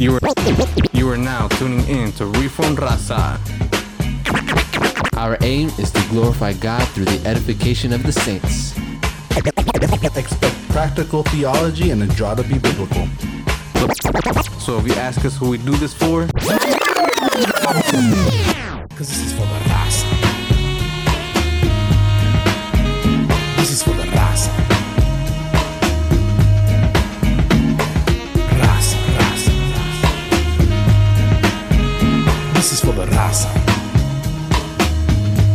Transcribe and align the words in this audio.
You 0.00 0.14
are 0.14 0.20
you 0.94 1.10
are 1.10 1.18
now 1.18 1.46
tuning 1.48 1.86
in 1.86 2.10
to 2.12 2.24
Reform 2.24 2.74
Raza. 2.74 3.38
Our 5.18 5.36
aim 5.42 5.68
is 5.78 5.90
to 5.90 6.00
glorify 6.08 6.54
God 6.54 6.88
through 6.88 7.04
the 7.04 7.20
edification 7.28 7.92
of 7.92 8.02
the 8.02 8.10
saints. 8.10 8.74
Expect 10.16 10.68
practical 10.70 11.22
theology 11.24 11.90
and 11.90 12.02
a 12.02 12.06
draw 12.06 12.34
to 12.34 12.42
be 12.42 12.58
biblical. 12.58 13.06
So 14.58 14.78
if 14.78 14.86
you 14.86 14.94
ask 14.94 15.22
us 15.26 15.36
who 15.36 15.50
we 15.50 15.58
do 15.58 15.72
this 15.72 15.92
for, 15.92 16.24
Because 18.88 19.08
this 19.08 19.18
is 19.18 19.32
for 19.34 19.40
the 19.40 19.69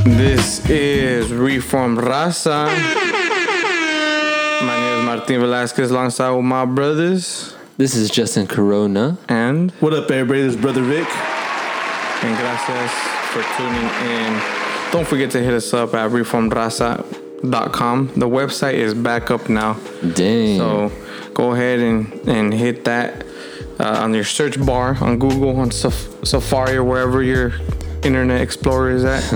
this 0.05 0.67
is 0.69 1.31
Reform 1.33 1.97
Raza. 1.97 2.65
My 4.65 4.77
name 4.79 4.99
is 4.99 5.05
Martin 5.05 5.41
Velasquez 5.41 5.91
alongside 5.91 6.31
with 6.31 6.45
my 6.45 6.65
brothers 6.65 7.53
This 7.77 7.95
is 7.95 8.09
Justin 8.09 8.47
Corona. 8.47 9.17
and 9.27 9.71
What 9.79 9.93
up, 9.93 10.09
everybody? 10.11 10.41
This 10.43 10.55
is 10.55 10.61
Brother 10.61 10.81
Vic. 10.83 11.07
and 12.23 12.37
gracias 12.37 12.91
for 13.31 13.43
tuning 13.57 13.89
in. 14.09 14.41
Don't 14.91 15.07
forget 15.07 15.31
to 15.31 15.41
hit 15.43 15.53
us 15.53 15.73
up 15.73 15.93
at 15.93 16.09
reformraza.com. 16.11 18.11
The 18.15 18.27
website 18.29 18.75
is 18.75 18.93
back 18.93 19.29
up 19.31 19.49
now. 19.49 19.77
Dang. 20.13 20.57
So 20.57 20.91
go 21.33 21.51
ahead 21.53 21.79
and, 21.79 22.11
and 22.29 22.53
hit 22.53 22.85
that 22.85 23.25
uh, 23.79 23.99
on 24.03 24.13
your 24.13 24.23
search 24.23 24.63
bar 24.65 24.95
on 25.01 25.19
Google, 25.19 25.59
on 25.59 25.69
Saf- 25.71 26.25
Safari, 26.25 26.77
or 26.77 26.83
wherever 26.83 27.21
your 27.21 27.51
Internet 28.05 28.41
Explorer 28.41 28.91
is 28.91 29.03
at. 29.03 29.23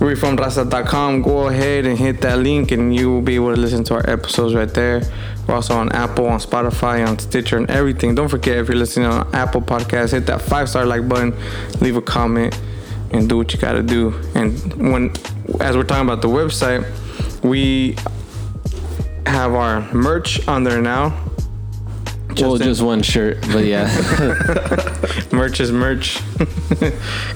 Reformraza.com. 0.00 1.22
Go 1.22 1.48
ahead 1.48 1.86
and 1.86 1.96
hit 1.96 2.20
that 2.22 2.40
link, 2.40 2.72
and 2.72 2.94
you 2.94 3.10
will 3.10 3.22
be 3.22 3.36
able 3.36 3.54
to 3.54 3.60
listen 3.60 3.84
to 3.84 3.94
our 3.94 4.10
episodes 4.10 4.54
right 4.54 4.72
there. 4.74 5.02
We're 5.46 5.54
also 5.54 5.74
on 5.74 5.92
Apple, 5.92 6.26
on 6.26 6.40
Spotify, 6.40 7.06
on 7.06 7.18
Stitcher, 7.18 7.56
and 7.56 7.70
everything. 7.70 8.14
Don't 8.14 8.28
forget 8.28 8.58
if 8.58 8.68
you're 8.68 8.76
listening 8.76 9.06
on 9.06 9.32
Apple 9.34 9.62
Podcasts, 9.62 10.10
hit 10.10 10.26
that 10.26 10.42
five 10.42 10.68
star 10.68 10.84
like 10.84 11.08
button, 11.08 11.34
leave 11.80 11.96
a 11.96 12.02
comment, 12.02 12.58
and 13.12 13.28
do 13.28 13.36
what 13.36 13.52
you 13.52 13.60
gotta 13.60 13.82
do. 13.82 14.12
And 14.34 14.92
when, 14.92 15.12
as 15.60 15.76
we're 15.76 15.84
talking 15.84 16.06
about 16.06 16.22
the 16.22 16.28
website, 16.28 16.84
we 17.42 17.96
have 19.26 19.54
our 19.54 19.80
merch 19.92 20.46
on 20.48 20.64
there 20.64 20.80
now. 20.82 21.23
Well, 22.40 22.56
Justin? 22.56 22.68
just 22.68 22.82
one 22.82 23.02
shirt, 23.02 23.40
but 23.52 23.64
yeah. 23.64 23.86
Merch 25.32 25.60
is 25.60 25.72
merch. 25.72 26.20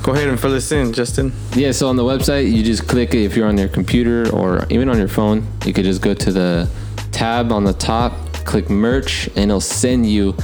Go 0.02 0.12
ahead 0.12 0.28
and 0.28 0.38
fill 0.38 0.55
us 0.55 0.70
in, 0.72 0.92
Justin. 0.92 1.32
yeah, 1.55 1.72
so 1.72 1.88
on 1.88 1.96
the 1.96 2.05
website, 2.05 2.50
you 2.52 2.62
just 2.62 2.86
click 2.88 3.14
if 3.14 3.36
you're 3.36 3.48
on 3.48 3.58
your 3.58 3.68
computer 3.68 4.30
or 4.30 4.66
even 4.70 4.88
on 4.88 4.98
your 4.98 5.08
phone. 5.08 5.46
You 5.66 5.72
could 5.72 5.84
just 5.84 6.00
go 6.02 6.14
to 6.14 6.32
the 6.32 6.70
tab 7.12 7.50
on 7.52 7.64
the 7.64 7.72
top, 7.72 8.12
click 8.44 8.70
merch, 8.70 9.27
and 9.28 9.50
it'll 9.50 9.60
send 9.60 10.06
you 10.06 10.36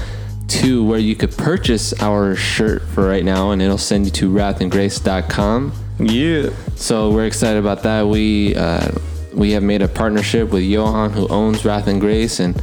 to 0.49 0.85
where 0.85 0.99
you 0.99 1.15
could 1.17 1.37
purchase 1.37 1.93
our 2.03 2.35
shirt 2.37 2.83
for 2.89 3.07
right 3.09 3.25
now, 3.25 3.51
and 3.51 3.63
it'll 3.63 3.79
send 3.79 4.05
you 4.05 4.11
to 4.13 4.31
wrathandgrace.com. 4.31 5.73
Yeah. 5.99 6.51
So 6.77 7.11
we're 7.11 7.27
excited 7.27 7.59
about 7.59 7.83
that. 7.85 8.07
We 8.07 8.55
uh, 8.57 8.91
we 9.33 9.53
have 9.53 9.63
made 9.63 9.83
a 9.83 9.89
partnership 9.89 10.51
with 10.51 10.63
Johan, 10.63 11.13
who 11.13 11.27
owns 11.29 11.65
Wrath 11.65 11.87
and 11.87 12.01
Grace, 12.01 12.41
and 12.41 12.61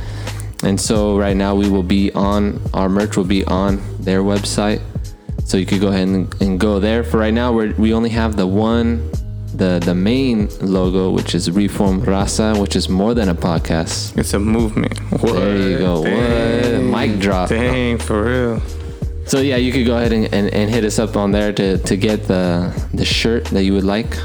and 0.64 0.80
so 0.80 1.18
right 1.18 1.36
now 1.36 1.56
we 1.56 1.70
will 1.70 1.84
be 1.84 2.12
on 2.14 2.62
our 2.74 2.90
merch 2.90 3.18
will 3.18 3.24
be 3.24 3.44
on 3.46 3.82
their 4.00 4.22
website. 4.22 4.82
So 5.46 5.58
you 5.58 5.66
could 5.66 5.82
go 5.82 5.88
ahead 5.90 6.08
and, 6.08 6.42
and 6.42 6.60
go 6.60 6.80
there. 6.80 7.04
For 7.04 7.18
right 7.18 7.34
now, 7.34 7.52
we 7.52 7.74
we 7.74 7.94
only 7.94 8.10
have 8.12 8.38
the 8.38 8.48
one, 8.48 9.12
the 9.54 9.82
the 9.84 9.96
main 9.96 10.48
logo, 10.62 11.12
which 11.12 11.36
is 11.36 11.50
Reform 11.52 12.02
Raza, 12.04 12.60
which 12.60 12.76
is 12.76 12.88
more 12.88 13.14
than 13.14 13.28
a 13.30 13.36
podcast. 13.36 14.18
It's 14.18 14.34
a 14.34 14.40
movement. 14.40 14.98
What? 15.22 15.34
There 15.34 15.70
you 15.70 15.78
go. 15.78 16.02
What? 16.02 16.84
Mic 16.84 17.20
drop. 17.20 17.50
Dang, 17.50 17.98
for 17.98 18.24
real. 18.24 18.62
So 19.26 19.40
yeah, 19.40 19.58
you 19.58 19.72
could 19.72 19.86
go 19.86 19.98
ahead 19.98 20.14
and, 20.14 20.26
and, 20.34 20.54
and 20.54 20.70
hit 20.70 20.84
us 20.84 21.00
up 21.00 21.16
on 21.16 21.32
there 21.32 21.54
to, 21.54 21.78
to 21.78 21.96
get 21.96 22.28
the 22.28 22.72
the 22.94 23.06
shirt 23.06 23.46
that 23.46 23.64
you 23.64 23.74
would 23.74 23.84
like. 23.84 24.16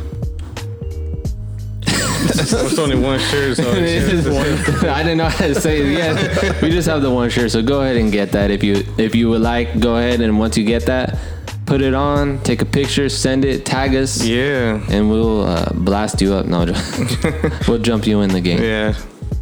It's 2.28 2.78
only 2.78 2.96
one 2.98 3.18
shirt, 3.18 3.56
so 3.56 3.70
I 3.70 5.02
didn't 5.02 5.18
know 5.18 5.28
how 5.28 5.46
to 5.46 5.54
say 5.54 5.80
it 5.80 5.98
yet. 5.98 6.62
We 6.62 6.70
just 6.70 6.88
have 6.88 7.02
the 7.02 7.10
one 7.10 7.30
shirt, 7.30 7.50
so 7.50 7.62
go 7.62 7.82
ahead 7.82 7.96
and 7.96 8.10
get 8.12 8.32
that 8.32 8.50
if 8.50 8.62
you 8.62 8.84
if 8.98 9.14
you 9.14 9.28
would 9.30 9.42
like. 9.42 9.78
Go 9.80 9.96
ahead 9.96 10.20
and 10.20 10.38
once 10.38 10.56
you 10.56 10.64
get 10.64 10.86
that, 10.86 11.18
put 11.66 11.80
it 11.82 11.94
on, 11.94 12.38
take 12.42 12.62
a 12.62 12.64
picture, 12.64 13.08
send 13.08 13.44
it, 13.44 13.64
tag 13.64 13.94
us, 13.94 14.24
yeah. 14.24 14.80
and 14.90 15.10
we'll 15.10 15.42
uh, 15.42 15.70
blast 15.74 16.20
you 16.20 16.34
up. 16.34 16.46
No, 16.46 16.64
we'll 17.68 17.78
jump 17.78 18.06
you 18.06 18.20
in 18.22 18.30
the 18.30 18.40
game. 18.40 18.62
Yeah. 18.62 18.94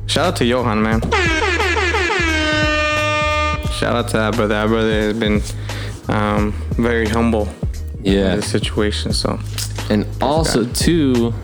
Shout 0.06 0.26
out 0.26 0.36
to 0.36 0.44
Johan, 0.44 0.82
man. 0.82 1.00
Shout 3.72 3.96
out 3.96 4.08
to 4.08 4.16
that 4.18 4.34
brother. 4.36 4.48
That 4.54 4.68
brother 4.68 5.00
has 5.00 5.18
been 5.18 5.42
um, 6.08 6.52
very 6.72 7.06
humble 7.06 7.48
in 8.04 8.12
Yeah, 8.12 8.36
this 8.36 8.50
situation. 8.50 9.12
So 9.12 9.38
and 9.90 10.06
also 10.20 10.64
too, 10.72 11.34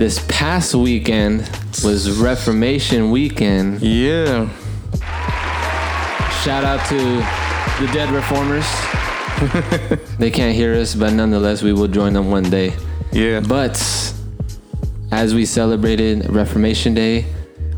this 0.00 0.24
past 0.28 0.74
weekend 0.74 1.40
was 1.84 2.18
Reformation 2.18 3.10
weekend. 3.10 3.82
yeah, 3.82 4.48
Shout 6.42 6.64
out 6.64 6.80
to 6.88 6.96
the 7.84 7.92
dead 7.92 8.08
reformers. 8.10 8.64
they 10.18 10.30
can't 10.30 10.56
hear 10.56 10.74
us, 10.74 10.94
but 10.94 11.12
nonetheless, 11.12 11.62
we 11.62 11.74
will 11.74 11.86
join 11.86 12.14
them 12.14 12.30
one 12.30 12.44
day. 12.44 12.72
yeah. 13.12 13.40
But 13.40 13.76
as 15.12 15.34
we 15.34 15.44
celebrated 15.44 16.30
Reformation 16.30 16.94
Day, 16.94 17.26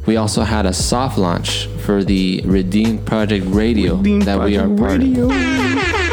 we 0.06 0.16
also 0.16 0.42
had 0.42 0.64
a 0.64 0.72
soft 0.72 1.18
launch 1.18 1.66
for 1.84 2.04
the 2.04 2.40
Redeemed 2.44 3.04
Project 3.04 3.46
Radio 3.48 3.96
Redeemed 3.96 4.22
that 4.22 4.38
we 4.44 4.56
are 4.56 4.68
part 4.68 5.00
Radio. 5.00 5.24
of, 5.24 5.32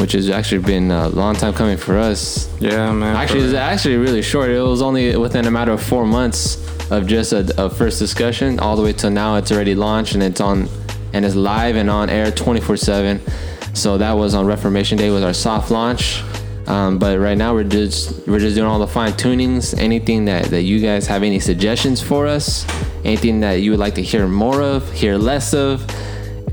which 0.00 0.12
has 0.12 0.30
actually 0.30 0.62
been 0.62 0.90
a 0.90 1.08
long 1.08 1.34
time 1.34 1.52
coming 1.52 1.76
for 1.76 1.98
us. 1.98 2.48
Yeah, 2.58 2.92
man. 2.92 3.14
Actually, 3.14 3.44
it's 3.44 3.54
actually 3.54 3.96
really 3.96 4.22
short. 4.22 4.50
It 4.50 4.60
was 4.60 4.80
only 4.80 5.14
within 5.16 5.46
a 5.46 5.50
matter 5.50 5.72
of 5.72 5.82
four 5.82 6.06
months 6.06 6.56
of 6.90 7.06
just 7.06 7.32
a, 7.32 7.52
a 7.62 7.68
first 7.68 7.98
discussion, 7.98 8.58
all 8.58 8.76
the 8.76 8.82
way 8.82 8.92
till 8.92 9.10
now. 9.10 9.36
It's 9.36 9.52
already 9.52 9.74
launched 9.74 10.14
and 10.14 10.22
it's 10.22 10.40
on, 10.40 10.68
and 11.12 11.24
it's 11.24 11.34
live 11.34 11.76
and 11.76 11.90
on 11.90 12.08
air 12.08 12.32
24/7. 12.32 13.76
So 13.76 13.98
that 13.98 14.12
was 14.12 14.34
on 14.34 14.46
Reformation 14.46 14.96
Day 14.98 15.10
was 15.10 15.22
our 15.22 15.34
soft 15.34 15.70
launch. 15.70 16.22
Um, 16.66 16.98
but 16.98 17.18
right 17.18 17.36
now 17.36 17.52
we're 17.52 17.64
just 17.64 18.26
we're 18.28 18.38
just 18.38 18.54
doing 18.54 18.68
all 18.68 18.78
the 18.78 18.86
fine 18.86 19.12
tunings. 19.12 19.76
Anything 19.78 20.24
that 20.26 20.46
that 20.46 20.62
you 20.62 20.80
guys 20.80 21.06
have 21.06 21.22
any 21.22 21.40
suggestions 21.40 22.00
for 22.00 22.26
us, 22.26 22.66
anything 23.04 23.40
that 23.40 23.54
you 23.54 23.70
would 23.70 23.80
like 23.80 23.94
to 23.96 24.02
hear 24.02 24.26
more 24.26 24.62
of, 24.62 24.90
hear 24.92 25.16
less 25.18 25.52
of, 25.52 25.84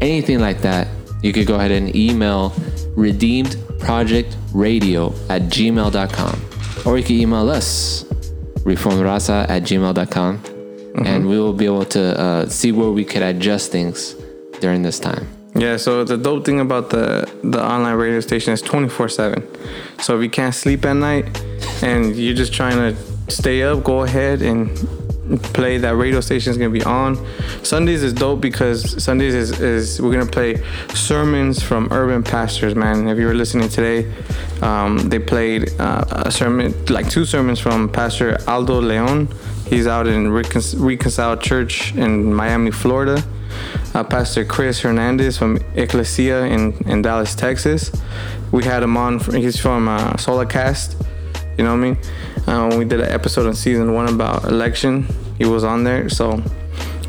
anything 0.01 0.39
like 0.39 0.61
that, 0.61 0.87
you 1.21 1.31
could 1.33 1.47
go 1.47 1.55
ahead 1.55 1.71
and 1.71 1.95
email 1.95 2.53
redeemedprojectradio 2.97 5.13
at 5.29 5.43
gmail.com. 5.43 6.41
Or 6.85 6.97
you 6.97 7.03
can 7.03 7.15
email 7.15 7.49
us, 7.49 8.03
reformraza 8.65 9.49
at 9.49 9.63
gmail.com. 9.63 10.39
And 11.05 11.29
we 11.29 11.39
will 11.39 11.53
be 11.53 11.65
able 11.65 11.85
to 11.85 12.19
uh, 12.19 12.49
see 12.49 12.71
where 12.71 12.89
we 12.89 13.05
could 13.05 13.21
adjust 13.21 13.71
things 13.71 14.15
during 14.59 14.81
this 14.81 14.99
time. 14.99 15.27
Yeah, 15.55 15.77
so 15.77 16.03
the 16.03 16.17
dope 16.17 16.43
thing 16.45 16.59
about 16.59 16.89
the 16.89 17.25
the 17.43 17.63
online 17.63 17.95
radio 17.95 18.19
station 18.19 18.53
is 18.53 18.61
24/7. 18.61 19.41
So 20.01 20.17
if 20.17 20.23
you 20.23 20.29
can't 20.29 20.53
sleep 20.53 20.85
at 20.85 20.93
night 20.93 21.25
and 21.81 22.15
you're 22.15 22.35
just 22.35 22.53
trying 22.53 22.77
to 22.77 22.95
stay 23.31 23.63
up, 23.63 23.83
go 23.83 24.03
ahead 24.03 24.41
and 24.41 24.69
play 25.53 25.77
that 25.77 25.95
radio 25.95 26.21
station 26.21 26.51
is 26.51 26.57
gonna 26.57 26.69
be 26.69 26.83
on. 26.83 27.17
Sundays 27.63 28.03
is 28.03 28.13
dope 28.13 28.41
because 28.41 29.03
Sundays 29.03 29.33
is, 29.33 29.59
is 29.59 30.01
we're 30.01 30.11
gonna 30.11 30.25
play 30.25 30.63
sermons 30.93 31.61
from 31.61 31.87
urban 31.91 32.23
pastors, 32.23 32.75
man. 32.75 33.07
If 33.07 33.17
you 33.17 33.27
were 33.27 33.33
listening 33.33 33.69
today, 33.69 34.11
um, 34.61 35.09
they 35.09 35.19
played 35.19 35.79
uh, 35.79 36.05
a 36.09 36.31
sermon, 36.31 36.73
like 36.87 37.09
two 37.09 37.25
sermons 37.25 37.59
from 37.59 37.89
Pastor 37.89 38.37
Aldo 38.47 38.81
Leon. 38.81 39.27
He's 39.67 39.87
out 39.87 40.07
in 40.07 40.29
Recon- 40.29 40.61
Reconciled 40.77 41.41
Church 41.41 41.93
in 41.95 42.33
Miami, 42.33 42.71
Florida 42.71 43.23
uh, 43.93 44.03
Pastor 44.03 44.45
Chris 44.45 44.79
Hernandez 44.81 45.37
from 45.37 45.57
Ecclesia 45.75 46.45
in, 46.45 46.73
in 46.87 47.01
Dallas, 47.01 47.35
Texas. 47.35 47.91
We 48.51 48.63
had 48.63 48.83
him 48.83 48.97
on. 48.97 49.19
He's 49.19 49.59
from 49.59 49.87
uh, 49.87 50.13
Solacast. 50.13 51.03
You 51.57 51.63
know 51.63 51.71
what 51.71 51.83
I 51.85 51.91
mean? 51.91 51.97
Uh, 52.47 52.67
when 52.67 52.79
we 52.79 52.85
did 52.85 53.01
an 53.01 53.11
episode 53.11 53.45
on 53.45 53.53
season 53.53 53.93
one 53.93 54.07
about 54.07 54.45
election, 54.45 55.05
he 55.37 55.45
was 55.45 55.63
on 55.63 55.83
there. 55.83 56.09
So, 56.09 56.41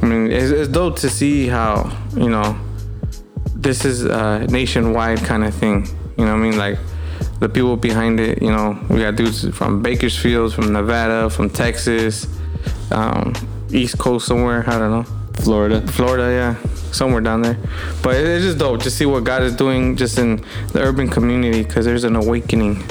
I 0.03 0.07
mean, 0.07 0.33
it's, 0.33 0.51
it's 0.51 0.69
dope 0.69 0.97
to 0.99 1.09
see 1.09 1.47
how 1.47 1.97
you 2.17 2.29
know 2.29 2.59
this 3.55 3.85
is 3.85 4.05
a 4.05 4.47
nationwide 4.49 5.19
kind 5.19 5.45
of 5.45 5.55
thing. 5.55 5.87
You 6.17 6.25
know 6.25 6.33
what 6.33 6.41
I 6.41 6.49
mean? 6.51 6.59
Like 6.59 6.79
the 7.39 7.49
people 7.49 7.77
behind 7.77 8.21
it. 8.21 8.43
You 8.43 8.51
know, 8.51 8.79
we 8.89 8.99
got 9.01 9.17
dudes 9.17 9.49
from 9.57 9.83
Bakersfield, 9.83 10.55
from 10.55 10.73
Nevada, 10.73 11.31
from 11.31 11.51
Texas, 11.51 12.27
um, 12.91 13.33
East 13.71 13.99
Coast 13.99 14.27
somewhere. 14.27 14.65
I 14.69 14.79
don't 14.79 14.91
know. 14.91 15.19
Florida. 15.43 15.87
Florida, 15.87 16.25
yeah, 16.33 16.73
somewhere 16.93 17.21
down 17.21 17.43
there. 17.43 17.57
But 18.03 18.17
it's 18.17 18.45
just 18.45 18.59
dope 18.59 18.83
to 18.83 18.91
see 18.91 19.07
what 19.07 19.25
God 19.25 19.43
is 19.43 19.55
doing 19.55 19.97
just 19.97 20.19
in 20.19 20.45
the 20.73 20.81
urban 20.81 21.09
community 21.09 21.63
because 21.63 21.85
there's 21.85 22.05
an 22.05 22.17
awakening, 22.17 22.83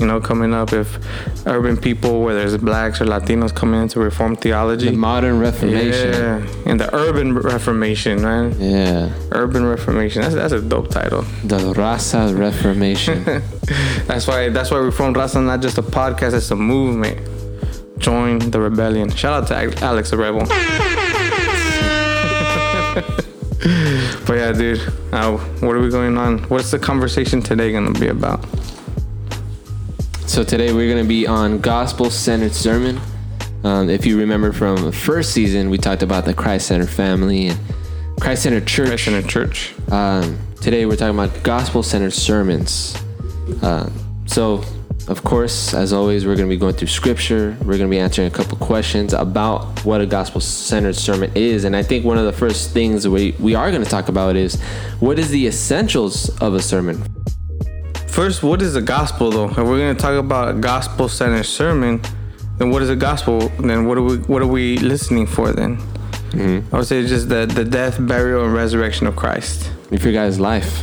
you 0.00 0.06
know, 0.06 0.20
coming 0.20 0.52
up. 0.54 0.72
If 0.72 0.98
urban 1.46 1.76
people, 1.76 2.22
whether 2.24 2.40
it's 2.42 2.56
blacks 2.56 3.00
or 3.00 3.04
Latinos, 3.04 3.54
coming 3.54 3.80
into 3.82 4.00
Reformed 4.00 4.40
theology, 4.40 4.90
The 4.90 4.96
modern 4.96 5.38
Reformation. 5.38 6.12
yeah, 6.12 6.42
and 6.66 6.80
the 6.80 6.92
urban 6.94 7.34
Reformation, 7.38 8.22
man, 8.22 8.54
Yeah. 8.58 9.10
urban 9.32 9.64
Reformation. 9.66 10.22
That's 10.22 10.34
that's 10.34 10.52
a 10.52 10.60
dope 10.60 10.88
title. 10.90 11.22
The 11.44 11.58
Raza 11.74 12.36
Reformation. 12.36 13.24
That's 14.08 14.26
why 14.26 14.48
that's 14.48 14.70
why 14.72 14.78
Reformed 14.78 15.14
Raza 15.16 15.40
not 15.44 15.60
just 15.62 15.78
a 15.78 15.82
podcast; 15.82 16.32
it's 16.34 16.50
a 16.50 16.56
movement. 16.56 17.18
Join 17.98 18.38
the 18.50 18.58
rebellion. 18.60 19.10
Shout 19.10 19.32
out 19.34 19.46
to 19.48 19.84
Alex 19.84 20.10
the 20.10 20.16
Rebel. 20.16 20.40
but 24.26 24.34
yeah, 24.36 24.52
dude, 24.52 24.80
uh, 25.12 25.36
what 25.60 25.76
are 25.76 25.80
we 25.80 25.90
going 25.90 26.16
on? 26.18 26.38
What's 26.48 26.70
the 26.70 26.78
conversation 26.78 27.42
today 27.42 27.72
gonna 27.72 27.92
be 27.92 28.08
about? 28.08 28.44
So 30.30 30.44
today 30.44 30.72
we're 30.72 30.88
going 30.88 31.02
to 31.02 31.08
be 31.08 31.26
on 31.26 31.58
gospel-centered 31.60 32.54
sermon. 32.54 33.00
Um, 33.64 33.90
if 33.90 34.06
you 34.06 34.16
remember 34.16 34.52
from 34.52 34.76
the 34.76 34.92
first 34.92 35.32
season, 35.32 35.70
we 35.70 35.76
talked 35.76 36.04
about 36.04 36.24
the 36.24 36.32
Christ-centered 36.32 36.88
family 36.88 37.48
and 37.48 37.58
Christ-centered 38.20 38.64
church. 38.64 39.06
Christ 39.06 39.08
a 39.08 39.28
church. 39.28 39.74
Um, 39.90 40.38
today 40.60 40.86
we're 40.86 40.94
talking 40.94 41.18
about 41.18 41.42
gospel-centered 41.42 42.12
sermons. 42.12 42.96
Uh, 43.60 43.90
so, 44.26 44.62
of 45.08 45.24
course, 45.24 45.74
as 45.74 45.92
always, 45.92 46.24
we're 46.24 46.36
going 46.36 46.48
to 46.48 46.54
be 46.54 46.60
going 46.60 46.74
through 46.74 46.86
scripture. 46.86 47.56
We're 47.62 47.76
going 47.76 47.80
to 47.80 47.88
be 47.88 47.98
answering 47.98 48.28
a 48.28 48.30
couple 48.30 48.56
questions 48.56 49.12
about 49.12 49.84
what 49.84 50.00
a 50.00 50.06
gospel-centered 50.06 50.94
sermon 50.94 51.32
is. 51.34 51.64
And 51.64 51.74
I 51.74 51.82
think 51.82 52.04
one 52.04 52.18
of 52.18 52.24
the 52.24 52.32
first 52.32 52.70
things 52.70 53.08
we, 53.08 53.34
we 53.40 53.56
are 53.56 53.72
going 53.72 53.82
to 53.82 53.90
talk 53.90 54.08
about 54.08 54.36
is 54.36 54.60
what 55.00 55.18
is 55.18 55.30
the 55.30 55.48
essentials 55.48 56.28
of 56.38 56.54
a 56.54 56.62
sermon? 56.62 57.02
First, 58.10 58.42
what 58.42 58.60
is 58.60 58.74
the 58.74 58.82
gospel 58.82 59.30
though? 59.30 59.48
If 59.48 59.56
we're 59.56 59.78
gonna 59.78 59.94
talk 59.94 60.18
about 60.18 60.54
a 60.54 60.58
gospel-centered 60.58 61.44
sermon, 61.44 62.02
then 62.58 62.70
what 62.70 62.82
is 62.82 62.88
the 62.88 62.96
gospel? 62.96 63.48
Then 63.60 63.86
what 63.86 63.96
are 63.98 64.02
we 64.02 64.18
what 64.18 64.42
are 64.42 64.46
we 64.46 64.78
listening 64.78 65.26
for 65.26 65.52
then? 65.52 65.78
Mm-hmm. 66.32 66.74
I 66.74 66.78
would 66.78 66.86
say 66.86 67.06
just 67.06 67.28
the 67.28 67.46
the 67.46 67.64
death, 67.64 67.98
burial, 68.06 68.44
and 68.44 68.52
resurrection 68.52 69.06
of 69.06 69.16
Christ. 69.16 69.70
If 69.90 70.04
your 70.04 70.12
guy's 70.12 70.38
life. 70.38 70.82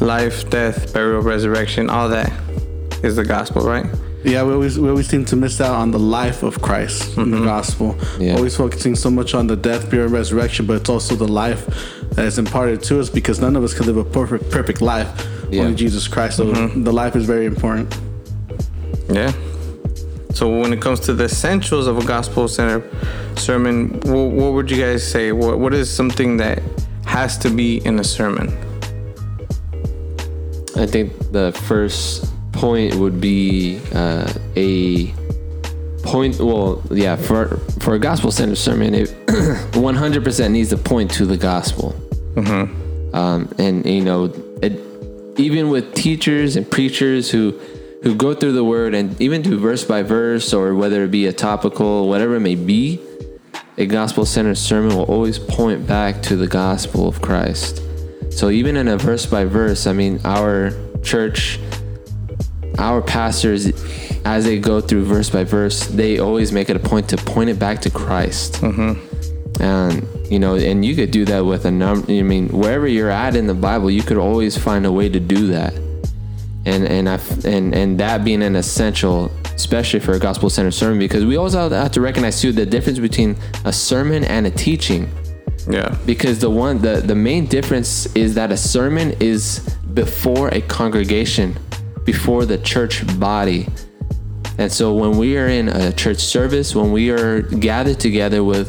life, 0.00 0.48
death, 0.48 0.94
burial, 0.94 1.20
resurrection, 1.20 1.90
all 1.90 2.08
that 2.08 2.32
is 3.02 3.16
the 3.16 3.24
gospel, 3.24 3.62
right? 3.62 3.86
Yeah, 4.24 4.42
we 4.44 4.52
always 4.52 4.78
we 4.78 4.88
always 4.88 5.08
seem 5.08 5.24
to 5.26 5.36
miss 5.36 5.60
out 5.60 5.74
on 5.74 5.90
the 5.90 5.98
life 5.98 6.42
of 6.42 6.62
Christ 6.62 7.16
in 7.16 7.30
the 7.30 7.36
mm-hmm. 7.36 7.46
gospel. 7.46 7.98
Yeah. 8.18 8.36
Always 8.36 8.56
focusing 8.56 8.94
so 8.94 9.10
much 9.10 9.34
on 9.34 9.46
the 9.46 9.56
death, 9.56 9.90
burial, 9.90 10.06
and 10.06 10.14
resurrection, 10.14 10.66
but 10.66 10.76
it's 10.80 10.88
also 10.88 11.14
the 11.16 11.28
life 11.28 11.66
that 12.14 12.24
is 12.24 12.38
imparted 12.38 12.82
to 12.84 13.00
us 13.00 13.10
because 13.10 13.40
none 13.40 13.56
of 13.56 13.64
us 13.64 13.74
can 13.74 13.86
live 13.86 13.96
a 13.96 14.04
perfect 14.04 14.50
perfect 14.50 14.80
life. 14.80 15.10
Yeah. 15.50 15.62
Only 15.62 15.74
Jesus 15.74 16.06
Christ. 16.06 16.36
So 16.36 16.44
the 16.68 16.92
life 16.92 17.16
is 17.16 17.26
very 17.26 17.46
important. 17.46 17.98
Yeah. 19.08 19.32
So 20.32 20.48
when 20.60 20.72
it 20.72 20.80
comes 20.80 21.00
to 21.00 21.12
the 21.12 21.24
essentials 21.24 21.86
of 21.86 21.98
a 21.98 22.04
gospel 22.04 22.46
center 22.46 22.82
sermon, 23.36 24.00
what, 24.04 24.30
what 24.30 24.52
would 24.52 24.70
you 24.70 24.80
guys 24.80 25.06
say? 25.06 25.32
What 25.32 25.58
what 25.58 25.74
is 25.74 25.90
something 25.90 26.36
that 26.36 26.62
has 27.04 27.36
to 27.38 27.50
be 27.50 27.78
in 27.84 27.98
a 27.98 28.04
sermon? 28.04 28.48
I 30.76 30.86
think 30.86 31.12
the 31.32 31.52
first 31.66 32.32
point 32.52 32.94
would 32.94 33.20
be 33.20 33.80
uh, 33.92 34.32
a 34.56 35.12
point. 36.04 36.38
Well, 36.38 36.82
yeah, 36.90 37.16
for 37.16 37.56
for 37.80 37.94
a 37.94 37.98
gospel 37.98 38.30
centered 38.30 38.56
sermon, 38.56 38.94
it 38.94 39.08
100% 39.26 40.50
needs 40.50 40.70
to 40.70 40.76
point 40.76 41.10
to 41.12 41.26
the 41.26 41.36
gospel. 41.36 41.94
Um, 43.12 43.52
and 43.58 43.84
you 43.84 44.02
know, 44.02 44.26
it, 44.26 44.49
even 45.40 45.70
with 45.70 45.94
teachers 45.94 46.56
and 46.56 46.70
preachers 46.70 47.30
who 47.30 47.58
who 48.02 48.14
go 48.14 48.32
through 48.32 48.52
the 48.52 48.64
word 48.64 48.94
and 48.94 49.20
even 49.20 49.42
do 49.42 49.58
verse 49.58 49.84
by 49.84 50.02
verse, 50.02 50.54
or 50.54 50.74
whether 50.74 51.04
it 51.04 51.10
be 51.10 51.26
a 51.26 51.32
topical, 51.32 52.08
whatever 52.08 52.36
it 52.36 52.40
may 52.40 52.54
be, 52.54 53.00
a 53.76 53.86
gospel 53.86 54.24
centered 54.24 54.56
sermon 54.56 54.96
will 54.96 55.04
always 55.04 55.38
point 55.38 55.86
back 55.86 56.22
to 56.22 56.36
the 56.36 56.46
gospel 56.46 57.08
of 57.08 57.20
Christ. 57.20 57.82
So 58.30 58.48
even 58.48 58.76
in 58.76 58.88
a 58.88 58.96
verse 58.96 59.26
by 59.26 59.44
verse, 59.44 59.86
I 59.86 59.92
mean, 59.92 60.20
our 60.24 60.72
church, 61.02 61.58
our 62.78 63.02
pastors, 63.02 63.66
as 64.24 64.44
they 64.44 64.58
go 64.58 64.80
through 64.80 65.04
verse 65.04 65.28
by 65.28 65.44
verse, 65.44 65.86
they 65.86 66.18
always 66.18 66.52
make 66.52 66.70
it 66.70 66.76
a 66.76 66.80
point 66.80 67.08
to 67.10 67.16
point 67.18 67.50
it 67.50 67.58
back 67.58 67.80
to 67.82 67.90
Christ. 67.90 68.54
Mm-hmm. 68.54 69.62
And 69.62 70.06
you 70.30 70.38
know, 70.38 70.54
and 70.54 70.84
you 70.84 70.94
could 70.94 71.10
do 71.10 71.24
that 71.26 71.40
with 71.44 71.64
a 71.66 71.70
number. 71.70 72.10
I 72.10 72.22
mean, 72.22 72.48
wherever 72.48 72.86
you're 72.86 73.10
at 73.10 73.34
in 73.36 73.46
the 73.46 73.54
Bible, 73.54 73.90
you 73.90 74.02
could 74.02 74.16
always 74.16 74.56
find 74.56 74.86
a 74.86 74.92
way 74.92 75.08
to 75.08 75.20
do 75.20 75.48
that. 75.48 75.74
And 76.66 76.86
and 76.86 77.08
I 77.08 77.18
and 77.44 77.74
and 77.74 77.98
that 78.00 78.24
being 78.24 78.42
an 78.42 78.54
essential, 78.56 79.30
especially 79.54 80.00
for 80.00 80.12
a 80.12 80.18
gospel 80.18 80.48
centered 80.50 80.72
sermon, 80.72 80.98
because 80.98 81.24
we 81.24 81.36
always 81.36 81.54
have 81.54 81.92
to 81.92 82.00
recognize 82.00 82.40
too 82.40 82.52
the 82.52 82.66
difference 82.66 82.98
between 82.98 83.36
a 83.64 83.72
sermon 83.72 84.24
and 84.24 84.46
a 84.46 84.50
teaching 84.50 85.08
Yeah. 85.68 85.96
because 86.06 86.38
the 86.38 86.50
one 86.50 86.78
the 86.80 87.00
the 87.00 87.14
main 87.14 87.46
difference 87.46 88.06
is 88.14 88.34
that 88.34 88.52
a 88.52 88.56
sermon 88.56 89.14
is 89.20 89.60
before 89.94 90.48
a 90.48 90.60
congregation 90.60 91.56
before 92.04 92.44
the 92.46 92.58
church 92.58 92.94
body 93.18 93.66
and 94.58 94.70
so 94.72 94.94
when 94.94 95.12
we 95.18 95.36
are 95.38 95.48
in 95.48 95.68
a 95.68 95.92
church 95.92 96.18
service 96.18 96.74
when 96.74 96.92
we 96.92 97.10
are 97.10 97.42
gathered 97.42 97.98
together 98.00 98.42
with 98.44 98.68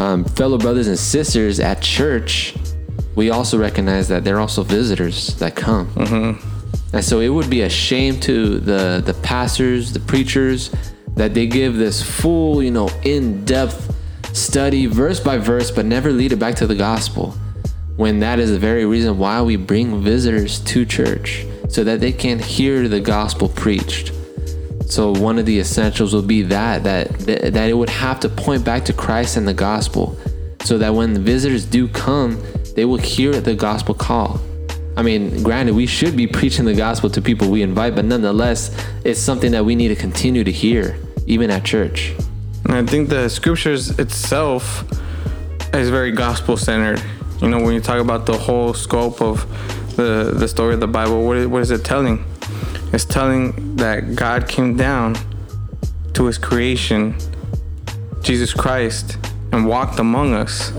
um, 0.00 0.24
fellow 0.24 0.58
brothers 0.58 0.88
and 0.88 0.98
sisters 0.98 1.60
at 1.60 1.80
church 1.82 2.54
we 3.14 3.30
also 3.30 3.58
recognize 3.58 4.08
that 4.08 4.24
they're 4.24 4.40
also 4.40 4.62
visitors 4.62 5.34
that 5.36 5.54
come 5.54 6.38
and 6.92 7.04
so 7.04 7.20
it 7.20 7.28
would 7.28 7.48
be 7.48 7.62
a 7.62 7.70
shame 7.70 8.18
to 8.20 8.58
the 8.58 9.02
the 9.04 9.14
pastors, 9.14 9.92
the 9.92 10.00
preachers, 10.00 10.70
that 11.14 11.34
they 11.34 11.46
give 11.46 11.76
this 11.76 12.02
full, 12.02 12.62
you 12.62 12.70
know, 12.70 12.88
in-depth 13.04 13.94
study, 14.32 14.86
verse 14.86 15.20
by 15.20 15.38
verse, 15.38 15.70
but 15.70 15.86
never 15.86 16.10
lead 16.10 16.32
it 16.32 16.36
back 16.36 16.56
to 16.56 16.66
the 16.66 16.74
gospel. 16.74 17.34
When 17.96 18.20
that 18.20 18.38
is 18.38 18.50
the 18.50 18.58
very 18.58 18.86
reason 18.86 19.18
why 19.18 19.42
we 19.42 19.56
bring 19.56 20.02
visitors 20.02 20.58
to 20.60 20.84
church, 20.84 21.46
so 21.68 21.84
that 21.84 22.00
they 22.00 22.12
can 22.12 22.38
hear 22.38 22.88
the 22.88 23.00
gospel 23.00 23.48
preached. 23.48 24.12
So 24.90 25.12
one 25.12 25.38
of 25.38 25.46
the 25.46 25.60
essentials 25.60 26.12
will 26.12 26.22
be 26.22 26.42
that 26.42 26.82
that 26.82 27.18
that 27.54 27.70
it 27.70 27.74
would 27.74 27.88
have 27.88 28.18
to 28.20 28.28
point 28.28 28.64
back 28.64 28.84
to 28.86 28.92
Christ 28.92 29.36
and 29.36 29.46
the 29.46 29.54
gospel, 29.54 30.18
so 30.64 30.78
that 30.78 30.92
when 30.92 31.14
the 31.14 31.20
visitors 31.20 31.64
do 31.64 31.86
come, 31.86 32.42
they 32.74 32.84
will 32.84 32.98
hear 32.98 33.40
the 33.40 33.54
gospel 33.54 33.94
call. 33.94 34.40
I 34.96 35.02
mean, 35.02 35.44
granted, 35.44 35.76
we 35.76 35.86
should 35.86 36.16
be 36.16 36.26
preaching 36.26 36.64
the 36.64 36.74
gospel 36.74 37.08
to 37.10 37.22
people 37.22 37.48
we 37.48 37.62
invite, 37.62 37.94
but 37.94 38.04
nonetheless, 38.04 38.76
it's 39.04 39.20
something 39.20 39.52
that 39.52 39.64
we 39.64 39.76
need 39.76 39.88
to 39.88 39.96
continue 39.96 40.42
to 40.42 40.52
hear, 40.52 40.98
even 41.26 41.50
at 41.50 41.64
church. 41.64 42.12
And 42.64 42.74
I 42.74 42.84
think 42.84 43.08
the 43.08 43.28
scriptures 43.28 43.98
itself 43.98 44.84
is 45.72 45.88
very 45.88 46.10
gospel 46.10 46.56
centered. 46.56 47.00
You 47.40 47.48
know, 47.48 47.62
when 47.62 47.74
you 47.74 47.80
talk 47.80 48.00
about 48.00 48.26
the 48.26 48.36
whole 48.36 48.74
scope 48.74 49.22
of 49.22 49.46
the 49.96 50.34
the 50.36 50.48
story 50.48 50.74
of 50.74 50.80
the 50.80 50.88
Bible, 50.88 51.24
what 51.24 51.36
is, 51.36 51.46
what 51.46 51.62
is 51.62 51.70
it 51.70 51.84
telling? 51.84 52.24
It's 52.92 53.04
telling 53.04 53.76
that 53.76 54.14
God 54.14 54.48
came 54.48 54.76
down 54.76 55.16
to 56.14 56.26
His 56.26 56.38
creation, 56.38 57.16
Jesus 58.22 58.52
Christ, 58.52 59.18
and 59.52 59.66
walked 59.66 59.98
among 59.98 60.34
us, 60.34 60.72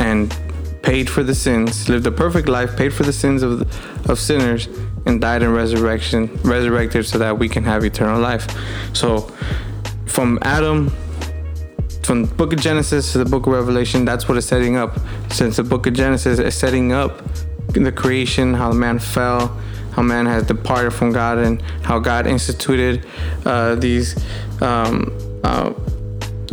and 0.00 0.36
paid 0.82 1.08
for 1.08 1.22
the 1.22 1.34
sins, 1.34 1.88
lived 1.88 2.06
a 2.06 2.12
perfect 2.12 2.48
life, 2.48 2.76
paid 2.76 2.92
for 2.92 3.04
the 3.04 3.12
sins 3.12 3.42
of 3.42 3.62
of 4.10 4.18
sinners, 4.18 4.68
and 5.06 5.20
died 5.20 5.42
in 5.42 5.52
resurrection, 5.52 6.28
resurrected 6.42 7.06
so 7.06 7.18
that 7.18 7.38
we 7.38 7.48
can 7.48 7.64
have 7.64 7.84
eternal 7.84 8.20
life. 8.20 8.46
So, 8.92 9.32
from 10.06 10.38
Adam 10.42 10.92
from 12.04 12.26
the 12.26 12.34
book 12.34 12.52
of 12.52 12.60
Genesis 12.60 13.12
to 13.12 13.18
the 13.18 13.24
book 13.24 13.46
of 13.46 13.54
Revelation, 13.54 14.04
that's 14.04 14.28
what 14.28 14.36
it's 14.36 14.46
setting 14.46 14.76
up. 14.76 14.98
Since 15.30 15.56
the 15.56 15.62
book 15.62 15.86
of 15.86 15.94
Genesis 15.94 16.38
is 16.38 16.54
setting 16.54 16.92
up 16.92 17.22
the 17.68 17.90
creation, 17.90 18.54
how 18.54 18.68
the 18.68 18.74
man 18.74 18.98
fell, 18.98 19.58
how 19.94 20.02
man 20.02 20.26
has 20.26 20.44
departed 20.44 20.92
from 20.92 21.12
God, 21.12 21.38
and 21.38 21.62
how 21.82 21.98
God 21.98 22.26
instituted 22.26 23.06
uh, 23.44 23.74
these 23.76 24.16
um, 24.60 25.12
uh, 25.44 25.72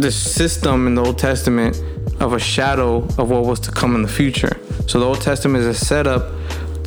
system 0.10 0.88
in 0.88 0.96
the 0.96 1.04
Old 1.04 1.18
Testament 1.18 1.82
of 2.20 2.34
a 2.34 2.40
shadow 2.40 2.98
of 3.18 3.30
what 3.30 3.46
was 3.46 3.60
to 3.62 3.72
come 3.72 3.96
in 3.96 4.04
the 4.04 4.08
future. 4.08 4.60
So 4.88 5.00
the 5.00 5.06
Old 5.06 5.22
Testament 5.22 5.64
is 5.64 5.68
a 5.68 5.86
setup 5.86 6.32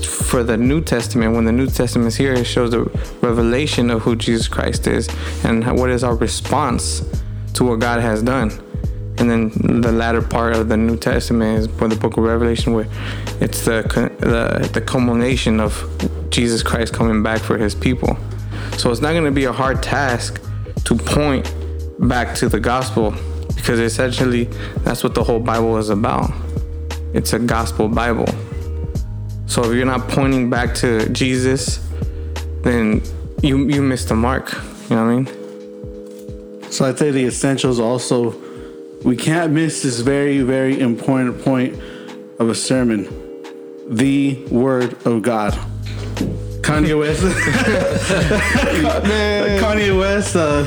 for 0.05 0.43
the 0.43 0.57
New 0.57 0.81
Testament. 0.81 1.35
When 1.35 1.45
the 1.45 1.53
New 1.53 1.67
Testament 1.67 2.09
is 2.09 2.17
here, 2.17 2.35
it 2.35 2.45
shows 2.45 2.71
the 2.71 2.85
revelation 3.21 3.91
of 3.91 4.03
who 4.03 4.17
Jesus 4.17 4.49
Christ 4.49 4.87
is 4.87 5.09
and 5.45 5.65
what 5.79 5.91
is 5.91 6.05
our 6.05 6.15
response 6.15 7.03
to 7.55 7.65
what 7.65 7.81
God 7.81 8.01
has 8.01 8.23
done. 8.23 8.51
And 9.17 9.31
then 9.31 9.81
the 9.81 9.93
latter 9.93 10.21
part 10.23 10.57
of 10.57 10.69
the 10.69 10.77
New 10.77 10.97
Testament 10.97 11.61
is 11.61 11.67
for 11.79 11.89
the 11.89 11.97
book 11.97 12.17
of 12.17 12.25
Revelation, 12.25 12.73
where 12.73 12.89
it's 13.41 13.65
the 13.65 13.83
the, 14.21 14.69
the 14.73 14.81
culmination 14.81 15.61
of 15.61 15.73
Jesus 16.31 16.63
Christ 16.63 16.93
coming 16.93 17.23
back 17.23 17.41
for 17.41 17.57
His 17.57 17.75
people. 17.75 18.17
So 18.77 18.91
it's 18.91 19.01
not 19.01 19.13
going 19.13 19.25
to 19.25 19.31
be 19.31 19.45
a 19.45 19.53
hard 19.53 19.83
task 19.83 20.43
to 20.85 20.97
point 20.97 21.53
back 22.01 22.35
to 22.37 22.49
the 22.49 22.59
gospel 22.61 23.15
because 23.55 23.79
essentially 23.79 24.45
that's 24.85 25.05
what 25.05 25.15
the 25.15 25.23
whole 25.23 25.41
Bible 25.41 25.79
is 25.79 25.91
about. 25.91 26.31
It's 27.15 27.33
a 27.33 27.39
gospel 27.39 27.89
Bible. 27.89 28.27
So 29.47 29.63
if 29.65 29.75
you're 29.75 29.87
not 29.87 30.09
pointing 30.09 30.51
back 30.51 30.75
to 30.77 31.09
Jesus, 31.11 31.79
then 32.63 33.03
you 33.43 33.69
you 33.69 33.83
missed 33.83 34.09
the 34.09 34.17
mark. 34.17 34.53
You 34.91 34.97
know 34.97 35.07
what 35.07 35.13
I 35.13 35.17
mean? 35.17 36.73
So 36.73 36.87
I'd 36.87 36.99
say 36.99 37.13
the 37.13 37.25
essentials 37.25 37.79
also, 37.79 38.33
we 39.05 39.17
can't 39.17 39.53
miss 39.53 39.83
this 39.83 40.01
very, 40.01 40.41
very 40.41 40.81
important 40.81 41.43
point 41.43 41.75
of 42.39 42.49
a 42.49 42.55
sermon 42.55 43.07
the 43.87 44.43
Word 44.47 44.95
of 45.07 45.21
God. 45.21 45.53
Kanye 46.63 46.99
West. 46.99 47.23
Kanye 49.61 49.99
West, 49.99 50.37
uh, 50.37 50.65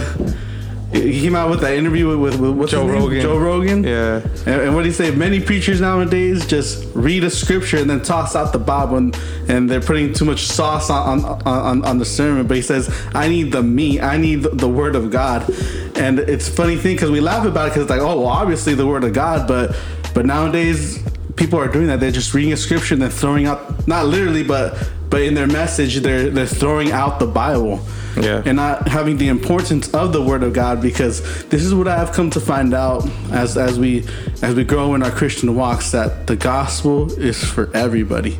he 0.93 1.21
came 1.21 1.35
out 1.35 1.49
with 1.49 1.59
that 1.61 1.73
interview 1.73 2.17
with, 2.17 2.39
with, 2.39 2.69
Joe? 2.69 2.87
Rogan. 2.87 3.21
Joe 3.21 3.37
Rogan. 3.37 3.83
Yeah. 3.83 4.21
And, 4.45 4.61
and 4.61 4.75
what 4.75 4.83
do 4.83 4.87
you 4.87 4.93
say? 4.93 5.11
Many 5.11 5.41
preachers 5.41 5.81
nowadays 5.81 6.45
just 6.47 6.87
read 6.95 7.25
a 7.25 7.29
scripture 7.29 7.77
and 7.77 7.89
then 7.89 8.01
toss 8.01 8.35
out 8.35 8.53
the 8.53 8.59
Bible, 8.59 8.97
and, 8.97 9.19
and 9.49 9.69
they're 9.69 9.81
putting 9.81 10.13
too 10.13 10.23
much 10.23 10.45
sauce 10.45 10.89
on, 10.89 11.25
on, 11.25 11.41
on, 11.45 11.85
on 11.85 11.97
the 11.97 12.05
sermon. 12.05 12.47
But 12.47 12.55
he 12.55 12.63
says, 12.63 12.89
I 13.13 13.27
need 13.27 13.51
the 13.51 13.63
meat, 13.63 14.01
I 14.01 14.17
need 14.17 14.43
the, 14.43 14.49
the 14.49 14.69
Word 14.69 14.95
of 14.95 15.11
God. 15.11 15.49
And 15.97 16.19
it's 16.19 16.47
a 16.47 16.51
funny 16.51 16.77
thing 16.77 16.95
because 16.95 17.11
we 17.11 17.19
laugh 17.19 17.45
about 17.45 17.67
it 17.67 17.69
because 17.71 17.83
it's 17.83 17.89
like, 17.89 18.01
oh, 18.01 18.21
well, 18.21 18.27
obviously 18.27 18.73
the 18.73 18.87
Word 18.87 19.03
of 19.03 19.13
God, 19.13 19.47
but 19.47 19.77
but 20.13 20.25
nowadays 20.25 21.03
people 21.35 21.59
are 21.59 21.67
doing 21.67 21.87
that. 21.87 21.99
They're 21.99 22.11
just 22.11 22.33
reading 22.33 22.53
a 22.53 22.57
scripture 22.57 22.95
and 22.95 23.01
then 23.01 23.09
throwing 23.09 23.45
out, 23.45 23.87
not 23.87 24.05
literally, 24.05 24.43
but 24.43 24.89
but 25.09 25.21
in 25.21 25.33
their 25.33 25.47
message, 25.47 25.97
they're 25.97 26.29
they're 26.29 26.47
throwing 26.47 26.91
out 26.91 27.19
the 27.19 27.27
Bible 27.27 27.85
Yeah. 28.21 28.43
and 28.45 28.57
not 28.57 28.87
having 28.87 29.17
the 29.17 29.27
importance 29.27 29.93
of 29.93 30.13
the 30.13 30.21
word 30.21 30.43
of 30.43 30.53
God 30.53 30.81
because 30.81 31.21
this 31.47 31.63
is 31.63 31.73
what 31.73 31.87
I 31.87 31.97
have 31.97 32.11
come 32.11 32.29
to 32.31 32.39
find 32.39 32.73
out 32.73 33.07
as 33.31 33.57
as 33.57 33.79
we 33.79 34.05
as 34.41 34.55
we 34.55 34.63
grow 34.63 34.95
in 34.95 35.03
our 35.03 35.11
Christian 35.11 35.55
walks 35.55 35.91
that 35.91 36.27
the 36.27 36.35
gospel 36.35 37.11
is 37.19 37.43
for 37.43 37.69
everybody. 37.75 38.39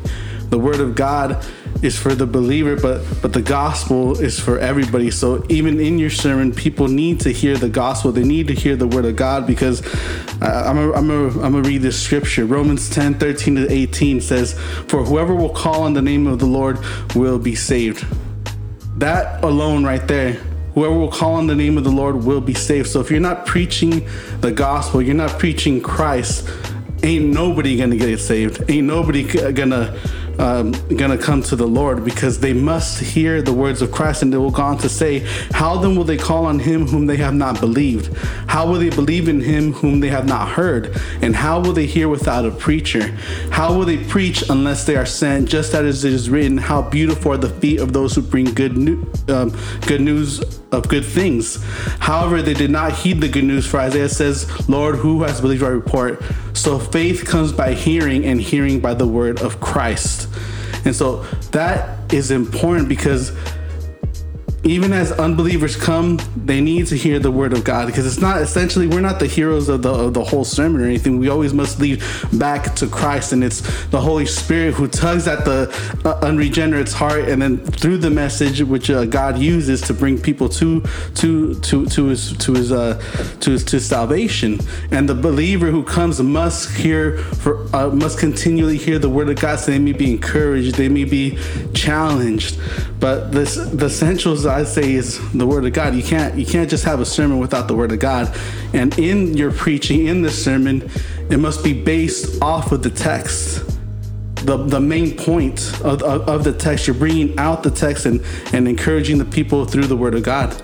The 0.50 0.58
word 0.58 0.80
of 0.80 0.96
God 0.96 1.46
is 1.84 1.98
for 1.98 2.16
the 2.16 2.26
believer, 2.26 2.76
but 2.76 3.04
but 3.22 3.34
the 3.34 3.42
gospel 3.42 4.20
is 4.20 4.40
for 4.40 4.58
everybody. 4.60 5.12
So 5.12 5.46
even 5.50 5.80
in 5.80 6.00
your 6.00 6.10
sermon, 6.10 6.54
people 6.54 6.88
need 6.88 7.20
to 7.22 7.32
hear 7.32 7.58
the 7.58 7.70
gospel. 7.70 8.12
They 8.12 8.24
need 8.24 8.48
to 8.48 8.54
hear 8.54 8.76
the 8.76 8.88
word 8.88 9.06
of 9.06 9.16
God 9.16 9.46
because 9.46 9.86
uh, 10.42 10.64
I'm 10.66 10.78
a, 10.78 10.94
I'm 10.94 11.10
a, 11.12 11.28
I'm 11.28 11.52
gonna 11.52 11.62
read 11.62 11.82
this 11.82 12.02
scripture. 12.02 12.46
Romans 12.46 12.90
10, 12.90 13.20
13 13.20 13.56
to 13.56 13.72
18 13.72 14.22
says, 14.22 14.54
For 14.88 15.04
whoever 15.04 15.36
will 15.36 15.54
call 15.54 15.84
on 15.84 15.94
the 15.94 16.02
name 16.02 16.28
of 16.28 16.40
the 16.40 16.46
Lord 16.46 16.80
will 17.14 17.40
be 17.40 17.56
saved 17.56 18.06
that 18.98 19.44
alone 19.44 19.84
right 19.84 20.08
there 20.08 20.34
whoever 20.74 20.94
will 20.94 21.12
call 21.12 21.36
on 21.36 21.48
the 21.48 21.56
name 21.56 21.78
of 21.78 21.84
the 21.84 21.90
lord 21.90 22.24
will 22.24 22.42
be 22.42 22.54
saved. 22.54 22.88
So 22.88 23.00
if 23.00 23.10
you're 23.10 23.20
not 23.20 23.46
preaching 23.46 24.08
the 24.42 24.52
gospel 24.52 25.02
you're 25.02 25.16
not 25.16 25.40
preaching 25.40 25.82
christ 25.82 26.48
ain't 27.04 27.26
nobody 27.26 27.78
gonna 27.78 27.96
get 27.96 28.20
saved. 28.20 28.70
Ain't 28.70 28.88
nobody 28.88 29.24
gonna 29.52 29.98
um, 30.40 30.72
gonna 30.96 31.18
come 31.18 31.42
to 31.42 31.56
the 31.56 31.68
lord 31.68 32.04
because 32.04 32.40
they 32.40 32.54
must 32.54 33.00
hear 33.00 33.42
the 33.42 33.54
words 33.54 33.82
of 33.82 33.92
christ 33.92 34.22
and 34.22 34.32
they 34.32 34.38
will 34.38 34.52
go 34.52 34.64
on 34.64 34.78
to 34.78 34.90
say 34.90 35.20
how 35.54 35.78
then 35.78 35.96
will 35.96 36.04
they 36.04 36.18
call 36.18 36.46
on 36.46 36.60
him 36.60 36.88
whom 36.88 37.06
they 37.06 37.18
have 37.18 37.34
not 37.34 37.60
believed? 37.60 38.16
How 38.48 38.68
will 38.68 38.80
they 38.80 38.90
believe 38.90 39.28
in 39.28 39.42
him 39.42 39.74
whom 39.74 40.00
they 40.00 40.10
have 40.10 40.28
not 40.28 40.50
heard? 40.50 40.96
And 41.22 41.36
how 41.36 41.60
will 41.60 41.74
they 41.74 41.86
hear 41.86 42.10
without 42.10 42.46
a 42.46 42.52
preacher? 42.52 43.08
How 43.52 43.74
will 43.74 43.86
they 43.86 43.98
preach 43.98 44.44
unless 44.50 44.86
they 44.86 44.96
are 44.96 45.06
sent? 45.06 45.50
Just 45.50 45.74
as 45.74 46.04
it 46.04 46.14
is 46.14 46.30
written 46.30 46.58
how 46.58 46.82
beautiful 46.82 47.32
are 47.34 47.38
the 47.38 47.50
feet 47.50 47.80
of 47.80 47.94
those 47.94 48.16
who 48.16 48.22
bring 48.22 48.46
good 48.54 48.78
new, 48.78 49.06
um, 49.30 49.56
good 49.86 50.02
news 50.02 50.42
of 50.72 50.88
good 50.88 51.06
things. 51.06 51.64
However 52.00 52.42
they 52.42 52.54
did 52.54 52.72
not 52.72 52.94
heed 52.94 53.22
the 53.22 53.28
good 53.28 53.44
news 53.44 53.66
for 53.66 53.80
isaiah 53.80 54.10
says 54.10 54.48
lord 54.70 54.96
who 54.96 55.24
has 55.24 55.42
believed 55.42 55.64
our 55.64 55.74
report? 55.74 56.22
So 56.54 56.80
faith 56.80 57.26
comes 57.26 57.52
by 57.52 57.74
hearing 57.74 58.26
and 58.26 58.42
hearing 58.42 58.80
by 58.80 58.94
the 58.94 59.08
word 59.08 59.42
of 59.42 59.60
christ. 59.60 60.28
And 60.86 60.96
so 60.96 61.24
that 61.52 62.14
is 62.14 62.32
important 62.32 62.90
because 62.90 63.32
even 64.68 64.94
as 64.94 65.12
unbelievers 65.12 65.76
come, 65.76 66.20
they 66.36 66.62
need 66.62 66.88
to 66.88 66.96
hear 66.96 67.20
the 67.20 67.32
word 67.32 67.54
of 67.54 67.64
God 67.64 67.88
because 67.88 68.06
it's 68.06 68.22
not 68.22 68.42
essentially 68.42 68.88
we're 68.88 69.02
not 69.02 69.20
the 69.20 69.28
heroes 69.28 69.70
of 69.70 69.82
the 69.82 69.94
of 69.94 70.14
the 70.14 70.24
whole 70.24 70.44
sermon 70.44 70.82
or 70.82 70.86
anything. 70.86 71.18
We 71.20 71.30
always 71.30 71.54
must 71.54 71.80
lead 71.80 72.02
back 72.34 72.76
to 72.76 72.88
Christ, 72.88 73.34
and 73.34 73.44
it's 73.44 73.62
the 73.88 74.02
Holy 74.02 74.26
Spirit 74.26 74.74
who 74.74 74.88
tugs 74.88 75.28
at 75.28 75.46
the 75.46 75.70
uh, 76.06 76.26
unregenerate's 76.26 76.94
heart, 76.94 77.30
and 77.30 77.42
then 77.42 77.58
through 77.58 77.98
the 77.98 78.10
message 78.10 78.62
which 78.62 78.90
uh, 78.90 79.06
God 79.06 79.38
uses 79.38 79.82
to 79.82 79.94
bring 79.94 80.20
people 80.20 80.50
to 80.50 80.82
to 81.16 81.56
to 81.56 81.86
to 81.86 82.06
his 82.08 82.36
to 82.38 82.54
his 82.54 82.72
uh, 82.72 83.02
to 83.42 83.52
his 83.52 83.64
to 83.66 83.80
salvation. 83.80 84.60
And 84.92 85.08
the 85.08 85.16
believer 85.16 85.72
who 85.72 85.84
comes 85.84 86.22
must 86.22 86.76
hear 86.76 87.18
for 87.18 87.68
uh, 87.76 87.90
must 87.90 88.20
continually 88.20 88.78
hear 88.78 89.00
the 89.00 89.10
word 89.10 89.30
of 89.30 89.40
God, 89.40 89.60
so 89.60 89.72
they 89.72 89.80
may 89.80 89.94
be 89.94 90.12
encouraged, 90.12 90.76
they 90.76 90.90
may 90.90 91.06
be 91.06 91.38
challenged. 91.74 92.60
But 93.00 93.32
this 93.32 93.56
the 93.56 93.86
essentials 93.86 94.46
I 94.58 94.64
say 94.64 94.94
is 94.94 95.20
the 95.34 95.46
word 95.46 95.66
of 95.66 95.74
God. 95.74 95.94
You 95.94 96.02
can't 96.02 96.34
you 96.36 96.46
can't 96.46 96.68
just 96.68 96.84
have 96.86 97.00
a 97.00 97.06
sermon 97.06 97.38
without 97.38 97.68
the 97.68 97.76
word 97.76 97.92
of 97.92 98.00
God. 98.00 98.36
And 98.74 98.98
in 98.98 99.38
your 99.38 99.52
preaching, 99.52 100.08
in 100.08 100.24
the 100.24 100.32
sermon, 100.32 100.90
it 101.30 101.38
must 101.38 101.64
be 101.64 101.74
based 101.74 102.42
off 102.42 102.72
of 102.72 102.82
the 102.82 102.90
text. 102.90 103.64
The, 104.46 104.58
the 104.58 104.80
main 104.80 105.16
point 105.16 105.60
of, 105.84 106.02
of, 106.02 106.28
of 106.28 106.44
the 106.44 106.54
text, 106.54 106.88
you're 106.88 106.96
bringing 106.96 107.38
out 107.38 107.62
the 107.62 107.70
text 107.70 108.06
and, 108.06 108.24
and 108.52 108.68
encouraging 108.68 109.20
the 109.20 109.26
people 109.26 109.66
through 109.66 109.86
the 109.88 109.98
word 109.98 110.16
of 110.16 110.24
God. 110.24 110.60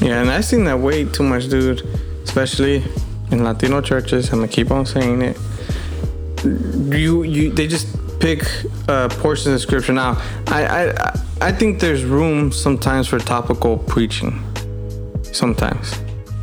Yeah, 0.00 0.20
and 0.20 0.30
I've 0.30 0.44
seen 0.44 0.64
that 0.64 0.78
way 0.78 1.04
too 1.04 1.22
much, 1.24 1.48
dude. 1.48 1.82
Especially 2.22 2.84
in 3.32 3.42
Latino 3.42 3.80
churches. 3.80 4.30
I'm 4.30 4.38
gonna 4.38 4.48
keep 4.48 4.70
on 4.70 4.86
saying 4.86 5.20
it. 5.22 5.36
You, 6.44 7.24
you, 7.24 7.50
they 7.50 7.66
just 7.66 7.88
pick 8.24 8.42
uh, 8.88 9.06
portions 9.20 9.54
of 9.54 9.60
scripture. 9.60 9.92
Now, 9.92 10.16
I, 10.46 10.64
I, 10.64 11.20
I 11.42 11.52
think 11.52 11.78
there's 11.78 12.04
room 12.04 12.52
sometimes 12.52 13.06
for 13.06 13.18
topical 13.18 13.76
preaching. 13.76 14.42
Sometimes, 15.24 16.00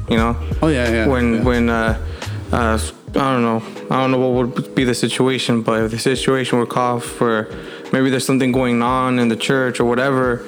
you 0.07 0.17
know. 0.17 0.37
Oh, 0.61 0.67
yeah, 0.67 0.91
yeah, 0.91 1.07
When, 1.07 1.33
yeah. 1.33 1.43
when, 1.43 1.69
uh, 1.69 2.07
uh, 2.51 2.79
I 3.09 3.33
don't 3.33 3.41
know. 3.41 3.63
I 3.89 3.99
don't 3.99 4.11
know 4.11 4.19
what 4.19 4.55
would 4.55 4.75
be 4.75 4.83
the 4.83 4.93
situation, 4.93 5.63
but 5.63 5.81
if 5.85 5.89
the 5.89 5.97
situation 5.97 6.59
would 6.59 6.69
call 6.69 6.99
for 6.99 7.49
maybe 7.91 8.11
there's 8.11 8.27
something 8.27 8.51
going 8.51 8.83
on 8.83 9.17
in 9.17 9.27
the 9.27 9.35
church 9.35 9.79
or 9.79 9.85
whatever, 9.85 10.47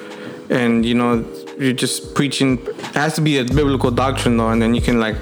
and 0.50 0.86
you 0.86 0.94
know 0.94 1.24
you're 1.58 1.72
just 1.72 2.14
preaching. 2.14 2.64
It 2.64 2.96
has 2.96 3.14
to 3.16 3.20
be 3.20 3.38
a 3.38 3.44
biblical 3.44 3.90
doctrine 3.90 4.36
though, 4.36 4.50
and 4.50 4.62
then 4.62 4.74
you 4.74 4.80
can 4.80 4.98
like 4.98 5.16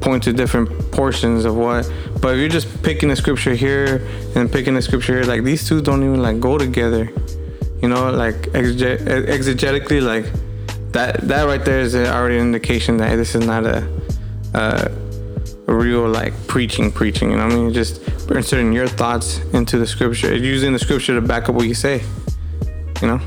point 0.00 0.22
to 0.24 0.32
different 0.32 0.68
portions 0.92 1.44
of 1.44 1.56
what. 1.56 1.90
But 2.20 2.34
if 2.34 2.40
you're 2.40 2.48
just 2.48 2.82
picking 2.82 3.10
a 3.10 3.16
scripture 3.16 3.54
here 3.54 4.06
and 4.34 4.50
picking 4.50 4.76
a 4.76 4.82
scripture 4.82 5.14
here, 5.14 5.24
like 5.24 5.44
these 5.44 5.68
two 5.68 5.80
don't 5.80 6.02
even 6.02 6.22
like 6.22 6.40
go 6.40 6.58
together. 6.58 7.10
You 7.82 7.88
know, 7.88 8.10
like 8.10 8.36
exege- 8.52 9.00
exegetically, 9.26 10.00
like 10.02 10.26
that. 10.92 11.20
That 11.28 11.44
right 11.44 11.64
there 11.64 11.80
is 11.80 11.94
already 11.94 12.36
an 12.36 12.46
indication 12.46 12.96
that 12.98 13.16
this 13.16 13.34
is 13.34 13.46
not 13.46 13.66
a. 13.66 13.86
A 15.68 15.74
real 15.74 16.08
like 16.08 16.32
preaching, 16.46 16.92
preaching. 16.92 17.32
You 17.32 17.36
know 17.36 17.46
what 17.46 17.52
I 17.52 17.56
mean? 17.56 17.72
Just 17.72 18.00
inserting 18.30 18.72
your 18.72 18.86
thoughts 18.86 19.40
into 19.52 19.78
the 19.78 19.86
scripture, 19.86 20.34
using 20.34 20.72
the 20.72 20.78
scripture 20.78 21.14
to 21.16 21.20
back 21.20 21.48
up 21.48 21.56
what 21.56 21.66
you 21.66 21.74
say. 21.74 22.04
You 23.02 23.08
know? 23.08 23.20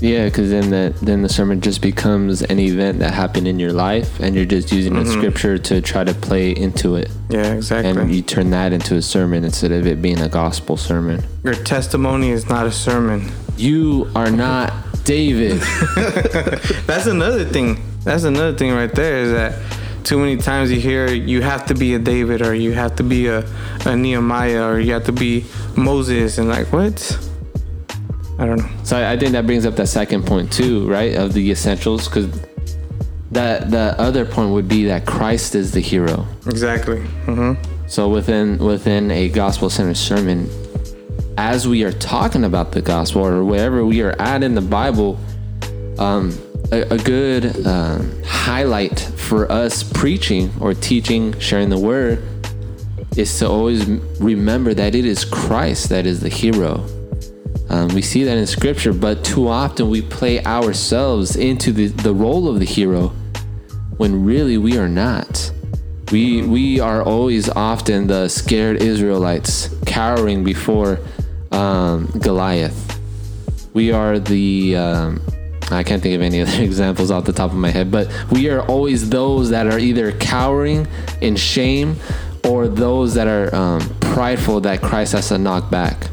Yeah, 0.00 0.26
because 0.26 0.50
then 0.50 0.70
the 0.70 0.94
then 1.02 1.22
the 1.22 1.28
sermon 1.28 1.60
just 1.60 1.80
becomes 1.80 2.42
an 2.42 2.58
event 2.58 2.98
that 2.98 3.14
happened 3.14 3.48
in 3.48 3.58
your 3.58 3.72
life, 3.72 4.20
and 4.20 4.34
you're 4.34 4.44
just 4.44 4.72
using 4.72 4.94
the 4.94 5.00
mm-hmm. 5.00 5.12
scripture 5.12 5.58
to 5.58 5.80
try 5.80 6.04
to 6.04 6.14
play 6.14 6.50
into 6.50 6.96
it, 6.96 7.10
Yeah, 7.28 7.54
exactly. 7.54 7.90
and 7.90 8.14
you 8.14 8.22
turn 8.22 8.50
that 8.50 8.72
into 8.72 8.96
a 8.96 9.02
sermon 9.02 9.44
instead 9.44 9.72
of 9.72 9.86
it 9.86 10.02
being 10.02 10.20
a 10.20 10.28
gospel 10.28 10.76
sermon. 10.76 11.24
Your 11.44 11.54
testimony 11.54 12.30
is 12.30 12.48
not 12.48 12.66
a 12.66 12.72
sermon. 12.72 13.30
You 13.56 14.10
are 14.14 14.30
not 14.30 14.72
David. 15.04 15.60
That's 16.86 17.06
another 17.06 17.44
thing. 17.44 17.82
That's 18.04 18.24
another 18.24 18.56
thing 18.56 18.72
right 18.72 18.92
there 18.94 19.18
is 19.18 19.32
that 19.32 19.60
too 20.04 20.18
many 20.18 20.36
times 20.36 20.70
you 20.70 20.78
hear 20.78 21.12
you 21.12 21.42
have 21.42 21.66
to 21.66 21.74
be 21.74 21.94
a 21.94 21.98
David 21.98 22.40
or 22.40 22.54
you 22.54 22.72
have 22.72 22.94
to 22.96 23.02
be 23.02 23.26
a, 23.26 23.44
a 23.86 23.96
Nehemiah 23.96 24.64
or 24.64 24.78
you 24.78 24.92
have 24.92 25.04
to 25.04 25.12
be 25.12 25.44
Moses 25.76 26.38
and 26.38 26.48
like 26.48 26.72
what? 26.72 27.18
I 28.38 28.46
don't 28.46 28.58
know. 28.58 28.68
So 28.84 28.96
I 28.96 29.12
I 29.12 29.16
think 29.18 29.32
that 29.32 29.46
brings 29.46 29.64
up 29.66 29.76
that 29.76 29.86
second 29.88 30.26
point 30.26 30.52
too, 30.52 30.88
right? 30.88 31.14
Of 31.14 31.32
the 31.32 31.50
essentials, 31.50 32.06
because 32.08 32.28
that 33.32 33.70
the 33.70 33.94
other 33.98 34.24
point 34.24 34.52
would 34.52 34.68
be 34.68 34.84
that 34.86 35.06
Christ 35.06 35.54
is 35.54 35.72
the 35.72 35.80
hero. 35.80 36.26
Exactly. 36.46 37.00
hmm 37.24 37.54
So 37.86 38.08
within 38.08 38.58
within 38.58 39.10
a 39.10 39.28
gospel 39.28 39.70
centered 39.70 39.96
sermon, 39.96 40.48
as 41.38 41.66
we 41.66 41.82
are 41.84 41.92
talking 41.92 42.44
about 42.44 42.72
the 42.72 42.82
gospel 42.82 43.26
or 43.26 43.44
wherever 43.44 43.84
we 43.84 44.02
are 44.02 44.14
at 44.20 44.42
in 44.42 44.54
the 44.54 44.60
Bible, 44.60 45.18
um, 45.98 46.32
a, 46.72 46.82
a 46.94 46.98
good 46.98 47.66
um, 47.66 48.22
highlight 48.24 49.00
for 49.00 49.50
us 49.50 49.82
preaching 49.82 50.50
or 50.60 50.74
teaching, 50.74 51.38
sharing 51.40 51.68
the 51.68 51.78
word, 51.78 52.22
is 53.16 53.38
to 53.38 53.48
always 53.48 53.86
remember 54.20 54.74
that 54.74 54.94
it 54.94 55.04
is 55.04 55.24
Christ 55.24 55.88
that 55.88 56.06
is 56.06 56.20
the 56.20 56.28
hero. 56.28 56.84
Um, 57.68 57.88
we 57.88 58.02
see 58.02 58.24
that 58.24 58.36
in 58.36 58.46
scripture, 58.46 58.92
but 58.92 59.24
too 59.24 59.48
often 59.48 59.90
we 59.90 60.02
play 60.02 60.42
ourselves 60.44 61.36
into 61.36 61.72
the, 61.72 61.88
the 61.88 62.14
role 62.14 62.48
of 62.48 62.60
the 62.60 62.64
hero 62.64 63.08
when 63.96 64.24
really 64.24 64.58
we 64.58 64.78
are 64.78 64.88
not. 64.88 65.52
We 66.12 66.46
we 66.46 66.78
are 66.78 67.02
always 67.02 67.48
often 67.48 68.06
the 68.06 68.28
scared 68.28 68.80
Israelites 68.80 69.74
cowering 69.86 70.44
before 70.44 71.00
um, 71.50 72.06
Goliath. 72.20 73.00
We 73.74 73.90
are 73.90 74.20
the 74.20 74.76
um, 74.76 75.20
I 75.70 75.82
can't 75.82 76.00
think 76.00 76.14
of 76.14 76.22
any 76.22 76.40
other 76.42 76.62
examples 76.62 77.10
off 77.10 77.24
the 77.24 77.32
top 77.32 77.50
of 77.50 77.56
my 77.56 77.70
head, 77.70 77.90
but 77.90 78.08
we 78.30 78.48
are 78.50 78.62
always 78.62 79.10
those 79.10 79.50
that 79.50 79.66
are 79.66 79.80
either 79.80 80.12
cowering 80.12 80.86
in 81.20 81.34
shame 81.34 81.96
or 82.44 82.68
those 82.68 83.14
that 83.14 83.26
are 83.26 83.52
um, 83.52 83.80
prideful 84.00 84.60
that 84.60 84.80
Christ 84.80 85.12
has 85.12 85.28
to 85.28 85.38
knock 85.38 85.70
back. 85.70 86.08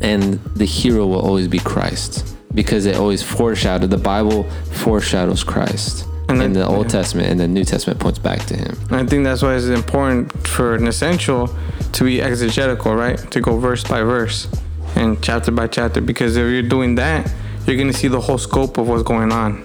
And 0.00 0.34
the 0.54 0.64
hero 0.64 1.06
will 1.06 1.20
always 1.20 1.48
be 1.48 1.58
Christ 1.58 2.36
because 2.54 2.86
it 2.86 2.96
always 2.96 3.22
foreshadowed. 3.22 3.90
The 3.90 3.96
Bible 3.98 4.44
foreshadows 4.72 5.44
Christ. 5.44 6.06
And 6.28 6.40
then- 6.40 6.52
the 6.52 6.66
Old 6.66 6.86
yeah. 6.86 6.92
Testament 6.92 7.30
and 7.30 7.40
the 7.40 7.48
New 7.48 7.64
Testament 7.64 7.98
points 8.00 8.18
back 8.18 8.44
to 8.46 8.56
him. 8.56 8.76
I 8.90 9.04
think 9.04 9.24
that's 9.24 9.42
why 9.42 9.54
it's 9.54 9.66
important 9.66 10.46
for 10.46 10.74
an 10.74 10.86
essential 10.86 11.54
to 11.92 12.04
be 12.04 12.20
exegetical, 12.20 12.94
right? 12.94 13.18
To 13.30 13.40
go 13.40 13.58
verse 13.58 13.82
by 13.82 14.02
verse 14.02 14.46
and 14.94 15.22
chapter 15.22 15.50
by 15.50 15.68
chapter. 15.68 16.00
Because 16.00 16.36
if 16.36 16.50
you're 16.50 16.62
doing 16.62 16.96
that, 16.96 17.30
you're 17.66 17.76
going 17.76 17.90
to 17.90 17.96
see 17.96 18.08
the 18.08 18.20
whole 18.20 18.38
scope 18.38 18.78
of 18.78 18.88
what's 18.88 19.02
going 19.02 19.32
on. 19.32 19.64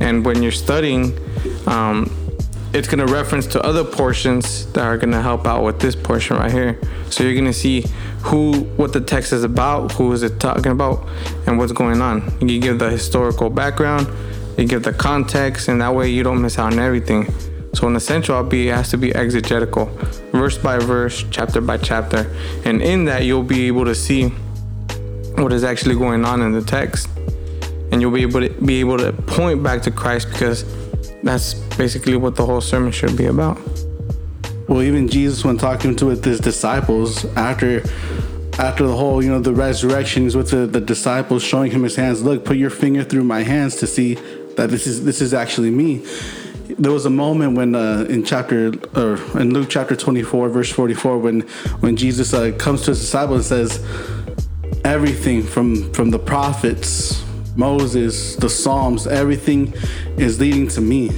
And 0.00 0.24
when 0.24 0.42
you're 0.42 0.52
studying, 0.52 1.18
um, 1.66 2.10
it's 2.72 2.88
going 2.88 3.06
to 3.06 3.12
reference 3.12 3.46
to 3.48 3.62
other 3.62 3.84
portions 3.84 4.70
that 4.72 4.84
are 4.84 4.98
going 4.98 5.12
to 5.12 5.22
help 5.22 5.46
out 5.46 5.64
with 5.64 5.80
this 5.80 5.96
portion 5.96 6.36
right 6.36 6.52
here. 6.52 6.78
So 7.08 7.24
you're 7.24 7.32
going 7.32 7.46
to 7.46 7.52
see 7.52 7.86
who, 8.26 8.64
what 8.76 8.92
the 8.92 9.00
text 9.00 9.32
is 9.32 9.44
about, 9.44 9.92
who 9.92 10.12
is 10.12 10.24
it 10.24 10.40
talking 10.40 10.72
about, 10.72 11.06
and 11.46 11.58
what's 11.58 11.70
going 11.70 12.00
on. 12.02 12.22
You 12.40 12.60
give 12.60 12.80
the 12.80 12.90
historical 12.90 13.50
background, 13.50 14.08
you 14.58 14.66
give 14.66 14.82
the 14.82 14.92
context, 14.92 15.68
and 15.68 15.80
that 15.80 15.94
way 15.94 16.10
you 16.10 16.24
don't 16.24 16.42
miss 16.42 16.58
out 16.58 16.72
on 16.72 16.80
everything. 16.80 17.32
So 17.72 17.86
an 17.86 17.94
essential 17.94 18.34
I'll 18.34 18.42
be 18.42 18.68
it 18.68 18.74
has 18.74 18.90
to 18.90 18.98
be 18.98 19.14
exegetical, 19.14 19.86
verse 20.32 20.58
by 20.58 20.78
verse, 20.78 21.24
chapter 21.30 21.60
by 21.60 21.76
chapter, 21.76 22.28
and 22.64 22.82
in 22.82 23.04
that 23.04 23.22
you'll 23.24 23.44
be 23.44 23.68
able 23.68 23.84
to 23.84 23.94
see 23.94 24.28
what 25.36 25.52
is 25.52 25.62
actually 25.62 25.94
going 25.94 26.24
on 26.24 26.42
in 26.42 26.50
the 26.50 26.62
text, 26.62 27.08
and 27.92 28.00
you'll 28.00 28.10
be 28.10 28.22
able 28.22 28.40
to 28.40 28.48
be 28.48 28.80
able 28.80 28.98
to 28.98 29.12
point 29.12 29.62
back 29.62 29.82
to 29.82 29.92
Christ 29.92 30.30
because 30.30 30.64
that's 31.22 31.54
basically 31.76 32.16
what 32.16 32.34
the 32.34 32.44
whole 32.44 32.60
sermon 32.60 32.90
should 32.90 33.16
be 33.16 33.26
about. 33.26 33.56
Well, 34.68 34.82
even 34.82 35.06
Jesus, 35.06 35.44
when 35.44 35.58
talking 35.58 35.94
to 35.96 36.08
his 36.08 36.40
disciples 36.40 37.24
after 37.36 37.84
after 38.58 38.86
the 38.86 38.96
whole, 38.96 39.22
you 39.22 39.30
know, 39.30 39.38
the 39.38 39.52
resurrections 39.52 40.34
with 40.34 40.50
the, 40.50 40.66
the 40.66 40.80
disciples 40.80 41.42
showing 41.42 41.70
him 41.70 41.82
his 41.82 41.94
hands, 41.94 42.22
look, 42.22 42.44
put 42.44 42.56
your 42.56 42.70
finger 42.70 43.04
through 43.04 43.24
my 43.24 43.42
hands 43.42 43.76
to 43.76 43.86
see 43.86 44.14
that 44.56 44.70
this 44.70 44.86
is 44.86 45.04
this 45.04 45.20
is 45.20 45.32
actually 45.34 45.70
me. 45.70 46.04
There 46.78 46.90
was 46.90 47.06
a 47.06 47.10
moment 47.10 47.56
when 47.56 47.76
uh, 47.76 48.06
in 48.08 48.24
chapter 48.24 48.72
or 48.96 49.18
in 49.38 49.54
Luke 49.54 49.68
chapter 49.70 49.94
24 49.94 50.48
verse 50.48 50.72
44 50.72 51.18
when 51.18 51.40
when 51.80 51.96
Jesus 51.96 52.34
uh, 52.34 52.50
comes 52.58 52.82
to 52.82 52.90
his 52.90 53.00
disciples 53.00 53.50
and 53.52 53.68
says 53.70 53.84
everything 54.84 55.44
from 55.44 55.92
from 55.92 56.10
the 56.10 56.18
prophets, 56.18 57.24
Moses, 57.54 58.34
the 58.34 58.50
Psalms, 58.50 59.06
everything 59.06 59.74
is 60.16 60.40
leading 60.40 60.66
to 60.68 60.80
me. 60.80 61.10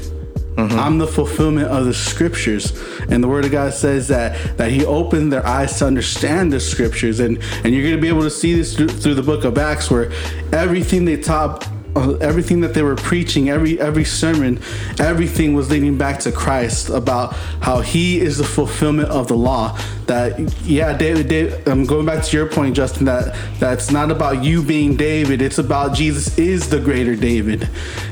Mm-hmm. 0.58 0.76
I'm 0.76 0.98
the 0.98 1.06
fulfillment 1.06 1.68
of 1.68 1.84
the 1.84 1.94
scriptures. 1.94 2.72
And 3.08 3.22
the 3.22 3.28
word 3.28 3.44
of 3.44 3.52
God 3.52 3.72
says 3.72 4.08
that 4.08 4.58
that 4.58 4.72
he 4.72 4.84
opened 4.84 5.32
their 5.32 5.46
eyes 5.46 5.78
to 5.78 5.86
understand 5.86 6.52
the 6.52 6.58
scriptures. 6.58 7.20
And 7.20 7.38
and 7.62 7.72
you're 7.72 7.88
gonna 7.88 8.02
be 8.02 8.08
able 8.08 8.22
to 8.22 8.30
see 8.30 8.54
this 8.54 8.74
through, 8.74 8.88
through 8.88 9.14
the 9.14 9.22
book 9.22 9.44
of 9.44 9.56
Acts 9.56 9.88
where 9.88 10.10
everything 10.52 11.04
they 11.04 11.16
taught 11.16 11.68
everything 11.96 12.60
that 12.60 12.74
they 12.74 12.82
were 12.82 12.96
preaching, 12.96 13.48
every 13.48 13.80
every 13.80 14.04
sermon, 14.04 14.60
everything 14.98 15.54
was 15.54 15.70
leading 15.70 15.98
back 15.98 16.20
to 16.20 16.32
Christ 16.32 16.88
about 16.88 17.34
how 17.60 17.80
He 17.80 18.20
is 18.20 18.38
the 18.38 18.44
fulfillment 18.44 19.08
of 19.08 19.28
the 19.28 19.36
law. 19.36 19.78
That 20.06 20.38
yeah, 20.64 20.96
David, 20.96 21.28
David 21.28 21.68
I'm 21.68 21.84
going 21.84 22.06
back 22.06 22.24
to 22.24 22.36
your 22.36 22.46
point, 22.46 22.76
Justin. 22.76 23.06
That 23.06 23.36
that's 23.58 23.90
not 23.90 24.10
about 24.10 24.44
you 24.44 24.62
being 24.62 24.96
David. 24.96 25.42
It's 25.42 25.58
about 25.58 25.94
Jesus 25.94 26.38
is 26.38 26.68
the 26.68 26.80
greater 26.80 27.16
David. 27.16 27.68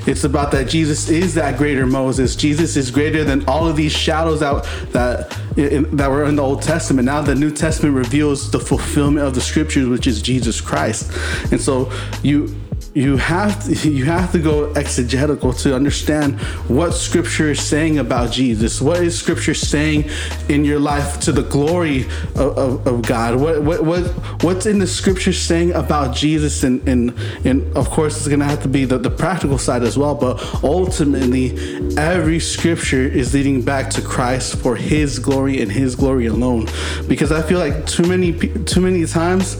It's 0.06 0.24
about 0.24 0.52
that 0.52 0.68
Jesus 0.68 1.08
is 1.08 1.34
that 1.34 1.56
greater 1.58 1.86
Moses. 1.86 2.36
Jesus 2.36 2.76
is 2.76 2.90
greater 2.90 3.24
than 3.24 3.46
all 3.48 3.66
of 3.66 3.76
these 3.76 3.92
shadows 3.92 4.40
that 4.40 4.64
that 4.92 5.38
in, 5.56 5.96
that 5.96 6.10
were 6.10 6.24
in 6.24 6.36
the 6.36 6.42
Old 6.42 6.62
Testament. 6.62 7.06
Now 7.06 7.22
the 7.22 7.34
New 7.34 7.50
Testament 7.50 7.94
reveals 7.94 8.50
the 8.50 8.60
fulfillment 8.60 9.26
of 9.26 9.34
the 9.34 9.40
Scriptures, 9.40 9.88
which 9.88 10.06
is 10.06 10.20
Jesus 10.20 10.60
Christ. 10.60 11.10
And 11.50 11.60
so 11.60 11.90
you 12.22 12.54
you 12.96 13.18
have 13.18 13.62
to, 13.64 13.74
you 13.90 14.06
have 14.06 14.32
to 14.32 14.38
go 14.38 14.72
exegetical 14.72 15.52
to 15.52 15.74
understand 15.74 16.40
what 16.66 16.92
scripture 16.92 17.50
is 17.50 17.60
saying 17.60 17.98
about 17.98 18.32
Jesus. 18.32 18.80
What 18.80 19.02
is 19.02 19.18
scripture 19.18 19.54
saying 19.54 20.08
in 20.48 20.64
your 20.64 20.80
life 20.80 21.20
to 21.20 21.32
the 21.32 21.42
glory 21.42 22.06
of, 22.34 22.58
of, 22.58 22.86
of 22.86 23.02
God? 23.02 23.36
What, 23.36 23.62
what 23.62 23.84
what 23.84 24.02
what's 24.42 24.64
in 24.64 24.78
the 24.78 24.86
scripture 24.86 25.34
saying 25.34 25.72
about 25.72 26.16
Jesus 26.16 26.64
and 26.64 26.86
and, 26.88 27.14
and 27.44 27.76
of 27.76 27.90
course 27.90 28.16
it's 28.16 28.28
gonna 28.28 28.46
have 28.46 28.62
to 28.62 28.68
be 28.68 28.86
the, 28.86 28.96
the 28.96 29.10
practical 29.10 29.58
side 29.58 29.82
as 29.82 29.98
well, 29.98 30.14
but 30.14 30.64
ultimately 30.64 31.50
every 31.98 32.40
scripture 32.40 33.02
is 33.02 33.34
leading 33.34 33.60
back 33.60 33.90
to 33.90 34.00
Christ 34.00 34.56
for 34.56 34.74
his 34.74 35.18
glory 35.18 35.60
and 35.60 35.70
his 35.70 35.94
glory 35.94 36.26
alone. 36.26 36.66
Because 37.06 37.30
I 37.30 37.42
feel 37.42 37.58
like 37.58 37.86
too 37.86 38.04
many 38.04 38.32
too 38.64 38.80
many 38.80 39.04
times 39.04 39.56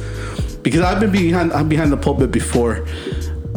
because 0.67 0.81
I've 0.81 0.99
been 0.99 1.13
behind 1.13 1.53
I'm 1.53 1.69
behind 1.69 1.93
the 1.93 1.97
pulpit 1.97 2.33
before, 2.33 2.89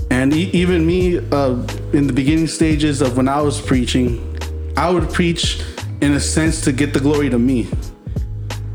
and 0.09 0.33
e- 0.33 0.49
even 0.51 0.85
me 0.85 1.17
uh, 1.17 1.55
in 1.93 2.07
the 2.07 2.13
beginning 2.13 2.47
stages 2.47 3.01
of 3.01 3.17
when 3.17 3.27
I 3.27 3.41
was 3.41 3.61
preaching, 3.61 4.37
I 4.75 4.89
would 4.89 5.09
preach 5.11 5.61
in 6.01 6.13
a 6.13 6.19
sense 6.19 6.61
to 6.61 6.71
get 6.71 6.93
the 6.93 6.99
glory 6.99 7.29
to 7.29 7.39
me. 7.39 7.67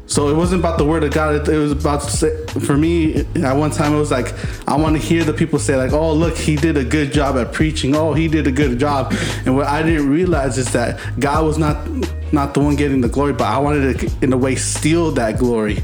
So 0.06 0.28
it 0.28 0.36
wasn't 0.36 0.60
about 0.60 0.78
the 0.78 0.84
word 0.84 1.02
of 1.02 1.12
God. 1.12 1.48
It, 1.48 1.58
was 1.58 1.72
about 1.72 2.02
say, 2.02 2.46
for 2.46 2.76
me. 2.76 3.24
At 3.42 3.56
one 3.56 3.72
time, 3.72 3.94
it 3.94 3.98
was 3.98 4.12
like 4.12 4.32
I 4.68 4.76
want 4.76 4.94
to 4.94 5.02
hear 5.02 5.24
the 5.24 5.32
people 5.32 5.58
say 5.58 5.74
like, 5.76 5.92
"Oh, 5.92 6.12
look, 6.12 6.36
he 6.36 6.54
did 6.54 6.76
a 6.76 6.84
good 6.84 7.12
job 7.12 7.36
at 7.36 7.52
preaching. 7.52 7.96
Oh, 7.96 8.12
he 8.12 8.28
did 8.28 8.46
a 8.46 8.52
good 8.52 8.78
job." 8.78 9.12
And 9.44 9.56
what 9.56 9.66
I 9.66 9.82
didn't 9.82 10.08
realize 10.08 10.56
is 10.56 10.72
that 10.72 11.00
God 11.18 11.44
was 11.44 11.58
not 11.58 11.88
not 12.32 12.54
the 12.54 12.60
one 12.60 12.76
getting 12.76 13.00
the 13.00 13.08
glory, 13.08 13.32
but 13.32 13.48
I 13.48 13.58
wanted 13.58 13.98
to, 13.98 14.12
in 14.22 14.32
a 14.32 14.36
way, 14.36 14.54
steal 14.54 15.10
that 15.12 15.38
glory 15.38 15.82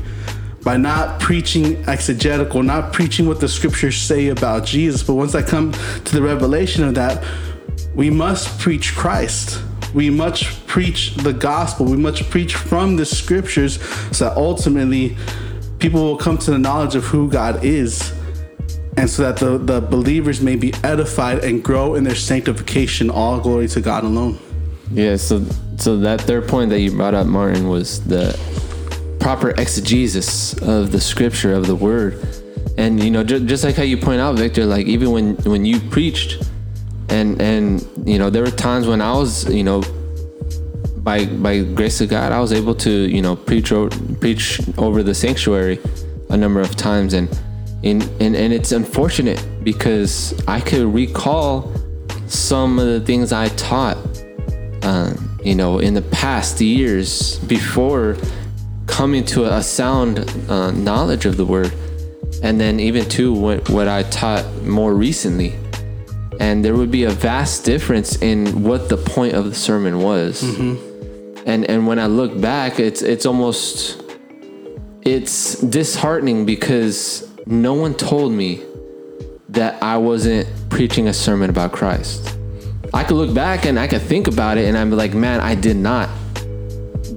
by 0.62 0.76
not 0.76 1.20
preaching 1.20 1.82
exegetical, 1.88 2.62
not 2.62 2.92
preaching 2.92 3.26
what 3.26 3.40
the 3.40 3.48
scriptures 3.48 3.96
say 3.96 4.28
about 4.28 4.64
Jesus. 4.64 5.02
But 5.02 5.14
once 5.14 5.34
I 5.34 5.42
come 5.42 5.72
to 5.72 6.14
the 6.14 6.22
revelation 6.22 6.84
of 6.84 6.94
that, 6.94 7.24
we 7.94 8.10
must 8.10 8.58
preach 8.58 8.94
Christ. 8.94 9.62
We 9.94 10.10
must 10.10 10.66
preach 10.66 11.14
the 11.16 11.32
gospel. 11.32 11.86
We 11.86 11.96
must 11.96 12.28
preach 12.30 12.54
from 12.54 12.96
the 12.96 13.06
scriptures 13.06 13.82
so 14.12 14.26
that 14.26 14.36
ultimately 14.36 15.16
people 15.78 16.02
will 16.02 16.16
come 16.16 16.38
to 16.38 16.50
the 16.50 16.58
knowledge 16.58 16.94
of 16.94 17.04
who 17.04 17.28
God 17.30 17.64
is. 17.64 18.12
And 18.96 19.08
so 19.08 19.22
that 19.22 19.38
the, 19.38 19.56
the 19.56 19.80
believers 19.80 20.40
may 20.40 20.56
be 20.56 20.74
edified 20.84 21.42
and 21.42 21.64
grow 21.64 21.94
in 21.94 22.04
their 22.04 22.14
sanctification. 22.14 23.08
All 23.08 23.40
glory 23.40 23.66
to 23.68 23.80
God 23.80 24.04
alone. 24.04 24.38
Yeah, 24.92 25.16
so 25.16 25.44
so 25.76 25.96
that 25.98 26.20
third 26.20 26.48
point 26.48 26.70
that 26.70 26.80
you 26.80 26.90
brought 26.90 27.14
up, 27.14 27.26
Martin, 27.26 27.68
was 27.68 28.04
the 28.04 28.38
proper 29.20 29.50
exegesis 29.50 30.54
of 30.62 30.92
the 30.92 31.00
scripture 31.00 31.52
of 31.52 31.66
the 31.66 31.74
word, 31.76 32.24
and 32.76 33.02
you 33.02 33.10
know, 33.10 33.22
just, 33.22 33.46
just 33.46 33.64
like 33.64 33.76
how 33.76 33.82
you 33.82 33.96
point 33.96 34.20
out, 34.20 34.36
Victor, 34.36 34.64
like 34.66 34.86
even 34.86 35.10
when 35.10 35.36
when 35.44 35.64
you 35.64 35.80
preached, 35.80 36.42
and 37.08 37.40
and 37.40 37.86
you 38.04 38.18
know, 38.18 38.30
there 38.30 38.42
were 38.42 38.50
times 38.50 38.86
when 38.86 39.00
I 39.00 39.12
was, 39.12 39.44
you 39.52 39.64
know, 39.64 39.82
by 40.98 41.26
by 41.26 41.62
grace 41.62 42.00
of 42.00 42.08
God, 42.08 42.32
I 42.32 42.40
was 42.40 42.52
able 42.52 42.74
to 42.76 42.90
you 42.90 43.22
know 43.22 43.36
preach 43.36 43.72
preach 44.20 44.60
over 44.78 45.02
the 45.02 45.14
sanctuary 45.14 45.78
a 46.30 46.36
number 46.36 46.60
of 46.60 46.76
times, 46.76 47.14
and 47.14 47.28
in 47.82 48.02
and 48.20 48.34
and 48.34 48.52
it's 48.52 48.72
unfortunate 48.72 49.44
because 49.62 50.34
I 50.48 50.60
could 50.60 50.92
recall 50.92 51.72
some 52.26 52.78
of 52.78 52.86
the 52.86 53.00
things 53.00 53.32
I 53.32 53.48
taught 53.48 53.98
um, 54.82 55.38
you 55.44 55.54
know, 55.54 55.78
in 55.78 55.94
the 55.94 56.02
past 56.02 56.60
years 56.60 57.38
before 57.40 58.16
coming 58.90 59.24
to 59.26 59.44
a 59.54 59.62
sound 59.62 60.18
uh, 60.50 60.70
knowledge 60.72 61.24
of 61.24 61.36
the 61.36 61.44
word, 61.46 61.72
and 62.42 62.60
then 62.60 62.80
even 62.80 63.08
to 63.10 63.32
what, 63.32 63.68
what 63.70 63.88
I 63.88 64.02
taught 64.04 64.44
more 64.62 64.92
recently. 64.94 65.54
And 66.38 66.64
there 66.64 66.74
would 66.74 66.90
be 66.90 67.04
a 67.04 67.10
vast 67.10 67.64
difference 67.64 68.16
in 68.22 68.62
what 68.62 68.88
the 68.88 68.96
point 68.96 69.34
of 69.34 69.44
the 69.44 69.54
sermon 69.54 70.00
was. 70.00 70.42
And 71.46 71.64
and 71.70 71.86
when 71.86 71.98
I 71.98 72.06
look 72.06 72.38
back, 72.40 72.80
it's 72.80 73.02
it's 73.02 73.26
almost 73.26 74.02
it's 75.02 75.60
disheartening 75.60 76.44
because 76.46 77.28
no 77.46 77.74
one 77.74 77.94
told 77.94 78.32
me 78.32 78.62
that 79.50 79.82
I 79.82 79.96
wasn't 79.96 80.46
preaching 80.70 81.08
a 81.08 81.12
sermon 81.12 81.50
about 81.50 81.72
Christ. 81.72 82.36
I 82.92 83.04
could 83.04 83.16
look 83.16 83.34
back 83.34 83.66
and 83.66 83.78
I 83.78 83.86
could 83.86 84.02
think 84.02 84.26
about 84.28 84.58
it 84.58 84.66
and 84.66 84.76
I'm 84.76 84.90
like, 84.90 85.14
man, 85.14 85.40
I 85.40 85.54
did 85.54 85.76
not. 85.76 86.08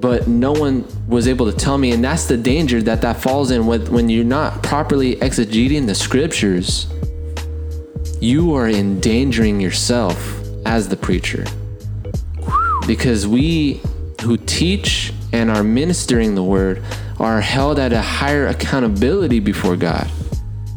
But 0.03 0.27
no 0.27 0.51
one 0.51 0.85
was 1.07 1.29
able 1.29 1.49
to 1.49 1.57
tell 1.57 1.77
me, 1.77 1.93
and 1.93 2.03
that's 2.03 2.25
the 2.25 2.35
danger 2.35 2.81
that 2.81 2.99
that 3.03 3.21
falls 3.21 3.51
in 3.51 3.65
with 3.65 3.87
when 3.87 4.09
you're 4.09 4.25
not 4.25 4.61
properly 4.61 5.15
exegeting 5.15 5.87
the 5.87 5.95
scriptures. 5.95 6.87
You 8.19 8.53
are 8.53 8.67
endangering 8.67 9.61
yourself 9.61 10.41
as 10.65 10.89
the 10.89 10.97
preacher 10.97 11.45
because 12.85 13.25
we 13.25 13.79
who 14.23 14.35
teach 14.35 15.13
and 15.31 15.49
are 15.49 15.63
ministering 15.63 16.35
the 16.35 16.43
word 16.43 16.83
are 17.17 17.39
held 17.39 17.79
at 17.79 17.93
a 17.93 18.01
higher 18.01 18.47
accountability 18.47 19.39
before 19.39 19.77
God 19.77 20.11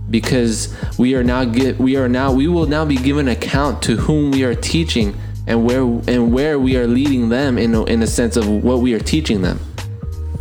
because 0.08 0.72
we 0.98 1.16
are 1.16 1.24
now 1.24 1.44
get 1.44 1.78
we 1.78 1.96
are 1.96 2.08
now 2.08 2.32
we 2.32 2.46
will 2.46 2.66
now 2.66 2.84
be 2.84 2.96
given 2.96 3.26
account 3.26 3.82
to 3.82 3.96
whom 3.96 4.30
we 4.30 4.44
are 4.44 4.54
teaching 4.54 5.16
and 5.46 5.64
where 5.64 5.82
and 5.82 6.32
where 6.32 6.59
we 6.59 6.76
are 6.76 6.87
leading 6.87 7.28
them 7.28 7.59
in 7.59 7.74
a, 7.74 7.85
in 7.85 8.02
a 8.02 8.06
sense 8.06 8.37
of 8.37 8.48
what 8.48 8.80
we 8.80 8.94
are 8.94 8.98
teaching 9.00 9.42
them. 9.42 9.59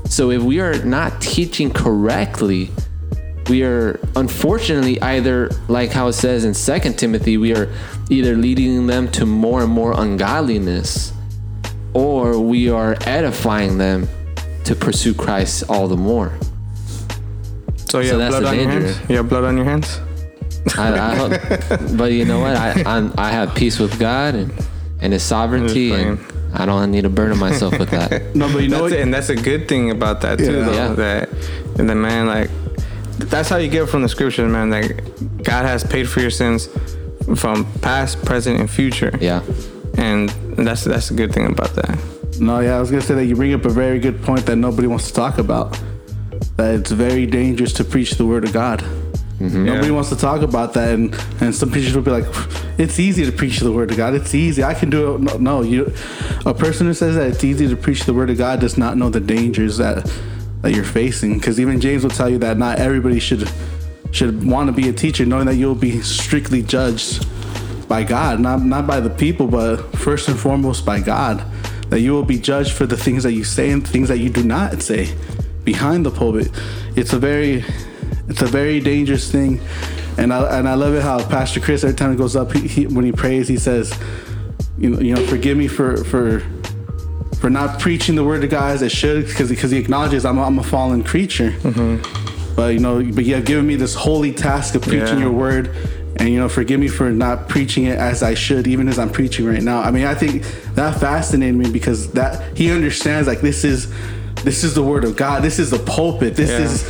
So 0.06 0.32
if 0.32 0.42
we 0.42 0.60
are 0.60 0.84
not 0.84 1.20
teaching 1.22 1.72
correctly, 1.72 2.70
we 3.50 3.64
are 3.64 4.00
unfortunately 4.16 5.02
either 5.02 5.50
like 5.68 5.92
how 5.92 6.08
it 6.08 6.14
says 6.14 6.46
in 6.46 6.54
Second 6.54 6.98
Timothy, 6.98 7.38
we 7.38 7.56
are 7.56 7.72
either 8.10 8.36
leading 8.36 8.88
them 8.88 9.10
to 9.12 9.26
more 9.26 9.62
and 9.64 9.72
more 9.72 9.94
ungodliness, 10.00 11.12
or 11.94 12.40
we 12.40 12.70
are 12.70 12.96
edifying 13.02 13.78
them 13.78 14.08
to 14.64 14.76
pursue 14.76 15.14
Christ 15.14 15.64
all 15.70 15.88
the 15.88 15.98
more. 15.98 16.34
So 17.88 18.00
yeah, 18.00 18.12
So 18.12 18.18
that's 18.18 18.32
blood 18.40 18.44
the 18.44 18.48
on 18.50 18.56
your 18.56 18.66
danger. 18.66 18.88
hands. 18.94 19.10
You 19.10 19.18
have 19.18 19.30
blood 19.30 19.44
on 19.44 19.58
your 19.58 19.66
hands. 19.66 20.00
I, 20.78 21.12
I 21.12 21.16
hope, 21.16 21.98
but 21.98 22.12
you 22.12 22.26
know 22.26 22.40
what? 22.40 22.56
I 22.56 22.82
I'm, 22.86 23.14
I 23.18 23.32
have 23.32 23.54
peace 23.54 23.78
with 23.78 24.00
God 24.00 24.34
and 24.34 24.52
and 25.06 25.14
His 25.14 25.24
sovereignty, 25.24 25.92
and 25.94 26.20
I 26.54 26.66
don't 26.66 26.92
need 26.92 27.04
to 27.04 27.10
burden 27.10 27.38
myself 27.38 27.78
with 27.80 27.92
that. 27.92 28.36
No, 28.36 28.52
but 28.52 28.64
you 28.64 28.70
know 28.70 28.82
That's 28.82 28.92
what? 28.96 29.00
and 29.00 29.14
that's 29.14 29.30
a 29.30 29.36
good 29.36 29.68
thing 29.70 29.92
about 29.92 30.22
that 30.22 30.40
too, 30.40 30.46
Yeah. 30.46 30.66
though. 30.66 30.74
Yeah. 30.74 30.94
That 30.94 31.30
and 31.80 31.90
the 31.90 31.96
man 31.96 32.28
like 32.28 32.50
that's 33.18 33.48
how 33.48 33.58
you 33.58 33.70
get 33.70 33.88
from 33.88 34.02
the 34.02 34.10
scriptures, 34.10 34.52
man. 34.52 34.70
That 34.72 35.44
God 35.44 35.66
has 35.66 35.84
paid 35.84 36.10
for 36.10 36.20
your 36.20 36.32
sins 36.32 36.68
from 37.38 37.66
past, 37.82 38.24
present, 38.26 38.60
and 38.60 38.70
future. 38.70 39.18
Yeah, 39.22 39.42
and 39.98 40.30
that's 40.58 40.84
that's 40.84 41.12
a 41.12 41.14
good 41.14 41.32
thing 41.34 41.46
about 41.46 41.74
that. 41.76 41.98
No, 42.40 42.60
yeah, 42.60 42.76
I 42.76 42.80
was 42.82 42.90
gonna 42.90 43.02
say 43.04 43.16
that 43.16 43.26
you 43.26 43.36
bring 43.36 43.54
up 43.54 43.64
a 43.66 43.70
very 43.70 44.00
good 44.00 44.22
point 44.24 44.46
that 44.48 44.58
nobody 44.58 44.88
wants 44.88 45.08
to 45.08 45.14
talk 45.14 45.38
about. 45.38 45.80
That 46.58 46.76
it's 46.76 46.92
very 46.92 47.26
dangerous 47.26 47.72
to 47.74 47.84
preach 47.84 48.12
the 48.18 48.26
word 48.26 48.44
of 48.44 48.52
God. 48.54 48.84
Mm-hmm. 49.40 49.66
Nobody 49.66 49.88
Yeah. 49.88 49.94
wants 49.94 50.10
to 50.10 50.16
talk 50.16 50.42
about 50.42 50.74
that, 50.76 50.94
and 50.94 51.14
and 51.42 51.54
some 51.54 51.70
preachers 51.70 51.94
will 51.94 52.02
be 52.04 52.12
like, 52.12 52.26
"It's 52.78 53.00
easy 53.00 53.26
to 53.26 53.32
preach 53.32 53.60
the 53.60 53.72
word 53.72 53.92
of 53.92 53.98
God. 53.98 54.14
It's 54.16 54.34
easy. 54.34 54.64
I 54.64 54.74
can 54.74 54.90
do 54.90 55.16
it." 55.16 55.22
No, 55.22 55.38
no, 55.38 55.62
you, 55.62 55.92
a 56.46 56.54
person 56.54 56.88
who 56.88 56.94
says 56.94 57.16
that 57.16 57.28
it's 57.28 57.44
easy 57.44 57.68
to 57.68 57.76
preach 57.76 58.06
the 58.06 58.14
word 58.14 58.30
of 58.30 58.38
God 58.38 58.60
does 58.62 58.78
not 58.78 58.98
know 58.98 59.10
the 59.10 59.20
dangers 59.20 59.78
that 59.78 60.10
that 60.62 60.74
you're 60.74 60.86
facing. 60.86 61.34
Because 61.38 61.60
even 61.60 61.82
James 61.82 62.04
will 62.04 62.12
tell 62.12 62.30
you 62.30 62.38
that 62.40 62.58
not 62.58 62.80
everybody 62.80 63.20
should 63.20 63.50
should 64.12 64.46
want 64.46 64.68
to 64.68 64.72
be 64.74 64.88
a 64.88 64.94
teacher, 64.94 65.26
knowing 65.26 65.48
that 65.48 65.56
you'll 65.56 65.76
be 65.76 66.02
strictly 66.02 66.62
judged 66.62 67.28
by 67.90 68.04
God, 68.04 68.40
not 68.40 68.64
not 68.64 68.88
by 68.88 69.02
the 69.02 69.10
people, 69.10 69.48
but 69.48 69.78
first 69.98 70.30
and 70.30 70.40
foremost 70.40 70.86
by 70.86 71.02
God. 71.02 71.44
That 71.90 72.00
you 72.00 72.14
will 72.14 72.24
be 72.24 72.40
judged 72.40 72.72
for 72.72 72.86
the 72.88 72.98
things 72.98 73.24
that 73.24 73.34
you 73.34 73.44
say 73.44 73.70
and 73.70 73.86
things 73.86 74.08
that 74.08 74.18
you 74.20 74.30
do 74.30 74.44
not 74.44 74.82
say 74.82 75.14
behind 75.66 76.06
the 76.06 76.12
pulpit. 76.12 76.50
It's 76.96 77.12
a 77.14 77.20
very 77.20 77.64
it's 78.28 78.42
a 78.42 78.48
very 78.48 78.80
dangerous 78.80 79.32
thing, 79.32 79.60
and 80.18 80.34
I 80.34 80.58
and 80.60 80.68
I 80.68 80.74
love 80.76 80.94
it 80.94 81.02
how 81.04 81.24
Pastor 81.28 81.60
Chris 81.60 81.84
every 81.84 81.96
time 81.96 82.12
he 82.12 82.18
goes 82.18 82.36
up, 82.36 82.52
he, 82.54 82.68
he, 82.68 82.88
when 82.88 83.06
he 83.06 83.12
prays, 83.12 83.48
he 83.48 83.58
says, 83.58 83.94
you 84.78 84.90
know, 84.90 85.00
you 85.00 85.14
know, 85.16 85.26
forgive 85.28 85.58
me 85.58 85.68
for 85.68 85.98
for 86.04 86.42
for 87.40 87.50
not 87.50 87.80
preaching 87.80 88.16
the 88.16 88.24
word 88.24 88.44
of 88.44 88.50
God 88.50 88.72
as 88.72 88.82
I 88.84 88.88
should, 88.88 89.26
because 89.28 89.50
because 89.50 89.72
he 89.72 89.78
acknowledges 89.78 90.26
I'm 90.26 90.38
a, 90.38 90.44
I'm 90.44 90.58
a 90.60 90.64
fallen 90.64 91.04
creature. 91.04 91.52
Mm-hmm. 91.52 92.56
But 92.56 92.74
you 92.74 92.80
know, 92.80 93.04
but 93.04 93.26
you 93.26 93.36
have 93.36 93.46
given 93.46 93.68
me 93.68 93.76
this 93.76 93.94
holy 93.94 94.32
task 94.32 94.76
of 94.76 94.82
preaching 94.82 95.18
Yeah. 95.20 95.26
your 95.26 95.32
word, 95.32 95.70
and 96.16 96.30
you 96.30 96.40
know, 96.40 96.48
forgive 96.50 96.80
me 96.80 96.88
for 96.88 97.12
not 97.12 97.50
preaching 97.50 97.84
it 97.84 97.98
as 98.00 98.24
I 98.24 98.34
should, 98.34 98.66
even 98.66 98.88
as 98.88 98.98
I'm 98.98 99.10
preaching 99.10 99.46
right 99.46 99.62
now. 99.62 99.82
I 99.82 99.92
mean, 99.92 100.06
I 100.06 100.16
think 100.16 100.44
that 100.76 101.00
fascinated 101.00 101.56
me 101.56 101.70
because 101.70 102.12
that 102.14 102.58
he 102.58 102.72
understands 102.72 103.28
like 103.28 103.42
this 103.42 103.64
is 103.66 103.92
this 104.44 104.64
is 104.64 104.74
the 104.74 104.84
word 104.84 105.04
of 105.04 105.16
God. 105.18 105.44
This 105.44 105.60
is 105.60 105.70
the 105.72 105.80
pulpit. 105.80 106.36
This 106.36 106.50
Yeah. 106.50 106.66
is 106.66 106.84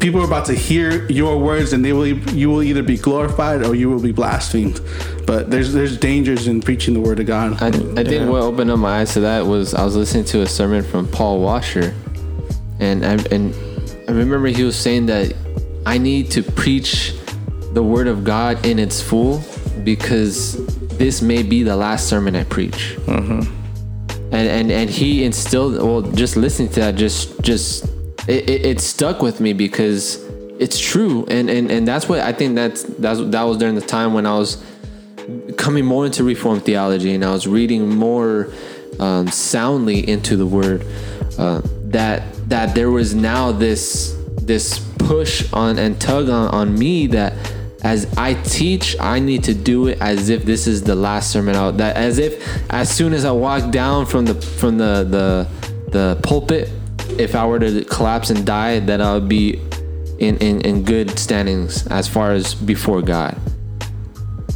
people 0.00 0.20
are 0.20 0.24
about 0.24 0.46
to 0.46 0.54
hear 0.54 1.06
your 1.10 1.38
words, 1.38 1.72
and 1.72 1.84
they 1.84 1.92
will 1.92 2.06
you 2.06 2.50
will 2.50 2.62
either 2.62 2.82
be 2.82 2.96
glorified 2.96 3.64
or 3.64 3.74
you 3.74 3.90
will 3.90 4.00
be 4.00 4.12
blasphemed. 4.12 4.80
But 5.26 5.50
there's 5.50 5.72
there's 5.72 5.96
dangers 5.96 6.46
in 6.46 6.60
preaching 6.60 6.94
the 6.94 7.00
word 7.00 7.20
of 7.20 7.26
God. 7.26 7.62
I, 7.62 7.68
I 7.68 8.04
think 8.04 8.28
what 8.30 8.42
opened 8.42 8.70
up 8.70 8.78
my 8.78 9.00
eyes 9.00 9.14
to 9.14 9.20
that 9.20 9.46
was 9.46 9.74
I 9.74 9.84
was 9.84 9.96
listening 9.96 10.24
to 10.26 10.42
a 10.42 10.46
sermon 10.46 10.82
from 10.82 11.06
Paul 11.08 11.40
Washer, 11.40 11.94
and 12.78 13.04
I, 13.04 13.14
and 13.30 13.54
I 14.08 14.12
remember 14.12 14.48
he 14.48 14.64
was 14.64 14.76
saying 14.76 15.06
that 15.06 15.34
I 15.86 15.98
need 15.98 16.30
to 16.32 16.42
preach 16.42 17.14
the 17.72 17.82
word 17.82 18.08
of 18.08 18.24
God 18.24 18.64
in 18.66 18.78
its 18.78 19.00
full 19.00 19.42
because 19.84 20.66
this 20.96 21.22
may 21.22 21.42
be 21.42 21.62
the 21.62 21.76
last 21.76 22.08
sermon 22.08 22.36
I 22.36 22.44
preach. 22.44 22.96
Mm-hmm. 23.06 23.56
And, 24.32 24.48
and 24.48 24.70
and 24.70 24.90
he 24.90 25.24
instilled 25.24 25.74
well 25.76 26.02
just 26.02 26.36
listening 26.36 26.68
to 26.70 26.80
that 26.80 26.94
just 26.94 27.40
just 27.42 27.86
it, 28.28 28.48
it, 28.48 28.66
it 28.66 28.80
stuck 28.80 29.22
with 29.22 29.40
me 29.40 29.52
because 29.52 30.22
it's 30.60 30.78
true. 30.78 31.24
And, 31.28 31.48
and 31.48 31.70
and 31.70 31.88
that's 31.88 32.08
what 32.08 32.20
I 32.20 32.32
think 32.32 32.54
that's 32.54 32.82
that's 32.82 33.20
that 33.20 33.42
was 33.42 33.58
during 33.58 33.74
the 33.74 33.80
time 33.80 34.12
when 34.12 34.26
I 34.26 34.36
was 34.38 34.62
coming 35.56 35.84
more 35.84 36.06
into 36.06 36.24
reformed 36.24 36.64
theology 36.64 37.14
and 37.14 37.24
I 37.24 37.32
was 37.32 37.46
reading 37.46 37.88
more 37.88 38.52
um, 38.98 39.28
soundly 39.28 40.08
into 40.08 40.36
the 40.36 40.46
word 40.46 40.86
uh, 41.38 41.62
that 41.84 42.22
that 42.48 42.74
there 42.74 42.90
was 42.90 43.14
now 43.14 43.52
this 43.52 44.16
this 44.42 44.78
push 44.98 45.50
on 45.52 45.78
and 45.78 46.00
tug 46.00 46.28
on, 46.28 46.48
on 46.48 46.78
me 46.78 47.06
that 47.08 47.32
as 47.82 48.12
I 48.16 48.34
teach 48.34 48.96
I 49.00 49.18
need 49.18 49.44
to 49.44 49.54
do 49.54 49.88
it 49.88 49.98
as 50.00 50.28
if 50.28 50.44
this 50.44 50.66
is 50.66 50.82
the 50.82 50.94
last 50.94 51.30
sermon 51.30 51.56
out 51.56 51.78
that 51.78 51.96
as 51.96 52.18
if 52.18 52.44
as 52.70 52.90
soon 52.90 53.14
as 53.14 53.24
I 53.24 53.32
walk 53.32 53.70
down 53.70 54.06
from 54.06 54.26
the 54.26 54.34
from 54.34 54.76
the 54.76 55.06
the 55.08 55.48
the 55.90 56.20
pulpit 56.22 56.70
if 57.18 57.34
I 57.34 57.46
were 57.46 57.58
to 57.58 57.84
collapse 57.84 58.30
and 58.30 58.46
die 58.46 58.80
that 58.80 59.00
I 59.00 59.14
would 59.14 59.28
be 59.28 59.60
in, 60.18 60.36
in, 60.38 60.60
in 60.60 60.84
good 60.84 61.18
standings 61.18 61.86
as 61.86 62.06
far 62.06 62.32
as 62.32 62.54
before 62.54 63.02
God 63.02 63.40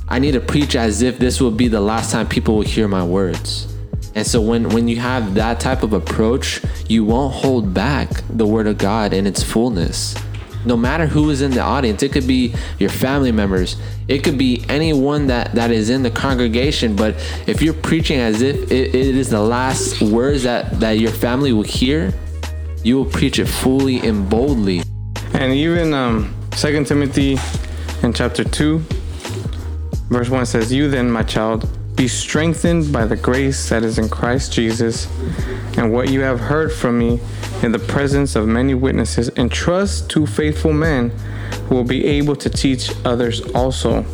I 0.08 0.18
need 0.18 0.32
to 0.32 0.40
preach 0.40 0.76
as 0.76 1.02
if 1.02 1.18
this 1.18 1.40
will 1.40 1.50
be 1.50 1.68
the 1.68 1.80
last 1.80 2.12
time 2.12 2.28
people 2.28 2.56
will 2.56 2.62
hear 2.62 2.88
my 2.88 3.04
words. 3.04 3.74
And 4.14 4.26
so 4.26 4.40
when 4.40 4.68
when 4.68 4.86
you 4.86 4.96
have 4.96 5.34
that 5.34 5.60
type 5.60 5.82
of 5.82 5.92
approach, 5.92 6.60
you 6.88 7.04
won't 7.04 7.34
hold 7.34 7.74
back 7.74 8.10
the 8.28 8.46
word 8.46 8.66
of 8.66 8.78
God 8.78 9.12
in 9.12 9.26
its 9.26 9.42
fullness. 9.42 10.14
No 10.66 10.76
matter 10.76 11.06
who 11.06 11.30
is 11.30 11.42
in 11.42 11.50
the 11.50 11.60
audience, 11.60 12.02
it 12.02 12.12
could 12.12 12.26
be 12.26 12.54
your 12.78 12.90
family 12.90 13.32
members, 13.32 13.76
it 14.08 14.22
could 14.22 14.38
be 14.38 14.64
anyone 14.68 15.26
that 15.26 15.54
that 15.54 15.70
is 15.70 15.90
in 15.90 16.02
the 16.02 16.10
congregation, 16.10 16.94
but 16.94 17.16
if 17.46 17.60
you're 17.60 17.74
preaching 17.74 18.20
as 18.20 18.40
if 18.40 18.70
it, 18.70 18.94
it 18.94 19.16
is 19.16 19.30
the 19.30 19.40
last 19.40 20.00
words 20.00 20.44
that 20.44 20.78
that 20.80 20.92
your 20.92 21.10
family 21.10 21.52
will 21.52 21.62
hear, 21.62 22.12
you 22.84 22.96
will 22.96 23.06
preach 23.06 23.38
it 23.38 23.46
fully 23.46 23.98
and 24.00 24.28
boldly. 24.28 24.82
And 25.32 25.52
even 25.52 25.94
um, 25.94 26.34
2 26.52 26.84
Timothy 26.84 27.38
in 28.02 28.12
chapter 28.12 28.44
2, 28.44 28.78
verse 30.10 30.28
1 30.28 30.46
says, 30.46 30.72
You 30.72 30.88
then, 30.88 31.10
my 31.10 31.22
child, 31.22 31.66
be 31.96 32.06
strengthened 32.06 32.92
by 32.92 33.06
the 33.06 33.16
grace 33.16 33.68
that 33.70 33.82
is 33.82 33.98
in 33.98 34.08
Christ 34.08 34.52
Jesus, 34.52 35.08
and 35.78 35.92
what 35.92 36.10
you 36.10 36.20
have 36.20 36.38
heard 36.38 36.72
from 36.72 36.98
me 36.98 37.20
in 37.62 37.72
the 37.72 37.78
presence 37.78 38.36
of 38.36 38.46
many 38.46 38.74
witnesses, 38.74 39.30
entrust 39.36 40.10
to 40.10 40.26
faithful 40.26 40.72
men 40.72 41.10
who 41.68 41.76
will 41.76 41.84
be 41.84 42.04
able 42.04 42.36
to 42.36 42.50
teach 42.50 42.90
others 43.06 43.40
also. 43.52 44.04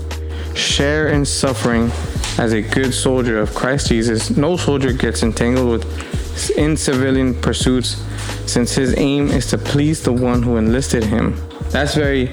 Share 0.55 1.09
in 1.09 1.25
suffering 1.25 1.91
as 2.39 2.53
a 2.53 2.63
good 2.63 2.95
soldier 2.95 3.39
of 3.39 3.55
Christ 3.55 3.89
Jesus. 3.89 4.31
No 4.31 4.57
soldier 4.57 4.93
gets 4.93 5.23
entangled 5.23 5.71
with 5.71 6.10
in 6.49 6.77
civilian 6.77 7.35
pursuits, 7.35 8.03
since 8.47 8.75
his 8.75 8.97
aim 8.97 9.29
is 9.29 9.47
to 9.51 9.59
please 9.59 10.03
the 10.03 10.13
one 10.13 10.43
who 10.43 10.57
enlisted 10.57 11.05
him. 11.05 11.37
That's 11.71 11.95
very 11.95 12.33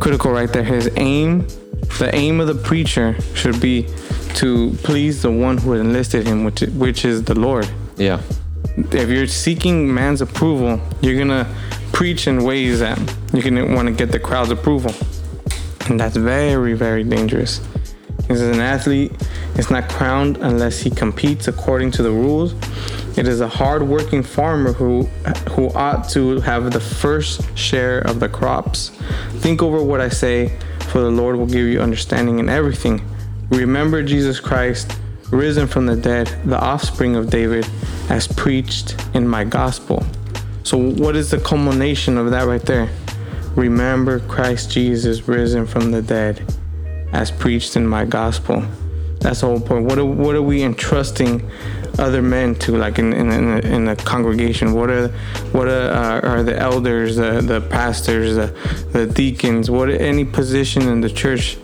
critical 0.00 0.32
right 0.32 0.52
there. 0.52 0.64
His 0.64 0.90
aim, 0.96 1.46
the 1.98 2.10
aim 2.12 2.40
of 2.40 2.48
the 2.48 2.54
preacher 2.54 3.14
should 3.34 3.60
be 3.60 3.86
to 4.34 4.76
please 4.82 5.22
the 5.22 5.30
one 5.30 5.58
who 5.58 5.74
enlisted 5.74 6.26
him, 6.26 6.44
which 6.44 6.60
which 6.60 7.04
is 7.04 7.22
the 7.22 7.38
Lord. 7.38 7.68
Yeah. 7.96 8.20
If 8.76 9.08
you're 9.08 9.26
seeking 9.26 9.92
man's 9.92 10.20
approval, 10.20 10.80
you're 11.00 11.16
gonna 11.16 11.46
preach 11.92 12.26
in 12.26 12.44
ways 12.44 12.80
that 12.80 12.98
you're 13.32 13.42
gonna 13.42 13.74
want 13.74 13.88
to 13.88 13.94
get 13.94 14.10
the 14.12 14.18
crowd's 14.18 14.50
approval, 14.50 14.92
and 15.88 15.98
that's 15.98 16.16
very 16.16 16.74
very 16.74 17.04
dangerous. 17.04 17.60
Because 18.16 18.42
an 18.42 18.60
athlete 18.60 19.12
is 19.56 19.70
not 19.70 19.88
crowned 19.88 20.36
unless 20.38 20.80
he 20.80 20.90
competes 20.90 21.46
according 21.48 21.92
to 21.92 22.02
the 22.02 22.10
rules. 22.10 22.54
It 23.16 23.26
is 23.26 23.40
a 23.40 23.48
hard-working 23.48 24.24
farmer 24.24 24.72
who 24.72 25.04
who 25.52 25.70
ought 25.70 26.08
to 26.10 26.40
have 26.40 26.70
the 26.70 26.80
first 26.80 27.40
share 27.56 28.00
of 28.00 28.20
the 28.20 28.28
crops. 28.28 28.90
Think 29.38 29.62
over 29.62 29.82
what 29.82 30.02
I 30.02 30.10
say, 30.10 30.52
for 30.90 31.00
the 31.00 31.10
Lord 31.10 31.36
will 31.36 31.46
give 31.46 31.66
you 31.66 31.80
understanding 31.80 32.38
in 32.38 32.50
everything. 32.50 33.02
Remember 33.48 34.02
Jesus 34.02 34.38
Christ, 34.38 34.98
risen 35.30 35.66
from 35.66 35.86
the 35.86 35.96
dead, 35.96 36.26
the 36.44 36.58
offspring 36.58 37.16
of 37.16 37.30
David, 37.30 37.66
as 38.10 38.28
preached 38.28 38.94
in 39.14 39.26
my 39.26 39.44
gospel. 39.44 40.04
So, 40.62 40.76
what 40.76 41.16
is 41.16 41.30
the 41.30 41.38
culmination 41.38 42.18
of 42.18 42.30
that 42.32 42.46
right 42.46 42.64
there? 42.66 42.90
Remember 43.54 44.20
Christ 44.20 44.70
Jesus, 44.70 45.26
risen 45.26 45.66
from 45.66 45.90
the 45.90 46.02
dead, 46.02 46.54
as 47.12 47.30
preached 47.30 47.76
in 47.76 47.86
my 47.86 48.04
gospel. 48.04 48.62
That's 49.20 49.40
the 49.40 49.46
whole 49.46 49.60
point. 49.60 49.86
What 49.86 49.98
are, 49.98 50.04
what 50.04 50.34
are 50.34 50.42
we 50.42 50.62
entrusting 50.62 51.48
other 51.98 52.22
men 52.22 52.54
to 52.56 52.76
like 52.76 52.98
in 52.98 53.12
in, 53.12 53.30
in, 53.30 53.56
the, 53.56 53.66
in 53.66 53.84
the 53.84 53.96
congregation? 53.96 54.72
What 54.72 54.90
are 54.90 55.08
what 55.52 55.68
are, 55.68 55.90
uh, 55.90 56.20
are 56.20 56.42
the 56.42 56.58
elders, 56.58 57.16
the 57.16 57.40
the 57.40 57.60
pastors, 57.60 58.36
the 58.36 58.46
the 58.92 59.06
deacons? 59.06 59.70
What 59.70 59.90
any 59.90 60.24
position 60.24 60.82
in 60.88 61.00
the 61.00 61.10
church 61.10 61.58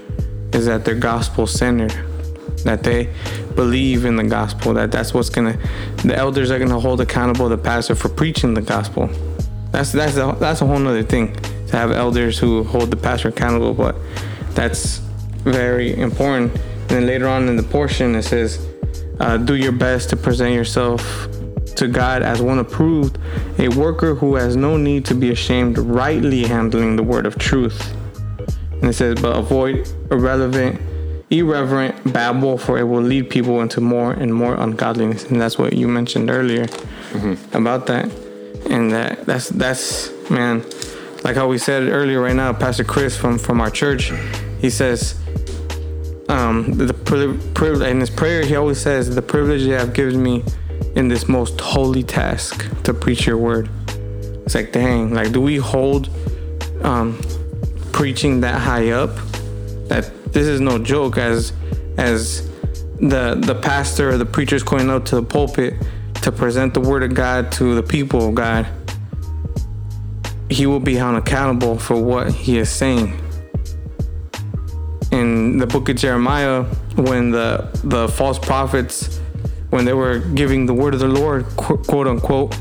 is 0.52 0.66
that 0.66 0.84
they're 0.84 0.94
gospel 0.94 1.46
centered? 1.46 1.94
That 2.64 2.84
they 2.84 3.12
believe 3.56 4.04
in 4.04 4.16
the 4.16 4.24
gospel. 4.24 4.74
That 4.74 4.92
that's 4.92 5.12
what's 5.12 5.28
gonna. 5.28 5.58
The 6.04 6.16
elders 6.16 6.50
are 6.50 6.58
gonna 6.58 6.80
hold 6.80 7.00
accountable 7.00 7.48
the 7.48 7.58
pastor 7.58 7.94
for 7.94 8.08
preaching 8.08 8.54
the 8.54 8.62
gospel. 8.62 9.08
That's 9.72 9.92
that's 9.92 10.16
a, 10.16 10.36
that's 10.38 10.60
a 10.60 10.66
whole 10.66 10.78
nother 10.78 11.02
thing 11.02 11.34
to 11.68 11.76
have 11.76 11.90
elders 11.90 12.38
who 12.38 12.62
hold 12.64 12.90
the 12.90 12.96
pastor 12.96 13.28
accountable. 13.28 13.74
But 13.74 13.96
that's 14.50 14.98
very 15.44 15.98
important. 15.98 16.52
And 16.52 16.90
then 16.90 17.06
later 17.06 17.26
on 17.26 17.48
in 17.48 17.56
the 17.56 17.62
portion, 17.62 18.14
it 18.14 18.22
says, 18.22 18.64
uh, 19.22 19.36
"Do 19.38 19.54
your 19.54 19.72
best 19.72 20.10
to 20.10 20.16
present 20.16 20.52
yourself 20.54 21.00
to 21.76 21.88
God 21.88 22.22
as 22.22 22.42
one 22.42 22.58
approved, 22.58 23.18
a 23.58 23.68
worker 23.68 24.14
who 24.14 24.34
has 24.36 24.56
no 24.56 24.76
need 24.76 25.04
to 25.06 25.14
be 25.14 25.30
ashamed, 25.30 25.78
rightly 25.78 26.42
handling 26.54 26.96
the 26.96 27.02
word 27.12 27.24
of 27.26 27.34
truth." 27.38 27.78
And 28.80 28.90
it 28.90 28.94
says, 28.94 29.14
"But 29.20 29.36
avoid 29.36 29.88
irrelevant." 30.10 30.80
Irreverent 31.30 32.12
babble, 32.12 32.58
for 32.58 32.76
it 32.78 32.82
will 32.82 33.00
lead 33.00 33.30
people 33.30 33.62
into 33.62 33.80
more 33.80 34.12
and 34.12 34.34
more 34.34 34.54
ungodliness, 34.54 35.24
and 35.30 35.40
that's 35.40 35.56
what 35.56 35.72
you 35.72 35.88
mentioned 35.88 36.28
earlier 36.28 36.66
about 37.54 37.86
that. 37.86 38.04
And 38.68 38.92
that 38.92 39.24
that's 39.24 39.48
that's 39.48 40.10
man, 40.28 40.62
like 41.24 41.36
how 41.40 41.48
we 41.48 41.56
said 41.56 41.88
earlier. 41.88 42.20
Right 42.20 42.36
now, 42.36 42.52
Pastor 42.52 42.84
Chris 42.84 43.16
from 43.16 43.38
from 43.38 43.62
our 43.62 43.70
church, 43.70 44.12
he 44.60 44.68
says, 44.68 45.14
um, 46.32 46.72
the 46.72 46.94
privilege 47.54 47.90
in 47.90 48.00
his 48.00 48.08
prayer, 48.08 48.42
he 48.42 48.56
always 48.56 48.80
says, 48.80 49.14
"The 49.14 49.20
privilege 49.20 49.60
you 49.60 49.74
have 49.74 49.92
given 49.92 50.22
me 50.22 50.42
in 50.96 51.08
this 51.08 51.28
most 51.28 51.60
holy 51.60 52.02
task 52.02 52.66
to 52.84 52.94
preach 52.94 53.26
your 53.26 53.36
word." 53.36 53.68
It's 54.44 54.54
like, 54.54 54.72
dang, 54.72 55.12
like, 55.12 55.32
do 55.32 55.42
we 55.42 55.56
hold 55.56 56.08
um, 56.82 57.20
preaching 57.92 58.40
that 58.40 58.58
high 58.60 58.90
up? 58.90 59.14
That 59.88 60.10
this 60.32 60.46
is 60.46 60.58
no 60.60 60.78
joke. 60.78 61.18
As 61.18 61.52
as 61.98 62.50
the 62.98 63.34
the 63.38 63.54
pastor 63.54 64.08
or 64.10 64.16
the 64.16 64.26
preacher 64.26 64.56
is 64.56 64.62
going 64.62 64.88
out 64.88 65.04
to 65.06 65.16
the 65.16 65.22
pulpit 65.22 65.74
to 66.22 66.32
present 66.32 66.72
the 66.72 66.80
word 66.80 67.02
of 67.02 67.12
God 67.12 67.52
to 67.52 67.74
the 67.74 67.82
people 67.82 68.28
of 68.30 68.34
God, 68.34 68.66
he 70.48 70.64
will 70.64 70.80
be 70.80 70.94
held 70.94 71.16
accountable 71.16 71.78
for 71.78 72.02
what 72.02 72.32
he 72.32 72.56
is 72.56 72.70
saying 72.70 73.21
the 75.58 75.66
book 75.66 75.88
of 75.88 75.96
Jeremiah 75.96 76.64
when 76.96 77.30
the 77.30 77.68
the 77.84 78.08
false 78.08 78.38
prophets 78.38 79.20
when 79.70 79.84
they 79.84 79.92
were 79.92 80.18
giving 80.18 80.66
the 80.66 80.74
word 80.74 80.94
of 80.94 81.00
the 81.00 81.08
Lord 81.08 81.44
quote 81.56 82.06
unquote 82.06 82.56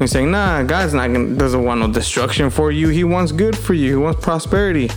and 0.00 0.08
saying 0.08 0.30
nah 0.30 0.62
God's 0.62 0.94
not 0.94 1.12
gonna 1.12 1.34
doesn't 1.34 1.62
want 1.62 1.80
no 1.80 1.92
destruction 1.92 2.50
for 2.50 2.70
you. 2.72 2.88
He 2.88 3.04
wants 3.04 3.32
good 3.32 3.56
for 3.56 3.74
you. 3.74 3.90
He 3.90 3.96
wants 3.96 4.22
prosperity. 4.22 4.90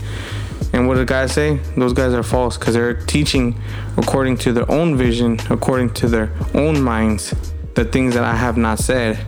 And 0.72 0.86
what 0.86 0.96
did 0.96 1.08
God 1.08 1.30
say? 1.30 1.60
Those 1.76 1.92
guys 1.92 2.12
are 2.12 2.22
false 2.22 2.58
because 2.58 2.74
they're 2.74 2.94
teaching 2.94 3.58
according 3.96 4.36
to 4.38 4.52
their 4.52 4.70
own 4.70 4.96
vision 4.96 5.38
according 5.50 5.94
to 5.94 6.08
their 6.08 6.32
own 6.54 6.80
minds 6.80 7.34
the 7.74 7.84
things 7.84 8.14
that 8.14 8.24
I 8.24 8.34
have 8.34 8.56
not 8.56 8.78
said. 8.78 9.24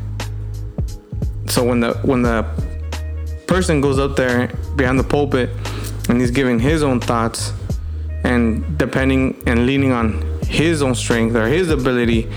So 1.46 1.64
when 1.64 1.81
the 1.81 1.94
when 2.03 2.23
the 2.23 2.44
person 3.46 3.81
goes 3.81 3.99
up 3.99 4.16
there 4.16 4.49
behind 4.77 4.99
the 4.99 5.05
pulpit 5.05 5.51
and 6.09 6.20
he's 6.20 6.31
giving 6.31 6.59
his 6.59 6.83
own 6.83 7.01
thoughts 7.01 7.53
and 8.31 8.79
depending 8.79 9.43
and 9.47 9.66
leaning 9.66 9.90
on 9.90 10.23
his 10.47 10.83
own 10.83 10.95
strength 10.95 11.35
or 11.35 11.49
his 11.49 11.69
ability 11.71 12.31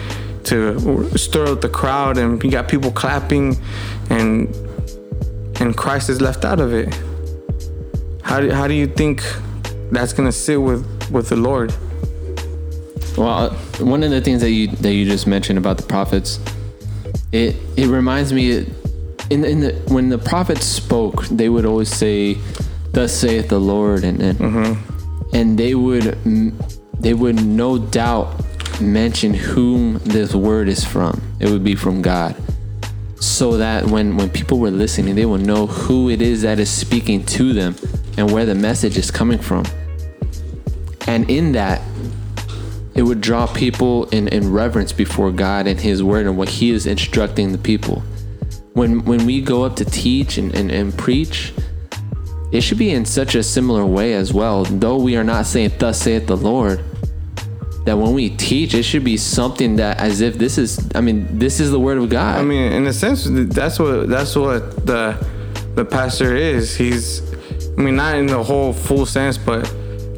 to 0.44 1.08
stir 1.16 1.46
up 1.54 1.62
the 1.62 1.70
crowd 1.70 2.18
and 2.18 2.44
you 2.44 2.50
got 2.50 2.68
people 2.68 2.92
clapping 2.92 3.56
and 4.10 4.54
and 5.62 5.78
Christ 5.78 6.10
is 6.10 6.20
left 6.20 6.44
out 6.46 6.60
of 6.60 6.74
it. 6.74 6.90
How 8.24 8.40
do, 8.42 8.52
how 8.52 8.68
do 8.68 8.74
you 8.74 8.88
think 8.88 9.24
that's 9.92 10.14
gonna 10.14 10.32
sit 10.32 10.58
with 10.58 10.84
with 11.12 11.30
the 11.30 11.36
Lord? 11.36 11.74
Well, 13.16 13.30
uh, 13.30 13.50
one 13.86 14.02
of 14.02 14.10
the 14.10 14.22
things 14.22 14.42
that 14.42 14.52
you 14.52 14.68
that 14.68 14.94
you 14.94 15.06
just 15.06 15.28
mentioned 15.28 15.60
about 15.60 15.78
the 15.78 15.84
prophets, 15.84 16.40
it 17.32 17.56
it 17.78 17.88
reminds 17.88 18.34
me 18.34 18.66
in 19.30 19.46
in 19.46 19.60
the 19.60 19.74
when 19.90 20.10
the 20.10 20.18
prophets 20.18 20.66
spoke, 20.66 21.28
they 21.28 21.50
would 21.50 21.66
always 21.66 21.90
say, 21.90 22.38
"Thus 22.92 23.14
saith 23.14 23.50
the 23.50 23.60
Lord," 23.60 24.04
and 24.04 24.20
and, 24.22 24.40
mm-hmm. 24.40 24.93
And 25.34 25.58
they 25.58 25.76
would 25.76 26.18
they 27.00 27.14
would 27.14 27.44
no 27.44 27.78
doubt 27.78 28.42
mention 28.80 29.34
whom 29.34 30.00
this 30.00 30.34
word 30.34 30.68
is 30.68 30.84
from. 30.84 31.22
It 31.40 31.50
would 31.50 31.64
be 31.64 31.76
from 31.76 32.02
God, 32.02 32.36
so 33.20 33.58
that 33.58 33.86
when 33.86 34.16
when 34.16 34.30
people 34.30 34.60
were 34.60 34.72
listening, 34.72 35.16
they 35.16 35.26
would 35.26 35.46
know 35.46 35.68
who 35.68 36.10
it 36.10 36.22
is 36.22 36.44
that 36.44 36.60
is 36.60 36.70
speaking 36.70 37.26
to 37.26 37.54
them 37.54 37.76
and 38.18 38.32
where 38.32 38.46
the 38.46 38.56
message 38.56 38.98
is 38.98 39.12
coming 39.12 39.40
from. 39.40 39.66
And 41.08 41.30
in 41.30 41.52
that, 41.54 41.82
it 42.96 43.02
would 43.02 43.22
draw 43.22 43.48
people 43.48 44.06
in, 44.10 44.28
in 44.28 44.52
reverence 44.52 44.94
before 44.94 45.32
God 45.32 45.68
and 45.68 45.80
His 45.80 46.04
Word 46.04 46.26
and 46.26 46.38
what 46.38 46.50
He 46.50 46.70
is 46.70 46.86
instructing 46.86 47.52
the 47.52 47.58
people. 47.58 48.04
When 48.74 49.04
when 49.06 49.26
we 49.26 49.42
go 49.42 49.64
up 49.64 49.76
to 49.78 49.86
teach 49.86 50.38
and, 50.38 50.54
and, 50.56 50.72
and 50.72 50.98
preach, 50.98 51.54
it 52.54 52.62
should 52.62 52.78
be 52.78 52.92
in 52.92 53.04
such 53.04 53.34
a 53.34 53.42
similar 53.42 53.84
way 53.84 54.14
as 54.14 54.32
well. 54.32 54.64
Though 54.64 54.98
we 54.98 55.18
are 55.18 55.24
not 55.24 55.48
saying 55.48 55.72
thus 55.80 56.00
saith 56.00 56.28
the 56.28 56.38
Lord, 56.38 56.86
that 57.86 57.98
when 57.98 58.14
we 58.14 58.30
teach, 58.30 58.76
it 58.76 58.84
should 58.84 59.04
be 59.04 59.18
something 59.18 59.78
that 59.78 60.00
as 60.00 60.22
if 60.22 60.38
this 60.38 60.60
is 60.60 60.88
I 60.94 61.02
mean, 61.02 61.40
this 61.40 61.60
is 61.60 61.72
the 61.72 61.80
word 61.80 61.98
of 61.98 62.10
God. 62.10 62.40
I 62.40 62.44
mean, 62.44 62.72
in 62.72 62.86
a 62.86 62.94
sense, 62.94 63.28
that's 63.28 63.80
what 63.80 64.08
that's 64.08 64.36
what 64.36 64.86
the 64.86 65.18
the 65.74 65.84
pastor 65.84 66.36
is. 66.36 66.76
He's, 66.76 67.24
I 67.76 67.82
mean, 67.82 67.96
not 67.96 68.18
in 68.18 68.28
the 68.28 68.44
whole 68.44 68.72
full 68.72 69.08
sense, 69.08 69.36
but 69.36 69.68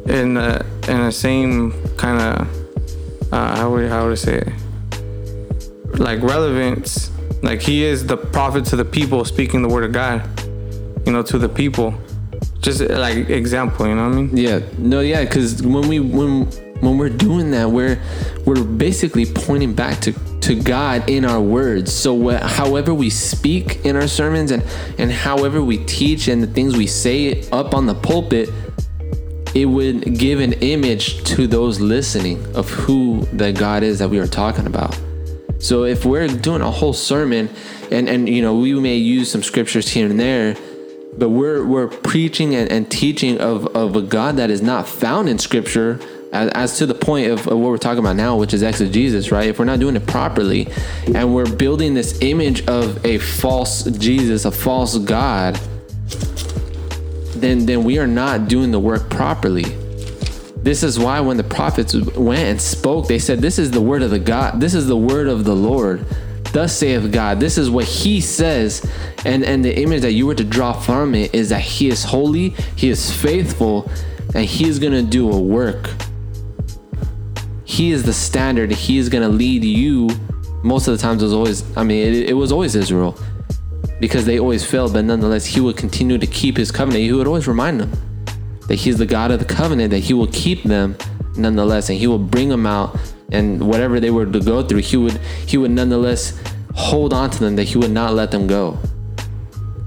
in 0.05 0.33
the 0.33 0.65
in 0.89 1.05
the 1.05 1.11
same 1.11 1.71
kind 1.95 2.21
of 2.21 3.31
uh, 3.31 3.55
how 3.55 3.71
would 3.71 3.89
how 3.89 4.03
would 4.03 4.11
I 4.11 4.15
say 4.15 4.39
it? 4.39 5.99
Like 5.99 6.21
relevance. 6.21 7.11
Like 7.41 7.61
he 7.61 7.85
is 7.85 8.05
the 8.05 8.17
prophet 8.17 8.65
to 8.65 8.75
the 8.75 8.83
people, 8.83 9.23
speaking 9.23 9.61
the 9.61 9.69
word 9.69 9.85
of 9.85 9.93
God. 9.93 10.21
You 11.05 11.13
know, 11.13 11.23
to 11.23 11.37
the 11.37 11.47
people. 11.47 11.93
Just 12.65 12.81
uh, 12.81 12.97
like 12.97 13.29
example, 13.29 13.85
you 13.85 13.93
know 13.93 14.09
what 14.09 14.17
I 14.17 14.21
mean? 14.21 14.35
Yeah, 14.35 14.59
no, 14.79 15.01
yeah, 15.01 15.23
because 15.23 15.61
when 15.61 15.87
we 15.87 15.99
when 15.99 16.45
when 16.81 16.97
we're 16.97 17.09
doing 17.09 17.51
that, 17.51 17.69
we're 17.69 18.01
we're 18.43 18.63
basically 18.63 19.27
pointing 19.27 19.75
back 19.75 19.99
to 20.01 20.13
to 20.41 20.55
God 20.55 21.07
in 21.07 21.25
our 21.25 21.39
words. 21.39 21.93
So 21.93 22.17
wh- 22.17 22.41
however 22.41 22.91
we 22.91 23.11
speak 23.11 23.85
in 23.85 23.95
our 23.95 24.07
sermons 24.07 24.49
and 24.49 24.63
and 24.97 25.11
however 25.11 25.61
we 25.61 25.77
teach 25.85 26.27
and 26.27 26.41
the 26.41 26.47
things 26.47 26.75
we 26.75 26.87
say 26.87 27.47
up 27.51 27.75
on 27.75 27.85
the 27.85 27.93
pulpit, 27.93 28.49
it 29.53 29.67
would 29.67 30.17
give 30.17 30.39
an 30.39 30.53
image 30.53 31.23
to 31.35 31.45
those 31.45 31.79
listening 31.79 32.43
of 32.55 32.67
who 32.67 33.27
the 33.33 33.53
God 33.53 33.83
is 33.83 33.99
that 33.99 34.09
we 34.09 34.17
are 34.17 34.25
talking 34.25 34.65
about. 34.65 34.99
So 35.59 35.83
if 35.83 36.03
we're 36.03 36.27
doing 36.27 36.61
a 36.61 36.71
whole 36.71 36.93
sermon 36.93 37.47
and 37.91 38.09
and 38.09 38.27
you 38.27 38.41
know 38.41 38.55
we 38.55 38.73
may 38.73 38.95
use 38.95 39.29
some 39.29 39.43
scriptures 39.43 39.87
here 39.87 40.09
and 40.09 40.19
there 40.19 40.57
but 41.17 41.29
we're 41.29 41.65
we're 41.65 41.87
preaching 41.87 42.55
and, 42.55 42.71
and 42.71 42.89
teaching 42.91 43.39
of, 43.39 43.67
of 43.75 43.95
a 43.95 44.01
God 44.01 44.37
that 44.37 44.49
is 44.49 44.61
not 44.61 44.87
found 44.87 45.29
in 45.29 45.39
Scripture, 45.39 45.99
as, 46.31 46.49
as 46.51 46.77
to 46.79 46.85
the 46.85 46.93
point 46.93 47.31
of, 47.31 47.47
of 47.47 47.57
what 47.57 47.69
we're 47.69 47.77
talking 47.77 47.99
about 47.99 48.15
now, 48.15 48.35
which 48.35 48.53
is 48.53 48.61
exegesis, 48.61 49.31
right? 49.31 49.47
If 49.47 49.59
we're 49.59 49.65
not 49.65 49.79
doing 49.79 49.95
it 49.95 50.05
properly, 50.05 50.67
and 51.13 51.33
we're 51.33 51.49
building 51.49 51.93
this 51.93 52.19
image 52.21 52.65
of 52.67 53.03
a 53.05 53.17
false 53.19 53.83
Jesus, 53.83 54.45
a 54.45 54.51
false 54.51 54.97
God, 54.97 55.59
then 57.35 57.65
then 57.65 57.83
we 57.83 57.97
are 57.99 58.07
not 58.07 58.47
doing 58.47 58.71
the 58.71 58.79
work 58.79 59.09
properly. 59.09 59.65
This 60.57 60.81
is 60.81 60.97
why 60.97 61.19
when 61.19 61.37
the 61.37 61.43
prophets 61.43 61.93
went 61.93 62.41
and 62.41 62.61
spoke, 62.61 63.07
they 63.07 63.19
said, 63.19 63.39
"This 63.39 63.59
is 63.59 63.71
the 63.71 63.81
word 63.81 64.01
of 64.01 64.09
the 64.09 64.19
God. 64.19 64.59
This 64.59 64.73
is 64.73 64.87
the 64.87 64.97
word 64.97 65.27
of 65.27 65.45
the 65.45 65.55
Lord." 65.55 66.05
Thus 66.55 66.77
saith 66.77 67.11
God. 67.11 67.41
This 67.41 67.57
is 67.57 67.69
what 67.69 67.83
He 67.83 68.21
says, 68.21 68.89
and 69.25 69.43
and 69.43 69.63
the 69.65 69.77
image 69.77 70.03
that 70.03 70.13
you 70.13 70.25
were 70.25 70.35
to 70.35 70.43
draw 70.45 70.71
from 70.71 71.13
it 71.13 71.35
is 71.35 71.49
that 71.49 71.59
He 71.59 71.89
is 71.89 72.05
holy, 72.05 72.51
He 72.77 72.87
is 72.87 73.11
faithful, 73.11 73.91
and 74.33 74.45
He 74.45 74.69
is 74.69 74.79
gonna 74.79 75.01
do 75.01 75.29
a 75.29 75.37
work. 75.37 75.89
He 77.65 77.91
is 77.91 78.03
the 78.03 78.13
standard. 78.13 78.71
He 78.71 78.97
is 78.97 79.09
gonna 79.09 79.27
lead 79.27 79.65
you. 79.65 80.09
Most 80.63 80.87
of 80.87 80.97
the 80.97 81.01
times, 81.01 81.21
it 81.21 81.25
was 81.25 81.33
always. 81.33 81.77
I 81.77 81.83
mean, 81.83 82.13
it, 82.13 82.29
it 82.29 82.33
was 82.35 82.53
always 82.53 82.73
Israel, 82.73 83.19
because 83.99 84.23
they 84.25 84.39
always 84.39 84.63
failed. 84.63 84.93
But 84.93 85.03
nonetheless, 85.03 85.45
He 85.45 85.59
would 85.59 85.75
continue 85.75 86.17
to 86.17 86.27
keep 86.27 86.55
His 86.55 86.71
covenant. 86.71 87.03
He 87.03 87.11
would 87.11 87.27
always 87.27 87.49
remind 87.49 87.81
them 87.81 87.91
that 88.69 88.75
He's 88.75 88.97
the 88.97 89.05
God 89.05 89.29
of 89.29 89.39
the 89.39 89.45
covenant. 89.53 89.89
That 89.91 90.05
He 90.05 90.13
will 90.13 90.27
keep 90.27 90.63
them, 90.63 90.95
nonetheless, 91.35 91.89
and 91.89 91.99
He 91.99 92.07
will 92.07 92.17
bring 92.17 92.47
them 92.47 92.65
out 92.65 92.97
and 93.31 93.67
whatever 93.67 93.99
they 93.99 94.11
were 94.11 94.25
to 94.25 94.39
go 94.39 94.61
through 94.61 94.79
he 94.79 94.97
would 94.97 95.17
he 95.47 95.57
would 95.57 95.71
nonetheless 95.71 96.39
hold 96.75 97.13
on 97.13 97.29
to 97.29 97.39
them 97.39 97.55
that 97.55 97.63
he 97.63 97.77
would 97.77 97.91
not 97.91 98.13
let 98.13 98.31
them 98.31 98.47
go 98.47 98.77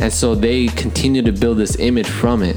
and 0.01 0.12
so 0.12 0.35
they 0.35 0.66
continue 0.68 1.22
to 1.22 1.33
build 1.33 1.59
this 1.59 1.77
image 1.77 2.09
from 2.09 2.42
it 2.42 2.57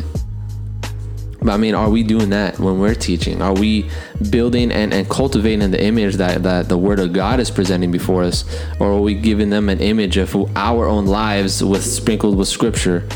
But 1.41 1.53
I 1.53 1.57
mean, 1.57 1.73
are 1.73 1.89
we 1.89 2.03
doing 2.03 2.29
that 2.29 2.59
when 2.59 2.77
we're 2.77 2.93
teaching? 2.93 3.41
Are 3.41 3.53
we 3.53 3.89
building 4.29 4.71
and, 4.71 4.93
and 4.93 5.09
cultivating 5.09 5.71
the 5.71 5.83
image 5.83 6.15
that, 6.17 6.43
that 6.43 6.69
the 6.69 6.77
Word 6.77 6.99
of 6.99 7.13
God 7.13 7.39
is 7.39 7.49
presenting 7.49 7.89
before 7.89 8.21
us? 8.23 8.45
Or 8.79 8.91
are 8.91 9.01
we 9.01 9.15
giving 9.15 9.49
them 9.49 9.67
an 9.67 9.79
image 9.79 10.17
of 10.17 10.35
our 10.55 10.85
own 10.85 11.07
lives 11.07 11.63
with 11.63 11.83
sprinkled 11.83 12.37
with 12.37 12.47
Scripture? 12.47 13.07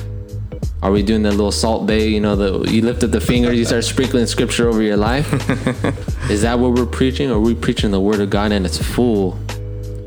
Are 0.82 0.92
we 0.92 1.02
doing 1.04 1.24
the 1.24 1.32
little 1.32 1.52
Salt 1.52 1.88
Bae? 1.88 1.94
You 1.94 2.20
know, 2.20 2.36
the 2.36 2.72
you 2.72 2.82
lift 2.82 3.04
up 3.04 3.12
the 3.12 3.22
fingers, 3.22 3.58
you 3.58 3.66
start 3.66 3.84
sprinkling 3.84 4.26
Scripture 4.28 4.68
over 4.68 4.82
your 4.82 4.98
life. 4.98 5.32
is 6.30 6.42
that 6.44 6.60
what 6.60 6.74
we're 6.74 6.86
preaching? 6.86 7.32
Or 7.32 7.36
are 7.36 7.40
we 7.40 7.56
preaching 7.56 7.92
the 7.92 8.00
Word 8.00 8.20
of 8.20 8.30
God 8.30 8.52
and 8.52 8.66
its 8.66 8.78
full, 8.78 9.34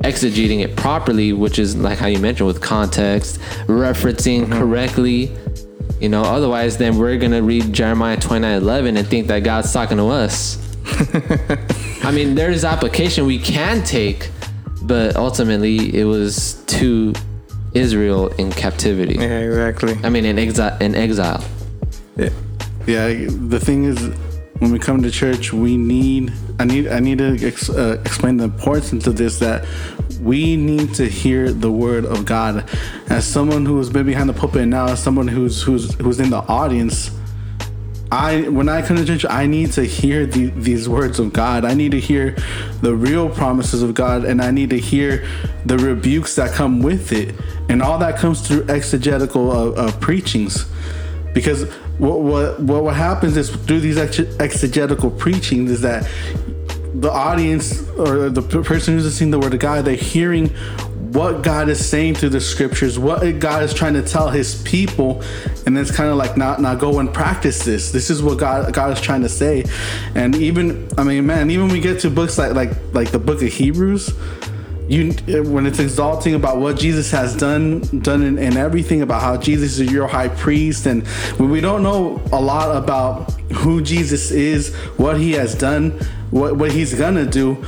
exegeting 0.04 0.60
it 0.60 0.76
properly, 0.76 1.32
which 1.32 1.58
is 1.58 1.76
like 1.76 1.98
how 1.98 2.06
you 2.06 2.18
mentioned 2.18 2.46
with 2.46 2.60
context, 2.60 3.40
referencing 3.66 4.42
mm-hmm. 4.42 4.52
correctly? 4.52 5.32
You 6.00 6.10
know, 6.10 6.22
otherwise, 6.22 6.76
then 6.76 6.96
we're 6.96 7.18
gonna 7.18 7.42
read 7.42 7.72
Jeremiah 7.72 8.16
29 8.16 8.62
11 8.62 8.96
and 8.96 9.08
think 9.08 9.26
that 9.28 9.40
God's 9.40 9.72
talking 9.72 9.96
to 9.96 10.08
us. 10.08 10.64
I 12.04 12.12
mean, 12.12 12.34
there's 12.34 12.64
application 12.64 13.26
we 13.26 13.38
can 13.38 13.82
take, 13.82 14.30
but 14.82 15.16
ultimately, 15.16 15.98
it 15.98 16.04
was 16.04 16.62
to 16.66 17.14
Israel 17.74 18.28
in 18.38 18.50
captivity. 18.52 19.14
Yeah, 19.14 19.40
exactly. 19.40 19.98
I 20.02 20.08
mean, 20.08 20.24
in 20.24 20.38
exile. 20.38 20.76
In 20.80 20.94
exile. 20.94 21.44
Yeah. 22.16 22.30
Yeah, 22.86 23.08
the 23.08 23.60
thing 23.60 23.84
is, 23.84 23.98
when 24.60 24.72
we 24.72 24.78
come 24.78 25.02
to 25.02 25.10
church, 25.10 25.52
we 25.52 25.76
need. 25.76 26.32
I 26.58 26.64
need. 26.64 26.88
I 26.88 27.00
need 27.00 27.18
to 27.18 27.38
ex, 27.46 27.68
uh, 27.68 28.00
explain 28.04 28.38
the 28.38 28.44
importance 28.44 29.06
of 29.06 29.16
this. 29.16 29.38
That 29.38 29.66
we 30.20 30.56
need 30.56 30.94
to 30.94 31.06
hear 31.08 31.52
the 31.52 31.70
word 31.70 32.04
of 32.04 32.24
God. 32.24 32.64
As 33.08 33.26
someone 33.26 33.66
who 33.66 33.78
has 33.78 33.90
been 33.90 34.06
behind 34.06 34.28
the 34.28 34.32
pulpit 34.32 34.62
and 34.62 34.70
now 34.70 34.88
as 34.88 35.02
someone 35.02 35.28
who's 35.28 35.62
who's 35.62 35.94
who's 35.94 36.18
in 36.18 36.30
the 36.30 36.38
audience, 36.48 37.10
I 38.10 38.48
when 38.48 38.68
I 38.68 38.80
come 38.80 38.96
to 38.96 39.04
church, 39.04 39.26
I 39.28 39.46
need 39.46 39.72
to 39.72 39.84
hear 39.84 40.24
the, 40.24 40.46
these 40.46 40.88
words 40.88 41.18
of 41.18 41.32
God. 41.32 41.64
I 41.64 41.74
need 41.74 41.90
to 41.92 42.00
hear 42.00 42.36
the 42.80 42.94
real 42.94 43.28
promises 43.28 43.82
of 43.82 43.92
God, 43.94 44.24
and 44.24 44.40
I 44.40 44.50
need 44.50 44.70
to 44.70 44.78
hear 44.78 45.26
the 45.66 45.76
rebukes 45.76 46.34
that 46.36 46.54
come 46.54 46.80
with 46.80 47.12
it, 47.12 47.34
and 47.68 47.82
all 47.82 47.98
that 47.98 48.16
comes 48.16 48.46
through 48.46 48.66
exegetical 48.68 49.50
uh, 49.50 49.70
uh, 49.72 49.92
preachings. 50.00 50.66
Because 51.34 51.70
what, 51.98 52.20
what 52.20 52.60
what 52.60 52.96
happens 52.96 53.36
is 53.36 53.50
through 53.50 53.80
these 53.80 53.98
ex- 53.98 54.20
exegetical 54.40 55.10
preachings 55.10 55.70
is 55.70 55.82
that 55.82 56.08
the 56.94 57.10
audience 57.10 57.86
or 57.90 58.30
the 58.30 58.42
person 58.42 58.94
who's 58.94 59.04
listening 59.04 59.30
to 59.32 59.38
the 59.38 59.44
word 59.44 59.52
of 59.52 59.60
God, 59.60 59.84
they're 59.84 59.94
hearing 59.94 60.54
what 61.12 61.42
God 61.42 61.68
is 61.68 61.84
saying 61.84 62.16
through 62.16 62.30
the 62.30 62.40
scriptures, 62.40 62.98
what 62.98 63.20
God 63.38 63.62
is 63.62 63.72
trying 63.72 63.94
to 63.94 64.02
tell 64.02 64.28
his 64.28 64.62
people, 64.62 65.22
and 65.66 65.76
it's 65.78 65.90
kind 65.90 66.10
of 66.10 66.16
like 66.16 66.36
now, 66.36 66.56
now 66.56 66.74
go 66.74 66.98
and 66.98 67.12
practice 67.12 67.64
this. 67.64 67.92
This 67.92 68.10
is 68.10 68.22
what 68.22 68.38
God 68.38 68.72
God 68.74 68.92
is 68.92 69.00
trying 69.00 69.22
to 69.22 69.28
say. 69.28 69.64
And 70.14 70.34
even 70.36 70.88
I 70.98 71.04
mean, 71.04 71.26
man, 71.26 71.50
even 71.50 71.68
we 71.68 71.80
get 71.80 72.00
to 72.00 72.10
books 72.10 72.38
like 72.38 72.54
like 72.54 72.70
like 72.92 73.10
the 73.10 73.18
book 73.18 73.42
of 73.42 73.48
Hebrews, 73.48 74.12
you 74.88 75.12
when 75.44 75.66
it's 75.66 75.78
exalting 75.78 76.34
about 76.34 76.58
what 76.58 76.78
Jesus 76.78 77.10
has 77.10 77.36
done 77.36 77.80
done 78.00 78.22
in, 78.22 78.38
in 78.38 78.56
everything 78.56 79.02
about 79.02 79.22
how 79.22 79.36
Jesus 79.36 79.78
is 79.78 79.90
your 79.90 80.06
high 80.06 80.28
priest 80.28 80.86
and 80.86 81.06
when 81.38 81.50
we 81.50 81.60
don't 81.60 81.82
know 81.82 82.20
a 82.32 82.40
lot 82.40 82.76
about 82.76 83.32
who 83.52 83.80
Jesus 83.80 84.30
is, 84.30 84.74
what 84.96 85.18
he 85.18 85.32
has 85.32 85.54
done, 85.54 85.90
what 86.30 86.56
what 86.56 86.72
he's 86.72 86.94
gonna 86.94 87.26
do, 87.26 87.64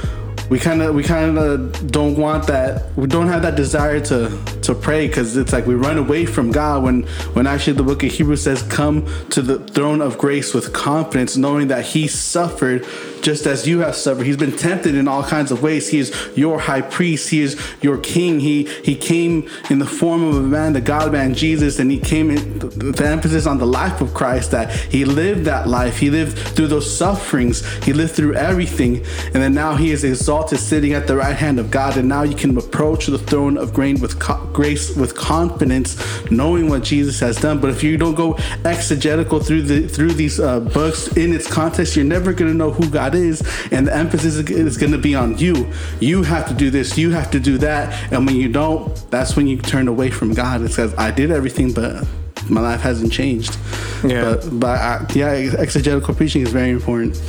we 0.50 0.58
kind 0.58 0.82
of 0.82 0.94
we 0.94 1.04
kind 1.04 1.38
of 1.38 1.90
don't 1.92 2.16
want 2.16 2.48
that 2.48 2.94
we 2.96 3.06
don't 3.06 3.28
have 3.28 3.42
that 3.42 3.54
desire 3.54 4.00
to 4.00 4.28
to 4.62 4.74
pray 4.74 5.06
because 5.06 5.36
it's 5.36 5.52
like 5.52 5.64
we 5.64 5.74
run 5.74 5.96
away 5.96 6.26
from 6.26 6.50
god 6.50 6.82
when 6.82 7.04
when 7.34 7.46
actually 7.46 7.72
the 7.72 7.82
book 7.84 8.02
of 8.02 8.10
hebrews 8.10 8.42
says 8.42 8.60
come 8.64 9.06
to 9.30 9.40
the 9.40 9.60
throne 9.68 10.02
of 10.02 10.18
grace 10.18 10.52
with 10.52 10.72
confidence 10.72 11.36
knowing 11.36 11.68
that 11.68 11.84
he 11.86 12.08
suffered 12.08 12.84
just 13.22 13.46
as 13.46 13.66
you 13.66 13.80
have 13.80 13.94
suffered. 13.94 14.26
He's 14.26 14.36
been 14.36 14.56
tempted 14.56 14.94
in 14.94 15.08
all 15.08 15.22
kinds 15.22 15.50
of 15.50 15.62
ways. 15.62 15.88
He 15.88 15.98
is 15.98 16.14
your 16.36 16.58
high 16.58 16.82
priest. 16.82 17.30
He 17.30 17.40
is 17.40 17.60
your 17.82 17.98
king. 17.98 18.40
He 18.40 18.64
he 18.84 18.94
came 18.94 19.48
in 19.68 19.78
the 19.78 19.86
form 19.86 20.22
of 20.24 20.36
a 20.36 20.42
man 20.42 20.72
the 20.72 20.80
god 20.80 21.12
man 21.12 21.34
jesus 21.34 21.78
and 21.78 21.90
he 21.90 21.98
came 21.98 22.30
in 22.30 22.58
the, 22.58 22.66
the 22.68 23.06
emphasis 23.06 23.46
on 23.46 23.58
the 23.58 23.66
life 23.66 24.00
of 24.00 24.12
christ 24.14 24.50
that 24.50 24.70
he 24.90 25.04
lived 25.04 25.44
that 25.44 25.68
life. 25.68 25.98
He 25.98 26.10
lived 26.10 26.38
through 26.38 26.68
those 26.68 26.96
sufferings. 26.96 27.66
He 27.84 27.92
lived 27.92 28.12
through 28.12 28.34
everything. 28.34 29.04
And 29.26 29.42
then 29.42 29.54
now 29.54 29.76
he 29.76 29.90
is 29.90 30.04
exalted 30.04 30.58
sitting 30.58 30.92
at 30.92 31.06
the 31.06 31.16
right 31.16 31.36
hand 31.36 31.58
of 31.58 31.70
god. 31.70 31.96
And 31.96 32.08
now 32.08 32.22
you 32.22 32.34
can 32.34 32.56
approach 32.56 33.06
the 33.06 33.18
throne 33.18 33.56
of 33.56 33.72
grace 33.74 34.00
with 34.00 34.18
co- 34.18 34.46
grace 34.52 34.94
with 34.96 35.16
confidence 35.16 35.90
knowing 36.30 36.68
what 36.68 36.82
jesus 36.82 37.18
has 37.20 37.36
done. 37.36 37.60
But 37.60 37.70
if 37.70 37.82
you 37.82 37.96
don't 37.96 38.14
go 38.14 38.36
exegetical 38.64 39.40
through 39.40 39.62
the 39.62 39.88
through 39.88 40.12
these 40.12 40.38
uh, 40.38 40.60
books 40.60 41.08
in 41.16 41.32
its 41.32 41.46
context 41.46 41.96
you're 41.96 42.04
never 42.04 42.32
going 42.32 42.50
to 42.50 42.56
know 42.56 42.70
who 42.70 42.88
god 42.88 43.09
is 43.14 43.42
and 43.70 43.86
the 43.86 43.94
emphasis 43.94 44.36
is 44.50 44.76
going 44.76 44.92
to 44.92 44.98
be 44.98 45.14
on 45.14 45.36
you 45.38 45.70
you 46.00 46.22
have 46.22 46.46
to 46.48 46.54
do 46.54 46.70
this 46.70 46.96
you 46.98 47.10
have 47.10 47.30
to 47.30 47.40
do 47.40 47.58
that 47.58 47.92
and 48.12 48.26
when 48.26 48.36
you 48.36 48.48
don't 48.48 49.10
that's 49.10 49.36
when 49.36 49.46
you 49.46 49.56
turn 49.58 49.88
away 49.88 50.10
from 50.10 50.32
god 50.34 50.62
it 50.62 50.70
says 50.72 50.94
i 50.98 51.10
did 51.10 51.30
everything 51.30 51.72
but 51.72 52.06
my 52.48 52.60
life 52.60 52.80
hasn't 52.80 53.12
changed 53.12 53.56
Yeah. 54.02 54.24
but, 54.24 54.60
but 54.60 54.78
I, 54.80 55.06
yeah 55.14 55.30
exegetical 55.58 56.14
preaching 56.14 56.42
is 56.42 56.50
very 56.50 56.70
important 56.70 57.20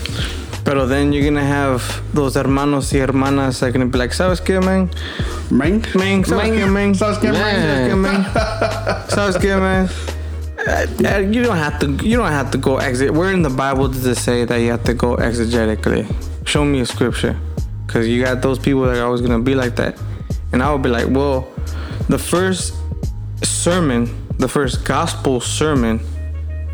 Pero 0.64 0.86
then 0.86 1.12
you're 1.12 1.24
gonna 1.26 1.44
have 1.44 1.82
those 2.14 2.36
hermanos 2.36 2.94
y 2.94 3.00
hermanas 3.00 3.60
that 3.60 3.68
are 3.68 3.72
gonna 3.72 3.88
be 3.88 3.98
like, 3.98 4.12
¿sabes 4.12 4.40
qué, 4.40 4.64
man? 4.64 4.92
man 5.50 5.82
Man, 5.96 6.24
¿sabes 6.24 6.52
qué, 6.54 6.68
man? 6.70 6.94
¿Sabes 7.02 7.18
qué, 7.18 7.96
man? 7.98 8.26
¿Sabes 9.10 9.38
qué, 9.42 9.58
man? 9.60 9.86
Uh, 9.86 9.90
uh, 9.90 10.21
Uh, 10.68 11.18
you 11.18 11.44
don't 11.44 11.58
have 11.58 11.80
to. 11.80 11.92
You 12.06 12.18
don't 12.18 12.32
have 12.32 12.52
to 12.52 12.58
go 12.58 12.78
exit. 12.78 13.12
Where 13.14 13.34
in 13.34 13.42
the 13.42 13.50
Bible 13.50 13.88
does 13.88 14.06
it 14.06 14.16
say 14.16 14.46
that 14.46 14.58
you 14.58 14.70
have 14.72 14.84
to 14.84 14.94
go 14.94 15.16
exegetically? 15.16 16.06
Show 16.46 16.64
me 16.66 16.82
a 16.82 16.86
scripture, 16.86 17.40
because 17.86 18.08
you 18.08 18.24
got 18.24 18.42
those 18.42 18.60
people 18.60 18.84
that 18.84 18.98
are 18.98 19.06
always 19.06 19.22
gonna 19.22 19.40
be 19.40 19.56
like 19.56 19.76
that, 19.78 20.00
and 20.52 20.62
I 20.62 20.72
would 20.72 20.84
be 20.84 20.90
like, 20.90 21.08
well, 21.10 21.52
the 22.10 22.20
first 22.20 22.76
sermon, 23.44 24.28
the 24.38 24.48
first 24.48 24.86
gospel 24.86 25.40
sermon, 25.40 26.00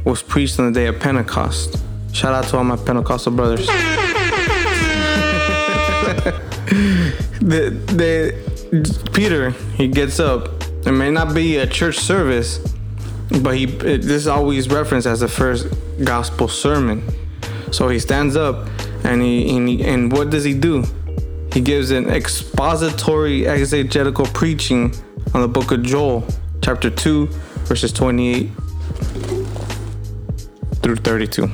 was 0.04 0.22
preached 0.22 0.60
on 0.60 0.72
the 0.72 0.80
day 0.80 0.88
of 0.88 1.00
Pentecost. 1.00 1.82
Shout 2.14 2.34
out 2.34 2.46
to 2.50 2.58
all 2.58 2.64
my 2.64 2.76
Pentecostal 2.76 3.32
brothers. 3.32 3.68
the, 7.40 7.70
the 7.88 8.34
Peter 9.14 9.52
he 9.76 9.88
gets 9.88 10.20
up. 10.20 10.64
It 10.86 10.92
may 10.92 11.12
not 11.12 11.34
be 11.34 11.58
a 11.58 11.68
church 11.68 11.98
service, 11.98 12.60
but 13.42 13.56
he 13.56 13.66
this 13.66 14.06
is 14.06 14.28
always 14.28 14.70
referenced 14.70 15.08
as 15.08 15.20
the 15.20 15.28
first 15.28 15.68
gospel 16.04 16.48
sermon. 16.48 17.04
So 17.72 17.90
he 17.90 18.00
stands 18.00 18.36
up 18.36 18.68
and 19.04 19.22
he, 19.22 19.56
and 19.56 19.68
he 19.68 19.84
and 19.84 20.12
what 20.12 20.30
does 20.30 20.44
he 20.44 20.54
do? 20.54 20.84
He 21.54 21.62
gives 21.62 21.92
an 21.92 22.10
expository 22.10 23.48
exegetical 23.48 24.26
preaching 24.28 24.94
on 25.34 25.42
the 25.42 25.48
book 25.48 25.72
of 25.72 25.82
Joel, 25.84 26.26
chapter 26.62 26.90
2, 26.90 27.28
verses 27.66 27.92
28 27.92 28.50
through 30.82 30.96
32. 30.98 31.50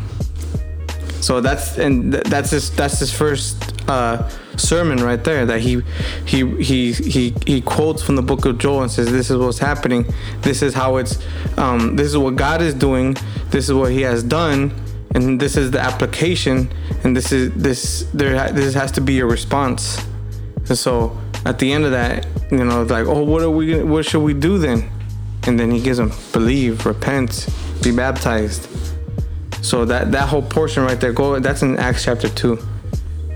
So 1.22 1.40
that's 1.40 1.78
and 1.78 2.14
that's 2.14 2.52
his 2.52 2.70
that's 2.76 3.00
his 3.00 3.14
first 3.14 3.90
uh, 3.90 4.30
sermon 4.58 5.04
right 5.04 5.24
there 5.24 5.46
that 5.46 5.62
he 5.62 5.82
he 6.26 6.46
he 6.64 6.94
he 6.94 7.36
he 7.46 7.62
quotes 7.62 8.02
from 8.02 8.16
the 8.16 8.22
book 8.22 8.46
of 8.46 8.58
Joel 8.58 8.84
and 8.84 8.92
says 8.92 9.12
this 9.12 9.30
is 9.30 9.38
what's 9.38 9.60
happening. 9.60 10.06
This 10.42 10.62
is 10.62 10.74
how 10.74 10.98
it's 10.98 11.20
um, 11.58 11.96
this 11.96 12.08
is 12.08 12.18
what 12.18 12.36
God 12.36 12.62
is 12.62 12.74
doing. 12.74 13.16
This 13.50 13.66
is 13.66 13.74
what 13.74 13.92
he 13.92 14.02
has 14.02 14.24
done. 14.24 14.72
And 15.16 15.40
this 15.40 15.58
is 15.58 15.70
the 15.72 15.80
application. 15.80 16.72
And 17.04 17.16
this 17.16 17.32
is 17.32 17.52
this 17.54 18.10
there 18.14 18.52
this 18.52 18.74
has 18.74 18.92
to 18.94 19.02
be 19.02 19.14
your 19.14 19.28
response. 19.28 20.04
And 20.68 20.78
so 20.78 21.18
at 21.46 21.60
the 21.60 21.72
end 21.74 21.84
of 21.84 21.92
that 21.92 22.26
you 22.52 22.64
know 22.64 22.84
like 22.84 23.06
oh 23.06 23.24
what 23.24 23.42
are 23.42 23.50
we 23.50 23.84
what 23.84 24.06
should 24.06 24.24
we 24.24 24.34
do 24.34 24.58
then? 24.58 24.90
And 25.46 25.60
then 25.60 25.72
he 25.72 25.82
gives 25.82 25.98
them 25.98 26.12
believe 26.32 26.86
repent 26.86 27.48
be 27.84 27.92
baptized. 27.92 28.68
So 29.62 29.86
that 29.86 30.12
that 30.12 30.28
whole 30.30 30.42
portion 30.42 30.84
right 30.84 31.00
there, 31.00 31.14
go. 31.14 31.40
That's 31.40 31.62
in 31.62 31.78
Acts 31.78 32.04
chapter 32.04 32.30
two. 32.30 32.60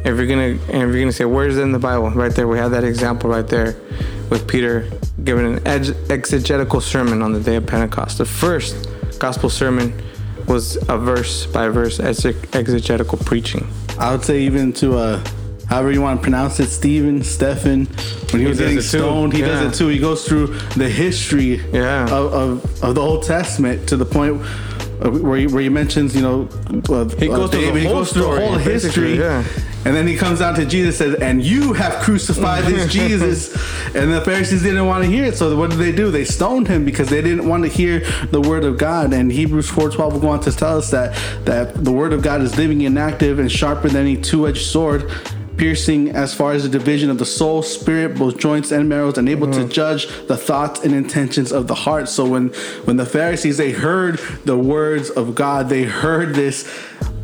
If 0.08 0.16
you're 0.16 0.26
gonna 0.28 0.42
and 0.44 0.60
if 0.60 0.72
you're 0.96 1.00
gonna 1.02 1.12
say 1.12 1.26
where's 1.26 1.58
it 1.58 1.62
in 1.62 1.72
the 1.74 1.80
Bible, 1.80 2.10
right 2.12 2.34
there 2.34 2.48
we 2.48 2.58
have 2.58 2.72
that 2.72 2.84
example 2.86 3.30
right 3.30 3.46
there, 3.48 3.76
with 4.30 4.48
Peter 4.48 4.90
giving 5.26 5.46
an 5.58 5.68
eg- 5.68 5.96
exegetical 6.10 6.80
sermon 6.80 7.22
on 7.22 7.34
the 7.34 7.40
day 7.42 7.58
of 7.58 7.66
Pentecost. 7.66 8.18
The 8.20 8.26
first 8.26 8.90
gospel 9.20 9.50
sermon 9.50 9.94
was 10.48 10.78
a 10.88 10.98
verse 10.98 11.46
by 11.48 11.68
verse 11.68 11.98
exeg- 11.98 12.56
exegetical 12.56 13.18
preaching. 13.18 13.68
I 14.00 14.12
would 14.12 14.24
say 14.24 14.44
even 14.44 14.72
to 14.74 14.98
uh 14.98 15.24
however 15.68 15.92
you 15.92 16.02
want 16.02 16.20
to 16.20 16.24
pronounce 16.24 16.62
it, 16.62 16.68
Stephen, 16.70 17.22
Stephen, 17.22 17.86
when 18.32 18.42
he, 18.42 18.48
was 18.48 18.58
does 18.58 18.68
getting 18.68 18.82
stoned, 18.82 19.34
he 19.34 19.42
Yeah. 19.42 19.48
does 19.48 19.74
it 19.74 19.78
too. 19.78 19.90
He 19.90 20.00
goes 20.00 20.26
through 20.26 20.48
the 20.78 20.88
history 20.90 21.62
Yeah. 21.74 22.06
of, 22.06 22.34
of, 22.34 22.84
of 22.84 22.96
the 22.96 23.02
Old 23.02 23.24
Testament 23.24 23.90
to 23.90 23.98
the 23.98 24.06
point 24.06 24.42
uh, 25.04 25.12
where 25.12 25.38
he, 25.38 25.48
where 25.48 25.62
he 25.62 25.68
mentions, 25.70 26.16
you 26.16 26.22
know, 26.22 26.48
uh, 26.90 27.10
He 27.20 27.30
uh, 27.30 27.36
goes 27.36 27.52
through 27.52 27.72
the 27.74 27.80
he 27.80 27.86
whole 27.86 27.96
goes 27.96 28.14
through 28.14 28.22
the 28.34 28.40
whole 28.48 28.58
history. 28.58 29.18
yeah. 29.20 29.44
And 29.88 29.96
then 29.96 30.06
he 30.06 30.18
comes 30.18 30.40
down 30.40 30.54
to 30.56 30.66
Jesus 30.66 31.00
and 31.00 31.14
says, 31.14 31.22
And 31.22 31.42
you 31.42 31.72
have 31.72 32.04
crucified 32.04 32.66
this 32.66 32.92
Jesus. 32.92 33.56
And 33.96 34.12
the 34.12 34.20
Pharisees 34.20 34.62
didn't 34.62 34.86
want 34.86 35.06
to 35.06 35.10
hear 35.10 35.24
it. 35.24 35.38
So 35.38 35.56
what 35.56 35.70
did 35.70 35.80
they 35.80 35.94
do? 35.94 36.12
They 36.12 36.26
stoned 36.26 36.68
him 36.68 36.84
because 36.84 37.08
they 37.08 37.22
didn't 37.22 37.48
want 37.48 37.64
to 37.64 37.70
hear 37.70 38.02
the 38.32 38.42
word 38.42 38.66
of 38.66 38.78
God. 38.78 39.14
And 39.14 39.32
Hebrews 39.32 39.72
4.12 39.72 40.12
will 40.12 40.20
go 40.20 40.28
on 40.28 40.42
to 40.42 40.52
tell 40.52 40.78
us 40.78 40.92
that, 40.92 41.16
that 41.46 41.86
the 41.86 41.94
word 41.94 42.12
of 42.12 42.22
God 42.22 42.42
is 42.42 42.58
living 42.58 42.86
and 42.86 43.00
active 43.00 43.40
and 43.40 43.50
sharper 43.50 43.88
than 43.88 44.02
any 44.02 44.18
two-edged 44.18 44.66
sword 44.66 45.10
piercing 45.58 46.10
as 46.10 46.34
far 46.34 46.54
as 46.54 46.64
the 46.64 46.70
division 46.70 47.10
of 47.10 47.18
the 47.18 47.26
soul, 47.26 47.64
spirit, 47.64 48.16
both 48.18 48.38
joints 48.38 48.72
and 48.72 48.88
marrows, 48.88 49.18
and 49.18 49.28
able 49.28 49.52
to 49.52 49.62
mm. 49.62 49.72
judge 49.72 50.08
the 50.28 50.38
thoughts 50.38 50.84
and 50.84 50.94
intentions 50.94 51.52
of 51.52 51.68
the 51.68 51.76
heart. 51.76 52.08
So 52.08 52.26
when 52.26 52.50
when 52.86 52.98
the 52.98 53.06
Pharisees 53.06 53.58
they 53.58 53.72
heard 53.72 54.20
the 54.46 54.58
words 54.58 55.10
of 55.10 55.36
God, 55.36 55.70
they 55.70 55.84
heard 55.84 56.36
this. 56.36 56.72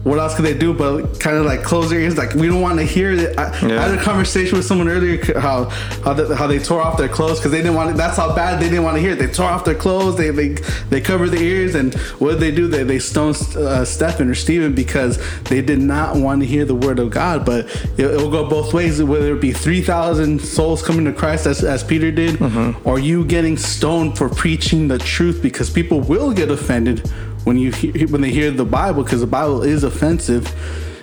What 0.03 0.19
else 0.19 0.35
could 0.35 0.43
they 0.43 0.57
do 0.57 0.73
but 0.73 1.19
kind 1.21 1.37
of 1.37 1.45
like 1.45 1.63
close 1.63 1.89
their 1.89 1.99
ears? 1.99 2.17
Like 2.17 2.33
we 2.33 2.47
don't 2.47 2.61
want 2.61 2.77
to 2.79 2.85
hear 2.85 3.11
it. 3.11 3.39
I, 3.39 3.45
I 3.47 3.87
had 3.87 3.97
a 3.97 4.01
conversation 4.01 4.57
with 4.57 4.65
someone 4.65 4.89
earlier 4.89 5.39
how 5.39 5.65
how, 6.03 6.13
the, 6.13 6.35
how 6.35 6.45
they 6.45 6.59
tore 6.59 6.81
off 6.81 6.97
their 6.97 7.07
clothes 7.07 7.39
because 7.39 7.51
they 7.51 7.59
didn't 7.59 7.75
want. 7.75 7.95
That's 7.95 8.17
how 8.17 8.35
bad 8.35 8.61
they 8.61 8.69
didn't 8.69 8.83
want 8.83 8.97
to 8.97 9.01
hear 9.01 9.11
it. 9.11 9.19
They 9.19 9.27
tore 9.27 9.49
off 9.49 9.63
their 9.63 9.75
clothes. 9.75 10.17
They 10.17 10.29
they 10.29 10.49
they 10.89 10.99
covered 10.99 11.29
their 11.29 11.41
ears 11.41 11.75
and 11.75 11.93
what 12.19 12.31
did 12.31 12.39
they 12.41 12.51
do? 12.51 12.67
They 12.67 12.83
they 12.83 12.99
stoned 12.99 13.37
uh, 13.55 13.85
Stephen 13.85 14.29
or 14.29 14.35
Stephen 14.35 14.75
because 14.75 15.19
they 15.43 15.61
did 15.61 15.79
not 15.79 16.17
want 16.17 16.41
to 16.41 16.47
hear 16.47 16.65
the 16.65 16.75
word 16.75 16.99
of 16.99 17.09
God. 17.09 17.45
But 17.45 17.65
it, 17.97 18.05
it 18.05 18.17
will 18.17 18.31
go 18.31 18.49
both 18.49 18.73
ways. 18.73 19.01
Whether 19.01 19.35
it 19.35 19.41
be 19.41 19.53
three 19.53 19.81
thousand 19.81 20.41
souls 20.41 20.83
coming 20.83 21.05
to 21.05 21.13
Christ 21.13 21.45
as 21.45 21.63
as 21.63 21.81
Peter 21.81 22.11
did, 22.11 22.41
or 22.83 22.99
you 22.99 23.23
getting 23.23 23.55
stoned 23.55 24.17
for 24.17 24.27
preaching 24.27 24.89
the 24.89 24.97
truth 24.97 25.41
because 25.41 25.69
people 25.69 26.01
will 26.01 26.33
get 26.33 26.51
offended 26.51 27.09
when 27.43 27.57
you 27.57 27.71
hear, 27.71 28.07
when 28.07 28.21
they 28.21 28.31
hear 28.31 28.51
the 28.51 28.65
Bible 28.65 29.03
because 29.03 29.21
the 29.21 29.27
Bible 29.27 29.61
is 29.63 29.83
offensive. 29.83 30.47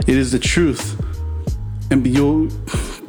It 0.07 0.17
is 0.17 0.33
the 0.33 0.39
truth, 0.39 0.99
and 1.91 2.07
you'll 2.07 2.49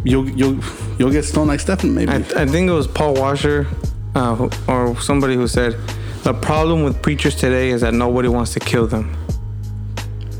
you'll 0.03 0.29
you'll 0.29 0.59
you'll 0.99 1.11
get 1.11 1.23
stoned 1.25 1.47
like 1.47 1.59
Stephen 1.59 1.93
maybe. 1.95 2.11
I, 2.11 2.17
I 2.17 2.45
think 2.45 2.69
it 2.69 2.73
was 2.73 2.88
Paul 2.88 3.13
Washer 3.15 3.67
uh, 4.15 4.36
who- 4.36 4.49
or 4.71 4.99
somebody 5.01 5.36
who 5.36 5.47
said 5.47 5.77
the 6.23 6.34
problem 6.34 6.84
with 6.84 7.01
preachers 7.01 7.36
today 7.36 7.69
is 7.69 7.82
that 7.82 7.93
nobody 7.93 8.27
wants 8.27 8.53
to 8.53 8.59
kill 8.59 8.86
them. 8.88 9.15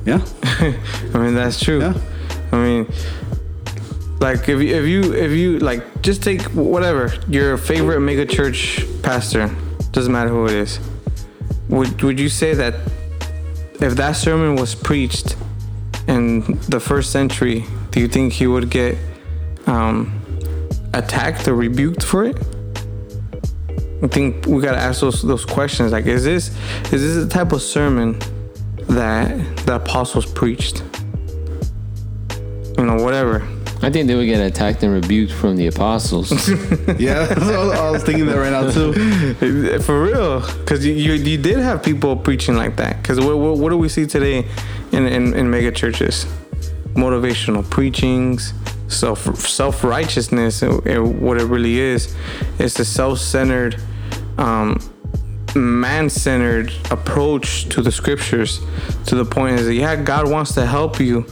yeah, 0.06 0.22
I 1.14 1.18
mean 1.18 1.34
that's 1.36 1.60
true. 1.60 1.80
Yeah. 1.80 1.94
I 2.52 2.58
mean, 2.58 2.88
like 4.20 4.50
if 4.50 4.60
you 4.62 4.76
if 4.76 4.86
you 4.86 5.14
if 5.14 5.32
you 5.32 5.60
like 5.60 6.02
just 6.02 6.22
take 6.22 6.42
whatever 6.54 7.14
your 7.30 7.58
favorite 7.58 8.02
mega 8.02 8.26
church 8.26 8.84
pastor 9.04 9.50
doesn't 9.94 10.12
matter 10.12 10.30
who 10.30 10.46
it 10.46 10.52
is. 10.54 10.80
Would 11.72 12.02
would 12.04 12.20
you 12.20 12.28
say 12.28 12.54
that 12.54 12.76
if 13.80 13.96
that 13.96 14.12
sermon 14.18 14.58
was 14.58 14.76
preached 14.76 15.38
in 16.08 16.60
the 16.70 16.80
first 16.80 17.12
century, 17.12 17.66
do 17.92 18.02
you 18.02 18.10
think 18.10 18.34
he 18.34 18.46
would 18.46 18.70
get 18.70 18.98
um, 19.68 20.22
attacked 20.94 21.48
or 21.48 21.56
rebuked 21.56 22.04
for 22.04 22.26
it? 22.26 22.38
I 24.04 24.08
think 24.08 24.46
we 24.48 24.62
gotta 24.62 24.78
ask 24.78 25.00
those 25.00 25.22
those 25.22 25.46
questions. 25.46 25.94
Like, 25.94 26.08
is 26.08 26.26
this 26.26 26.50
is 26.92 27.02
this 27.02 27.24
the 27.24 27.30
type 27.30 27.54
of 27.54 27.62
sermon 27.62 28.20
that 28.90 29.66
the 29.66 29.76
apostles 29.76 30.26
preached? 30.26 30.84
You 32.78 32.86
know, 32.86 33.02
whatever. 33.02 33.48
I 33.84 33.90
think 33.90 34.08
they 34.08 34.16
would 34.16 34.26
get 34.26 34.40
attacked 34.40 34.84
and 34.84 34.94
rebuked 34.94 35.34
from 35.34 35.56
the 35.56 35.66
apostles. 35.66 36.32
yeah. 37.00 37.28
I 37.38 37.90
was 37.90 38.04
thinking 38.04 38.28
that 38.28 38.38
right 38.38 38.52
now 38.52 38.70
too. 38.70 39.34
For 39.80 40.04
real, 40.04 40.42
because 40.42 40.86
you, 40.86 40.94
you 40.94 41.14
you 41.14 41.38
did 41.38 41.58
have 41.58 41.82
people 41.82 42.16
preaching 42.16 42.56
like 42.56 42.76
that. 42.76 43.02
Because 43.02 43.20
what, 43.20 43.38
what 43.40 43.58
what 43.58 43.70
do 43.70 43.78
we 43.78 43.90
see 43.90 44.06
today 44.06 44.48
in 44.92 45.08
in, 45.08 45.34
in 45.34 45.50
mega 45.50 45.72
churches? 45.72 46.26
Motivational 46.94 47.68
preachings, 47.68 48.54
self 48.88 49.36
self 49.40 49.84
righteousness. 49.84 50.62
And 50.62 51.20
what 51.20 51.42
it 51.42 51.46
really 51.46 51.80
is, 51.80 52.16
is 52.60 52.76
the 52.76 52.86
self 52.86 53.18
centered, 53.18 53.82
um, 54.38 54.80
man 55.56 56.08
centered 56.08 56.72
approach 56.92 57.66
to 57.70 57.82
the 57.82 57.92
scriptures. 57.92 58.60
To 59.08 59.16
the 59.16 59.26
point 59.26 59.60
is 59.60 59.66
that 59.66 59.74
yeah, 59.74 59.96
God 59.96 60.30
wants 60.30 60.54
to 60.54 60.68
help 60.68 61.00
you 61.00 61.26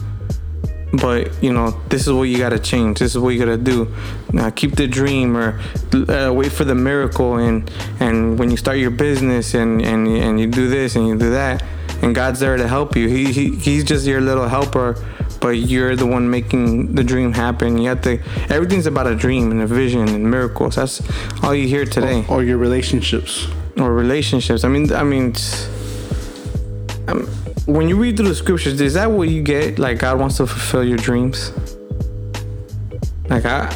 but 0.94 1.44
you 1.44 1.54
know 1.54 1.72
this 1.90 2.08
is 2.08 2.14
what 2.14 2.24
you 2.24 2.38
got 2.38 2.50
to 2.50 2.60
change. 2.60 3.00
This 3.00 3.16
is 3.16 3.20
what 3.20 3.30
you 3.30 3.40
got 3.40 3.52
to 3.52 3.58
do. 3.58 3.94
Now 4.34 4.50
keep 4.50 4.76
the 4.76 4.88
dream 4.88 5.38
or 5.38 5.60
uh, 5.94 6.32
wait 6.34 6.52
for 6.52 6.64
the 6.64 6.76
miracle 6.76 7.36
and 7.36 7.70
and 8.00 8.40
when 8.40 8.50
you 8.52 8.58
start 8.58 8.78
your 8.78 8.92
business 8.92 9.54
and 9.54 9.82
and 9.82 10.08
and 10.08 10.40
you 10.40 10.48
do 10.48 10.68
this 10.70 10.96
and 10.96 11.08
you 11.08 11.18
do 11.18 11.32
that 11.32 11.64
and 12.02 12.16
god's 12.16 12.40
there 12.40 12.58
to 12.58 12.68
help 12.68 12.96
you. 12.96 13.08
He, 13.08 13.32
he 13.32 13.56
he's 13.56 13.84
just 13.84 14.06
your 14.08 14.22
little 14.22 14.48
helper 14.48 14.96
but 15.42 15.50
you're 15.52 15.96
the 15.96 16.06
one 16.06 16.30
making 16.30 16.96
the 16.96 17.04
dream 17.04 17.34
happen. 17.34 17.78
You 17.78 17.90
have 17.90 18.02
to 18.02 18.20
everything's 18.50 18.88
about 18.88 19.08
a 19.08 19.16
dream 19.16 19.52
and 19.52 19.62
a 19.62 19.68
vision 19.68 20.08
and 20.10 20.30
miracles. 20.30 20.76
That's 20.76 21.02
all 21.44 21.56
you 21.56 21.68
hear 21.68 21.86
today. 21.86 22.26
Or 22.28 22.44
your 22.44 22.58
relationships. 22.58 23.48
or 23.78 23.94
relationships. 23.94 24.64
I 24.64 24.68
mean, 24.68 24.92
I 24.92 25.04
mean, 25.04 25.34
um, 27.08 27.30
when 27.70 27.88
you 27.88 27.98
read 27.98 28.18
through 28.18 28.30
the 28.30 28.36
scriptures, 28.36 28.82
is 28.82 28.96
that 28.96 29.12
what 29.12 29.30
you 29.30 29.44
get? 29.44 29.80
Like 29.80 30.00
God 30.00 30.20
wants 30.20 30.38
to 30.38 30.48
fulfill 30.48 30.84
your 30.84 30.98
dreams. 30.98 31.54
Like 33.30 33.46
I, 33.46 33.70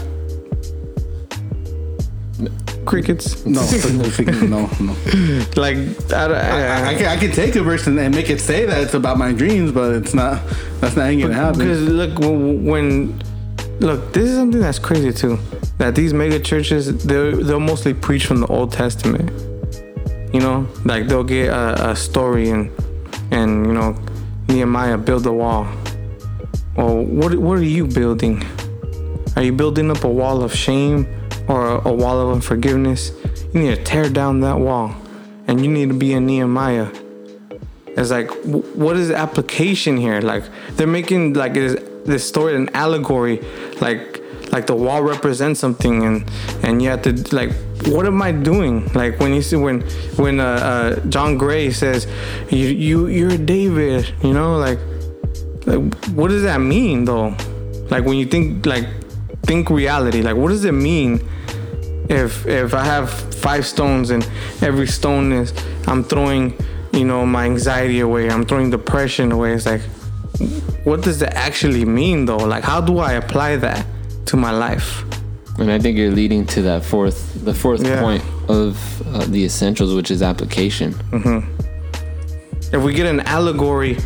crickets. 2.86 3.46
No, 3.46 3.62
no, 4.48 4.70
no. 4.80 4.96
Like 5.56 5.78
I, 6.12 6.26
I, 6.26 6.60
I, 6.62 6.88
I, 6.88 6.94
can, 6.96 7.06
I 7.06 7.18
can 7.18 7.32
take 7.32 7.56
a 7.56 7.62
verse 7.62 7.88
and, 7.88 8.00
and 8.00 8.14
make 8.14 8.30
it 8.30 8.42
say 8.42 8.66
that 8.66 8.82
it's 8.82 8.94
about 8.94 9.18
my 9.18 9.32
dreams, 9.32 9.72
but 9.72 9.94
it's 9.94 10.14
not. 10.14 10.42
That's 10.80 10.96
not 10.96 11.12
gonna 11.12 11.34
happen. 11.34 11.60
Because 11.60 11.82
look, 11.84 12.18
when, 12.20 12.66
when 12.66 13.24
look, 13.80 14.12
this 14.14 14.30
is 14.30 14.36
something 14.36 14.60
that's 14.60 14.80
crazy 14.80 15.14
too. 15.14 15.38
That 15.78 15.96
these 15.96 16.14
mega 16.14 16.40
churches, 16.40 17.06
they 17.06 17.32
they'll 17.32 17.60
mostly 17.60 17.94
preach 17.94 18.26
from 18.26 18.42
the 18.42 18.48
Old 18.48 18.72
Testament. 18.72 19.30
You 20.34 20.40
know, 20.40 20.68
like 20.84 21.08
they'll 21.08 21.24
get 21.24 21.50
a, 21.50 21.92
a 21.92 21.96
story 21.96 22.50
and 22.50 22.72
and 23.34 23.66
you 23.66 23.74
know 23.74 23.96
Nehemiah 24.48 24.98
build 24.98 25.26
a 25.26 25.34
wall. 25.34 25.68
Well, 26.78 27.04
what 27.04 27.36
what 27.36 27.58
are 27.60 27.64
you 27.80 27.86
building? 27.88 28.44
Are 29.36 29.44
you 29.44 29.52
building 29.52 29.90
up 29.90 30.04
a 30.04 30.10
wall 30.10 30.44
of 30.44 30.54
shame 30.54 31.08
or 31.48 31.60
a, 31.76 31.88
a 31.90 31.94
wall 31.94 32.20
of 32.22 32.36
unforgiveness? 32.36 33.12
You 33.54 33.62
need 33.62 33.76
to 33.76 33.84
tear 33.84 34.10
down 34.10 34.42
that 34.42 34.60
wall, 34.60 34.96
and 35.48 35.64
you 35.64 35.72
need 35.72 35.90
to 35.90 35.96
be 35.96 36.14
a 36.14 36.20
Nehemiah. 36.20 36.90
It's 37.96 38.10
like, 38.10 38.30
wh- 38.44 38.66
what 38.78 38.96
is 38.98 39.10
the 39.10 39.16
application 39.16 39.98
here? 39.98 40.20
Like 40.22 40.44
they're 40.76 40.88
making 40.88 41.34
like 41.34 41.54
this, 41.54 41.76
this 42.06 42.28
story 42.28 42.56
an 42.56 42.70
allegory, 42.74 43.40
like 43.82 44.22
like 44.52 44.68
the 44.68 44.76
wall 44.76 45.02
represents 45.04 45.60
something, 45.60 46.04
and 46.04 46.30
and 46.64 46.82
you 46.82 46.90
have 46.90 47.02
to 47.04 47.12
like, 47.36 47.52
what 47.88 48.06
am 48.06 48.22
I 48.22 48.32
doing? 48.32 48.88
Like 48.94 49.20
when 49.20 49.34
you 49.34 49.42
see 49.42 49.56
when 49.56 49.82
when 50.16 50.40
uh, 50.40 50.44
uh, 50.44 51.06
John 51.08 51.38
Gray 51.38 51.72
says, 51.72 52.08
you 52.50 52.68
you 52.68 53.08
you're 53.08 53.38
David, 53.38 54.14
you 54.24 54.34
know, 54.34 54.58
like 54.58 54.80
like 55.66 55.94
what 56.10 56.30
does 56.30 56.44
that 56.44 56.60
mean 56.60 57.06
though? 57.06 57.36
Like 57.90 58.06
when 58.06 58.18
you 58.18 58.26
think 58.26 58.66
like 58.66 58.88
think 59.44 59.70
reality, 59.70 60.22
like 60.22 60.36
what 60.36 60.50
does 60.50 60.66
it 60.66 60.74
mean 60.74 61.28
if 62.10 62.46
if 62.46 62.74
I 62.74 62.84
have 62.84 63.10
five 63.36 63.66
stones 63.66 64.10
and 64.10 64.28
every 64.62 64.88
stone 64.88 65.32
is 65.32 65.54
I'm 65.88 66.04
throwing, 66.04 66.58
you 66.94 67.06
know, 67.06 67.26
my 67.26 67.46
anxiety 67.46 68.00
away, 68.00 68.30
I'm 68.30 68.46
throwing 68.46 68.70
depression 68.70 69.32
away. 69.32 69.54
It's 69.54 69.66
like 69.66 69.82
what 70.84 71.02
does 71.02 71.20
that 71.20 71.36
actually 71.36 71.86
mean 71.86 72.26
though? 72.26 72.38
Like 72.38 72.64
how 72.64 72.82
do 72.82 73.00
I 73.00 73.14
apply 73.14 73.58
that 73.58 73.86
to 74.28 74.38
my 74.38 74.52
life? 74.52 75.04
And 75.60 75.72
I 75.72 75.80
think 75.80 75.98
you're 75.98 76.12
leading 76.12 76.46
to 76.48 76.62
that 76.64 76.84
fourth, 76.84 77.44
the 77.46 77.54
fourth 77.54 77.84
Yeah. 77.86 78.02
point 78.02 78.24
of 78.50 78.78
uh, 79.16 79.26
the 79.26 79.44
essentials, 79.46 79.94
which 79.94 80.10
is 80.12 80.22
application. 80.22 80.96
If 82.72 82.82
we 82.82 82.94
get 82.94 83.06
an 83.06 83.20
allegory, 83.22 83.98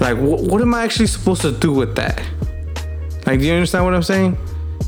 like 0.00 0.16
wh- 0.16 0.42
what 0.50 0.60
am 0.62 0.74
I 0.74 0.82
actually 0.82 1.06
supposed 1.06 1.42
to 1.42 1.52
do 1.52 1.72
with 1.72 1.94
that? 1.96 2.20
Like, 3.26 3.38
do 3.40 3.46
you 3.46 3.52
understand 3.52 3.84
what 3.84 3.94
I'm 3.94 4.02
saying? 4.02 4.36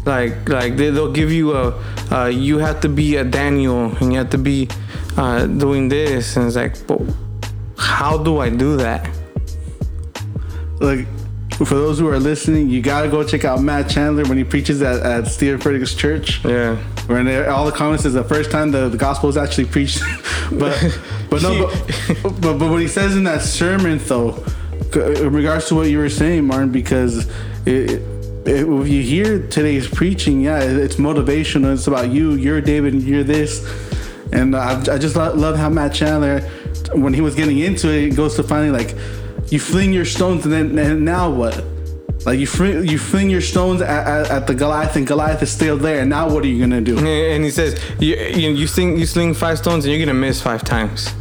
Like, 0.04 0.48
like 0.48 0.76
they, 0.76 0.90
they'll 0.90 1.12
give 1.12 1.30
you 1.30 1.52
a, 1.52 1.72
uh, 2.10 2.26
you 2.26 2.58
have 2.58 2.80
to 2.80 2.88
be 2.88 3.16
a 3.16 3.24
Daniel 3.24 3.94
and 4.00 4.12
you 4.12 4.18
have 4.18 4.30
to 4.30 4.38
be 4.38 4.68
uh, 5.16 5.46
doing 5.46 5.88
this, 5.88 6.36
and 6.36 6.46
it's 6.46 6.56
like, 6.56 6.84
but 6.88 7.00
how 7.78 8.18
do 8.18 8.38
I 8.38 8.48
do 8.48 8.76
that? 8.78 9.08
like 10.80 11.06
for 11.58 11.74
those 11.74 11.98
who 11.98 12.08
are 12.08 12.18
listening, 12.18 12.68
you 12.68 12.80
gotta 12.82 13.08
go 13.08 13.22
check 13.24 13.44
out 13.44 13.60
Matt 13.62 13.88
Chandler 13.90 14.24
when 14.24 14.38
he 14.38 14.44
preaches 14.44 14.82
at, 14.82 15.02
at 15.04 15.26
Steven 15.28 15.60
Furtick's 15.60 15.94
church. 15.94 16.44
Yeah. 16.44 16.76
Where 17.06 17.22
there, 17.24 17.50
all 17.50 17.66
the 17.66 17.72
comments 17.72 18.04
is 18.04 18.14
the 18.14 18.24
first 18.24 18.50
time 18.50 18.70
the, 18.70 18.88
the 18.88 18.96
gospel 18.96 19.28
is 19.28 19.36
actually 19.36 19.66
preached. 19.66 20.00
but 20.52 20.98
but 21.30 21.42
no, 21.42 21.66
but, 22.22 22.40
but 22.40 22.58
but 22.58 22.70
what 22.70 22.80
he 22.80 22.88
says 22.88 23.16
in 23.16 23.24
that 23.24 23.42
sermon 23.42 23.98
though, 23.98 24.42
in 24.94 25.32
regards 25.32 25.66
to 25.68 25.74
what 25.74 25.88
you 25.90 25.98
were 25.98 26.08
saying, 26.10 26.44
Martin, 26.46 26.70
because 26.72 27.26
it, 27.66 27.90
it, 27.90 28.02
if 28.46 28.88
you 28.88 29.02
hear 29.02 29.46
today's 29.48 29.88
preaching, 29.88 30.40
yeah, 30.40 30.62
it- 30.62 30.76
it's 30.76 30.96
motivational. 30.96 31.72
It's 31.74 31.86
about 31.86 32.10
you. 32.10 32.32
You're 32.34 32.60
David. 32.60 32.94
and 32.94 33.02
You're 33.02 33.24
this. 33.24 33.64
And 34.32 34.56
I, 34.56 34.80
I 34.94 34.98
just 34.98 35.14
lo- 35.14 35.34
love 35.34 35.56
how 35.56 35.68
Matt 35.68 35.92
Chandler, 35.94 36.40
when 36.94 37.12
he 37.14 37.20
was 37.20 37.34
getting 37.34 37.58
into 37.58 37.88
it 37.90 38.16
goes 38.16 38.34
to 38.36 38.42
finally 38.42 38.70
like, 38.70 38.96
you 39.52 39.60
fling 39.60 39.92
your 39.92 40.06
stones, 40.06 40.44
and 40.46 40.52
then 40.52 40.78
and 40.78 41.04
now 41.04 41.30
what? 41.30 41.62
Like 42.24 42.38
you 42.38 42.46
fling, 42.46 42.86
you 42.88 42.98
fling 42.98 43.28
your 43.28 43.40
stones 43.40 43.82
at, 43.82 44.06
at, 44.06 44.30
at 44.30 44.46
the 44.46 44.54
Goliath, 44.54 44.96
and 44.96 45.06
Goliath 45.06 45.42
is 45.42 45.50
still 45.50 45.76
there. 45.76 46.00
And 46.00 46.08
now 46.08 46.30
what 46.32 46.42
are 46.44 46.46
you 46.46 46.58
gonna 46.58 46.80
do? 46.80 46.96
And 46.98 47.44
he 47.44 47.50
says, 47.50 47.78
you 48.00 48.16
you, 48.16 48.50
you 48.50 48.66
sling 48.66 48.96
you 48.96 49.06
sling 49.06 49.34
five 49.34 49.58
stones 49.58 49.84
and 49.84 49.92
you're 49.92 50.04
gonna 50.04 50.18
miss 50.18 50.40
five 50.40 50.64
times. 50.64 51.12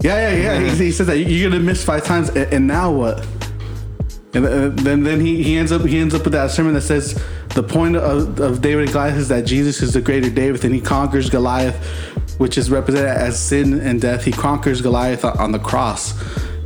Yeah, 0.00 0.30
yeah, 0.30 0.58
yeah. 0.58 0.70
He, 0.74 0.86
he 0.86 0.92
says 0.92 1.06
that 1.06 1.18
you're 1.18 1.50
gonna 1.50 1.62
miss 1.62 1.84
five 1.84 2.04
times, 2.04 2.30
and, 2.30 2.52
and 2.52 2.66
now 2.66 2.90
what? 2.90 3.24
And 4.34 4.44
uh, 4.44 4.68
then 4.70 5.04
then 5.04 5.20
he, 5.20 5.42
he 5.42 5.56
ends 5.56 5.70
up 5.70 5.82
he 5.82 5.98
ends 5.98 6.14
up 6.14 6.24
with 6.24 6.32
that 6.32 6.50
sermon 6.50 6.74
that 6.74 6.82
says 6.82 7.22
the 7.54 7.62
point 7.62 7.96
of, 7.96 8.40
of 8.40 8.60
David 8.60 8.84
and 8.84 8.92
Goliath 8.92 9.16
is 9.16 9.28
that 9.28 9.46
Jesus 9.46 9.82
is 9.82 9.92
the 9.92 10.00
greater 10.00 10.30
David, 10.30 10.64
and 10.64 10.74
he 10.74 10.80
conquers 10.80 11.30
Goliath, 11.30 11.76
which 12.38 12.58
is 12.58 12.70
represented 12.70 13.10
as 13.10 13.38
sin 13.38 13.80
and 13.80 14.00
death. 14.00 14.24
He 14.24 14.32
conquers 14.32 14.80
Goliath 14.80 15.24
on 15.24 15.38
on 15.38 15.52
the 15.52 15.60
cross. 15.60 16.14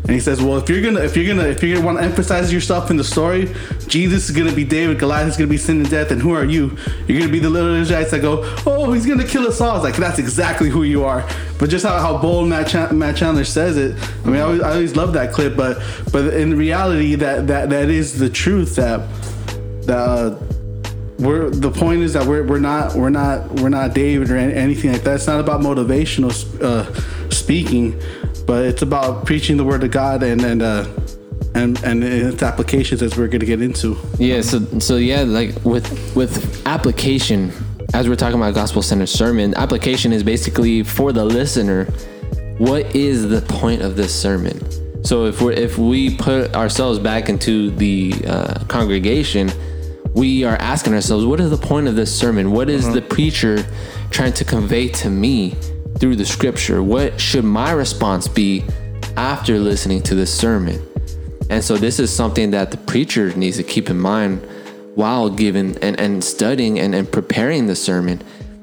And 0.02 0.10
he 0.10 0.20
says, 0.20 0.42
"Well, 0.42 0.58
if 0.58 0.68
you're 0.68 0.82
gonna, 0.82 1.00
if 1.00 1.16
you're 1.16 1.32
gonna, 1.32 1.48
if 1.48 1.62
you're 1.62 1.76
gonna 1.76 1.86
want 1.86 1.98
to 1.98 2.04
emphasize 2.04 2.52
yourself 2.52 2.90
in 2.90 2.96
the 2.96 3.04
story, 3.04 3.54
Jesus 3.86 4.28
is 4.28 4.36
gonna 4.36 4.52
be 4.52 4.64
David, 4.64 4.98
Goliath 4.98 5.28
is 5.28 5.36
gonna 5.36 5.48
be 5.48 5.56
sin 5.56 5.80
and 5.80 5.88
death, 5.88 6.10
and 6.10 6.20
who 6.20 6.32
are 6.32 6.44
you? 6.44 6.76
You're 7.06 7.20
gonna 7.20 7.30
be 7.30 7.38
the 7.38 7.50
little 7.50 7.74
Israelites 7.74 8.10
that 8.10 8.20
go, 8.20 8.42
oh, 8.66 8.92
he's 8.92 9.06
gonna 9.06 9.26
kill 9.26 9.46
us 9.46 9.60
all. 9.60 9.76
It's 9.76 9.84
like 9.84 9.96
that's 9.96 10.18
exactly 10.18 10.70
who 10.70 10.82
you 10.82 11.04
are. 11.04 11.28
But 11.58 11.70
just 11.70 11.86
how, 11.86 11.98
how 12.00 12.18
bold 12.18 12.48
Matt, 12.48 12.66
Chan- 12.66 12.98
Matt 12.98 13.16
Chandler 13.16 13.44
says 13.44 13.76
it, 13.76 13.96
I 14.24 14.28
mean, 14.28 14.36
I 14.36 14.40
always, 14.40 14.60
I 14.60 14.72
always 14.72 14.96
love 14.96 15.12
that 15.12 15.32
clip. 15.32 15.56
But 15.56 15.80
but 16.10 16.34
in 16.34 16.56
reality, 16.56 17.14
that 17.16 17.46
that 17.46 17.70
that 17.70 17.88
is 17.88 18.18
the 18.18 18.28
truth. 18.28 18.74
That 18.76 19.08
that 19.86 19.98
uh, 19.98 20.38
we're 21.18 21.50
the 21.50 21.70
point 21.70 22.02
is 22.02 22.14
that 22.14 22.26
we're 22.26 22.42
we're 22.42 22.58
not 22.58 22.96
we're 22.96 23.10
not 23.10 23.48
we're 23.60 23.68
not 23.68 23.94
David 23.94 24.30
or 24.30 24.36
anything 24.36 24.92
like 24.92 25.02
that. 25.02 25.14
It's 25.14 25.26
not 25.26 25.40
about 25.40 25.60
motivational 25.60 26.32
uh, 26.60 27.30
speaking, 27.30 28.00
but 28.46 28.64
it's 28.64 28.82
about 28.82 29.26
preaching 29.26 29.56
the 29.56 29.64
word 29.64 29.84
of 29.84 29.90
God 29.90 30.22
and 30.22 30.42
and 30.42 30.62
uh, 30.62 30.86
and 31.54 31.82
and 31.84 32.04
its 32.04 32.42
applications 32.42 33.02
as 33.02 33.16
we're 33.16 33.28
gonna 33.28 33.44
get 33.44 33.62
into. 33.62 33.96
Yeah, 34.18 34.40
so 34.40 34.60
so 34.78 34.96
yeah, 34.96 35.22
like 35.22 35.54
with 35.64 36.14
with 36.16 36.66
application, 36.66 37.52
as 37.94 38.08
we're 38.08 38.16
talking 38.16 38.36
about 38.36 38.54
gospel 38.54 38.82
centered 38.82 39.08
sermon, 39.08 39.54
application 39.56 40.12
is 40.12 40.22
basically 40.22 40.82
for 40.82 41.12
the 41.12 41.24
listener. 41.24 41.86
What 42.58 42.94
is 42.94 43.28
the 43.28 43.40
point 43.42 43.82
of 43.82 43.96
this 43.96 44.14
sermon? 44.14 44.60
So 45.04 45.26
if 45.26 45.40
we 45.40 45.54
if 45.54 45.78
we 45.78 46.16
put 46.16 46.54
ourselves 46.54 46.98
back 46.98 47.28
into 47.28 47.70
the 47.70 48.14
uh, 48.26 48.64
congregation, 48.66 49.50
we 50.14 50.44
are 50.44 50.56
asking 50.56 50.94
ourselves, 50.94 51.24
what 51.24 51.40
is 51.40 51.50
the 51.50 51.56
point 51.56 51.88
of 51.88 51.96
this 51.96 52.16
sermon? 52.16 52.52
What 52.52 52.68
is 52.68 52.90
the 52.92 53.02
preacher 53.02 53.64
trying 54.10 54.32
to 54.34 54.44
convey 54.44 54.88
to 54.88 55.10
me 55.10 55.56
through 56.02 56.16
the 56.16 56.26
scripture? 56.26 56.82
What 56.82 57.20
should 57.20 57.44
my 57.44 57.70
response 57.70 58.26
be 58.26 58.64
after 59.16 59.60
listening 59.60 60.02
to 60.02 60.16
this 60.16 60.36
sermon? 60.36 60.84
And 61.48 61.62
so 61.62 61.76
this 61.76 62.00
is 62.00 62.12
something 62.12 62.50
that 62.50 62.72
the 62.72 62.76
preacher 62.76 63.32
needs 63.36 63.56
to 63.58 63.62
keep 63.62 63.88
in 63.88 64.00
mind 64.00 64.44
while 64.96 65.30
giving 65.30 65.78
and, 65.78 66.00
and 66.00 66.24
studying 66.24 66.80
and, 66.80 66.92
and 66.92 67.10
preparing 67.10 67.68
the 67.68 67.76
sermon 67.76 68.20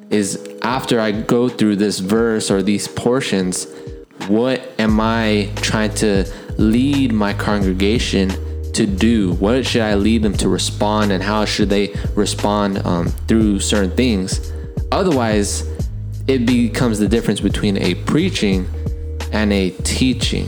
is 0.09 0.49
after 0.63 0.99
I 0.99 1.11
go 1.11 1.47
through 1.47 1.77
this 1.77 1.99
verse 1.99 2.51
or 2.51 2.61
these 2.61 2.89
portions, 2.89 3.67
what 4.27 4.61
am 4.77 4.99
I 4.99 5.49
trying 5.55 5.93
to 5.95 6.29
lead 6.57 7.13
my 7.13 7.31
congregation 7.31 8.31
to 8.73 8.85
do? 8.85 9.35
What 9.35 9.65
should 9.65 9.83
I 9.83 9.95
lead 9.95 10.23
them 10.23 10.33
to 10.33 10.49
respond 10.49 11.13
and 11.13 11.23
how 11.23 11.45
should 11.45 11.69
they 11.69 11.95
respond 12.15 12.85
um, 12.85 13.07
through 13.29 13.61
certain 13.61 13.91
things? 13.91 14.51
Otherwise, 14.91 15.63
it 16.29 16.45
becomes 16.45 16.99
the 16.99 17.07
difference 17.07 17.39
between 17.39 17.75
a 17.77 17.95
preaching 17.95 18.67
and 19.31 19.51
a 19.51 19.71
teaching 19.83 20.47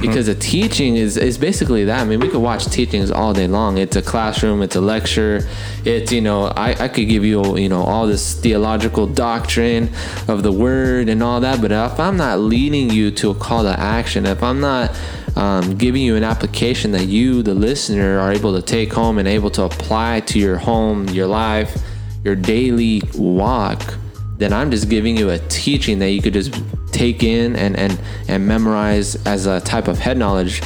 because 0.00 0.28
a 0.28 0.34
teaching 0.34 0.96
is 0.96 1.16
is 1.16 1.38
basically 1.38 1.84
that. 1.86 2.00
I 2.00 2.04
mean, 2.04 2.20
we 2.20 2.28
could 2.28 2.42
watch 2.42 2.66
teachings 2.66 3.10
all 3.10 3.32
day 3.32 3.46
long. 3.46 3.78
It's 3.78 3.96
a 3.96 4.02
classroom, 4.02 4.60
it's 4.60 4.76
a 4.76 4.80
lecture, 4.80 5.48
it's 5.84 6.12
you 6.12 6.20
know, 6.20 6.46
I, 6.48 6.72
I 6.72 6.88
could 6.88 7.08
give 7.08 7.24
you 7.24 7.56
you 7.56 7.68
know 7.68 7.82
all 7.82 8.06
this 8.06 8.38
theological 8.38 9.06
doctrine 9.06 9.90
of 10.26 10.42
the 10.42 10.52
word 10.52 11.08
and 11.08 11.22
all 11.22 11.40
that, 11.40 11.62
but 11.62 11.72
if 11.72 11.98
I'm 11.98 12.16
not 12.16 12.40
leading 12.40 12.90
you 12.90 13.10
to 13.12 13.30
a 13.30 13.34
call 13.34 13.62
to 13.62 13.80
action, 13.80 14.26
if 14.26 14.42
I'm 14.42 14.60
not 14.60 14.94
um, 15.36 15.76
giving 15.76 16.02
you 16.02 16.16
an 16.16 16.24
application 16.24 16.90
that 16.90 17.06
you, 17.06 17.42
the 17.42 17.54
listener, 17.54 18.18
are 18.18 18.32
able 18.32 18.54
to 18.54 18.62
take 18.62 18.92
home 18.92 19.18
and 19.18 19.26
able 19.26 19.50
to 19.52 19.62
apply 19.62 20.20
to 20.20 20.38
your 20.38 20.58
home, 20.58 21.08
your 21.08 21.28
life, 21.28 21.80
your 22.24 22.34
daily 22.34 23.00
walk, 23.14 23.96
then 24.38 24.52
I'm 24.52 24.70
just 24.70 24.88
giving 24.88 25.16
you 25.16 25.30
a 25.30 25.38
teaching 25.38 25.98
that 25.98 26.10
you 26.10 26.22
could 26.22 26.32
just 26.32 26.54
take 26.92 27.22
in 27.22 27.56
and 27.56 27.76
and 27.76 28.00
and 28.28 28.46
memorize 28.46 29.16
as 29.26 29.46
a 29.46 29.60
type 29.60 29.88
of 29.88 29.98
head 29.98 30.16
knowledge. 30.16 30.62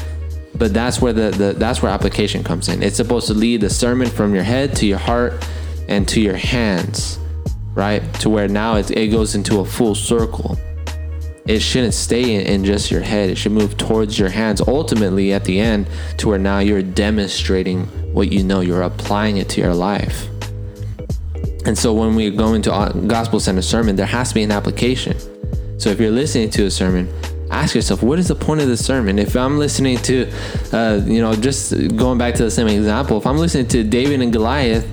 But 0.55 0.75
that's 0.75 1.01
where 1.01 1.15
the, 1.15 1.31
the 1.31 1.53
that's 1.55 1.83
where 1.83 1.91
application 1.91 2.45
comes 2.45 2.69
in. 2.69 2.83
It's 2.83 2.97
supposed 2.97 3.27
to 3.29 3.35
lead 3.35 3.63
the 3.63 3.71
sermon 3.71 4.09
from 4.09 4.35
your 4.35 4.45
head 4.45 4.77
to 4.77 4.87
your 4.87 4.99
heart 4.99 5.45
and 5.89 6.07
to 6.09 6.21
your 6.21 6.37
hands, 6.37 7.19
right? 7.75 8.03
To 8.21 8.31
where 8.31 8.47
now 8.47 8.77
it, 8.77 8.91
it 8.91 9.09
goes 9.09 9.35
into 9.35 9.61
a 9.61 9.65
full 9.65 9.95
circle. 9.95 10.59
It 11.47 11.61
shouldn't 11.61 11.95
stay 11.95 12.35
in, 12.35 12.43
in 12.43 12.65
just 12.65 12.91
your 12.91 13.01
head. 13.01 13.31
It 13.31 13.37
should 13.37 13.53
move 13.53 13.77
towards 13.77 14.17
your 14.17 14.29
hands. 14.29 14.61
Ultimately, 14.61 15.33
at 15.33 15.45
the 15.45 15.59
end, 15.59 15.89
to 16.19 16.29
where 16.29 16.39
now 16.39 16.61
you're 16.61 16.83
demonstrating 16.83 17.87
what 18.13 18.31
you 18.31 18.45
know. 18.45 18.61
You're 18.61 18.83
applying 18.83 19.39
it 19.39 19.49
to 19.51 19.61
your 19.61 19.75
life. 19.75 20.29
And 21.65 21.79
so 21.79 21.93
when 21.93 22.15
we 22.15 22.31
go 22.31 22.55
into 22.55 22.75
a 22.75 22.93
gospel 23.07 23.39
centered 23.41 23.63
sermon, 23.63 23.97
there 23.97 24.07
has 24.07 24.31
to 24.31 24.35
be 24.35 24.43
an 24.43 24.51
application. 24.51 25.17
So 25.79 25.91
if 25.91 26.01
you're 26.01 26.11
listening 26.11 26.51
to 26.51 26.65
a 26.65 26.71
sermon, 26.71 27.13
ask 27.51 27.75
yourself, 27.75 28.03
what 28.03 28.19
is 28.19 28.29
the 28.29 28.35
point 28.35 28.61
of 28.61 28.69
the 28.69 28.77
sermon? 28.77 29.19
If 29.19 29.37
I'm 29.37 29.59
listening 29.59 29.99
to, 29.99 30.31
uh, 30.73 31.01
you 31.05 31.21
know, 31.21 31.35
just 31.35 31.73
going 31.97 32.19
back 32.19 32.35
to 32.35 32.45
the 32.45 32.51
same 32.51 32.69
example, 32.69 33.19
if 33.19 33.27
I'm 33.27 33.39
listening 33.39 33.69
to 33.69 33.85
David 33.85 34.21
and 34.21 34.33
Goliath, 34.33 34.89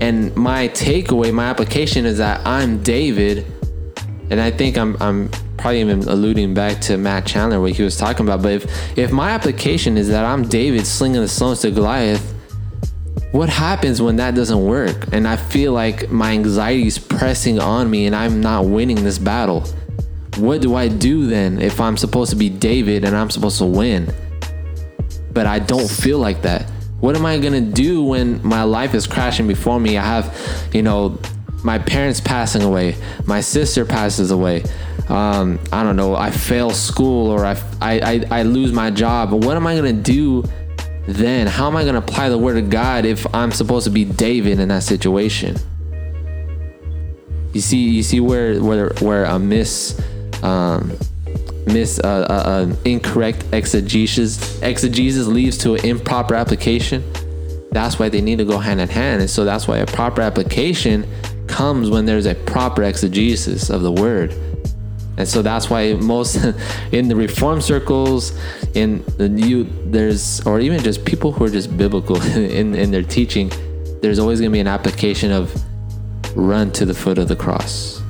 and 0.00 0.34
my 0.36 0.68
takeaway, 0.68 1.32
my 1.32 1.46
application 1.46 2.06
is 2.06 2.18
that 2.18 2.46
I'm 2.46 2.82
David, 2.82 3.44
and 4.30 4.40
I 4.40 4.50
think 4.50 4.78
I'm 4.78 4.96
I'm 5.00 5.28
probably 5.56 5.80
even 5.80 6.00
alluding 6.02 6.54
back 6.54 6.80
to 6.82 6.96
Matt 6.96 7.26
Chandler 7.26 7.60
what 7.60 7.72
he 7.72 7.82
was 7.82 7.96
talking 7.96 8.24
about. 8.24 8.42
But 8.42 8.52
if 8.52 8.98
if 8.98 9.10
my 9.10 9.30
application 9.30 9.98
is 9.98 10.08
that 10.08 10.24
I'm 10.24 10.44
David 10.48 10.86
slinging 10.86 11.20
the 11.20 11.28
stones 11.28 11.60
to 11.62 11.70
Goliath, 11.72 12.34
what 13.32 13.48
happens 13.48 14.00
when 14.00 14.16
that 14.16 14.34
doesn't 14.34 14.64
work 14.64 15.12
and 15.12 15.28
I 15.28 15.36
feel 15.36 15.72
like 15.72 16.10
my 16.10 16.32
anxiety 16.32 16.86
is 16.86 16.98
pressing 16.98 17.58
on 17.58 17.90
me 17.90 18.06
and 18.06 18.16
I'm 18.16 18.40
not 18.40 18.64
winning 18.64 19.04
this 19.04 19.18
battle? 19.18 19.64
What 20.36 20.62
do 20.62 20.74
I 20.74 20.88
do 20.88 21.26
then 21.26 21.60
if 21.60 21.80
I'm 21.80 21.96
supposed 21.96 22.30
to 22.30 22.36
be 22.36 22.48
David 22.48 23.04
and 23.04 23.14
I'm 23.14 23.30
supposed 23.30 23.58
to 23.58 23.66
win? 23.66 24.12
But 25.32 25.46
I 25.46 25.58
don't 25.58 25.88
feel 25.88 26.18
like 26.18 26.42
that. 26.42 26.70
What 27.00 27.16
am 27.16 27.26
I 27.26 27.38
gonna 27.38 27.60
do 27.60 28.02
when 28.02 28.44
my 28.46 28.62
life 28.62 28.94
is 28.94 29.06
crashing 29.06 29.46
before 29.46 29.78
me? 29.78 29.98
I 29.98 30.04
have, 30.04 30.70
you 30.72 30.82
know, 30.82 31.18
my 31.62 31.78
parents 31.78 32.20
passing 32.20 32.62
away, 32.62 32.96
my 33.26 33.40
sister 33.40 33.84
passes 33.84 34.30
away. 34.30 34.64
Um, 35.08 35.58
I 35.72 35.82
don't 35.82 35.96
know. 35.96 36.14
I 36.14 36.30
fail 36.30 36.70
school 36.70 37.30
or 37.30 37.44
I, 37.44 37.60
I, 37.80 38.00
I, 38.00 38.24
I 38.30 38.42
lose 38.42 38.72
my 38.72 38.90
job. 38.90 39.32
What 39.32 39.56
am 39.56 39.66
I 39.66 39.74
gonna 39.74 39.92
do 39.92 40.44
then? 41.08 41.46
How 41.46 41.66
am 41.66 41.76
I 41.76 41.84
gonna 41.84 41.98
apply 41.98 42.28
the 42.28 42.38
word 42.38 42.58
of 42.58 42.70
God 42.70 43.04
if 43.04 43.26
I'm 43.34 43.50
supposed 43.50 43.84
to 43.84 43.90
be 43.90 44.04
David 44.04 44.60
in 44.60 44.68
that 44.68 44.82
situation? 44.82 45.56
You 47.54 47.60
see, 47.60 47.88
you 47.88 48.02
see 48.02 48.20
where 48.20 48.62
where 48.62 48.92
where 49.00 49.24
a 49.24 49.38
miss, 49.38 50.00
um, 50.42 50.92
miss 51.66 51.98
uh, 51.98 52.26
uh, 52.28 52.32
uh, 52.32 52.76
incorrect 52.84 53.44
exegesis 53.52 54.60
exegesis 54.62 55.26
leads 55.26 55.56
to 55.58 55.74
an 55.74 55.84
improper 55.84 56.34
application. 56.34 57.02
That's 57.72 57.98
why 57.98 58.08
they 58.10 58.20
need 58.20 58.38
to 58.38 58.44
go 58.44 58.58
hand 58.58 58.80
in 58.80 58.88
hand, 58.88 59.20
and 59.20 59.30
so 59.30 59.44
that's 59.44 59.66
why 59.66 59.78
a 59.78 59.86
proper 59.86 60.20
application 60.20 61.06
comes 61.46 61.88
when 61.90 62.04
there's 62.04 62.26
a 62.26 62.34
proper 62.34 62.82
exegesis 62.82 63.70
of 63.70 63.82
the 63.82 63.92
word. 63.92 64.34
And 65.18 65.26
so 65.26 65.42
that's 65.42 65.68
why 65.68 65.92
most 65.94 66.36
in 66.92 67.08
the 67.08 67.16
reform 67.16 67.60
circles, 67.60 68.32
in 68.74 69.04
the 69.18 69.28
new 69.28 69.64
there's 69.86 70.40
or 70.46 70.60
even 70.60 70.80
just 70.80 71.04
people 71.04 71.32
who 71.32 71.44
are 71.44 71.50
just 71.50 71.76
biblical 71.76 72.22
in, 72.36 72.74
in 72.74 72.92
their 72.92 73.02
teaching, 73.02 73.50
there's 74.00 74.20
always 74.20 74.40
gonna 74.40 74.52
be 74.52 74.60
an 74.60 74.68
application 74.68 75.32
of 75.32 75.52
run 76.36 76.70
to 76.70 76.86
the 76.86 76.94
foot 76.94 77.18
of 77.18 77.26
the 77.26 77.34
cross. 77.34 78.00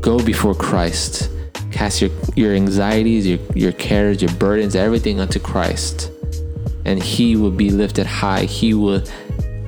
Go 0.00 0.18
before 0.18 0.54
Christ. 0.54 1.30
Cast 1.70 2.00
your, 2.00 2.10
your 2.34 2.54
anxieties, 2.54 3.26
your, 3.26 3.38
your 3.54 3.72
cares, 3.72 4.22
your 4.22 4.32
burdens, 4.32 4.74
everything 4.74 5.20
unto 5.20 5.38
Christ. 5.38 6.10
And 6.86 7.02
He 7.02 7.36
will 7.36 7.50
be 7.50 7.70
lifted 7.70 8.06
high. 8.06 8.44
He 8.44 8.72
will 8.72 9.04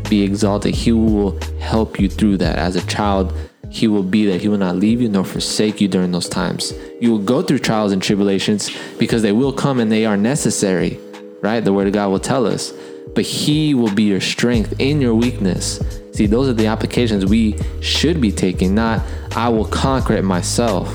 be 0.08 0.22
exalted. 0.22 0.74
He 0.74 0.92
will 0.92 1.38
help 1.60 2.00
you 2.00 2.08
through 2.08 2.38
that. 2.38 2.58
As 2.58 2.76
a 2.76 2.86
child, 2.86 3.34
He 3.72 3.88
will 3.88 4.02
be 4.02 4.26
there. 4.26 4.38
He 4.38 4.48
will 4.48 4.58
not 4.58 4.76
leave 4.76 5.00
you 5.00 5.08
nor 5.08 5.24
forsake 5.24 5.80
you 5.80 5.88
during 5.88 6.12
those 6.12 6.28
times. 6.28 6.74
You 7.00 7.10
will 7.10 7.24
go 7.24 7.40
through 7.40 7.60
trials 7.60 7.90
and 7.90 8.02
tribulations 8.02 8.70
because 8.98 9.22
they 9.22 9.32
will 9.32 9.52
come 9.52 9.80
and 9.80 9.90
they 9.90 10.04
are 10.04 10.16
necessary, 10.16 11.00
right? 11.40 11.60
The 11.60 11.72
Word 11.72 11.86
of 11.86 11.94
God 11.94 12.10
will 12.10 12.20
tell 12.20 12.46
us. 12.46 12.72
But 13.14 13.24
He 13.24 13.72
will 13.72 13.92
be 13.92 14.02
your 14.02 14.20
strength 14.20 14.74
in 14.78 15.00
your 15.00 15.14
weakness. 15.14 15.80
See, 16.12 16.26
those 16.26 16.48
are 16.48 16.52
the 16.52 16.66
applications 16.66 17.24
we 17.24 17.58
should 17.80 18.20
be 18.20 18.30
taking, 18.30 18.74
not 18.74 19.00
I 19.34 19.48
will 19.48 19.64
conquer 19.64 20.14
it 20.14 20.22
myself. 20.22 20.94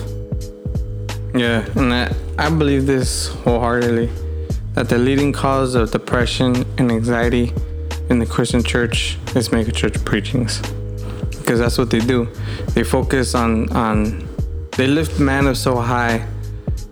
Yeah, 1.34 1.68
and 1.76 1.92
I, 1.92 2.16
I 2.38 2.50
believe 2.52 2.86
this 2.86 3.28
wholeheartedly 3.28 4.12
that 4.76 4.90
the 4.90 5.00
leading 5.00 5.34
cause 5.34 5.74
of 5.74 5.90
depression 5.90 6.64
and 6.78 6.92
anxiety 6.92 7.52
in 8.12 8.20
the 8.20 8.26
Christian 8.28 8.62
church 8.64 9.18
is 9.36 9.52
mega 9.52 9.72
church 9.72 10.04
preachings, 10.06 10.62
because 11.48 11.62
that's 11.62 11.78
what 11.78 11.90
they 11.90 12.00
do. 12.00 12.28
They 12.74 12.84
focus 12.84 13.34
on 13.34 13.72
on 13.72 14.28
they 14.76 14.86
lift 14.86 15.18
man 15.18 15.48
up 15.48 15.56
so 15.56 15.78
high, 15.78 16.28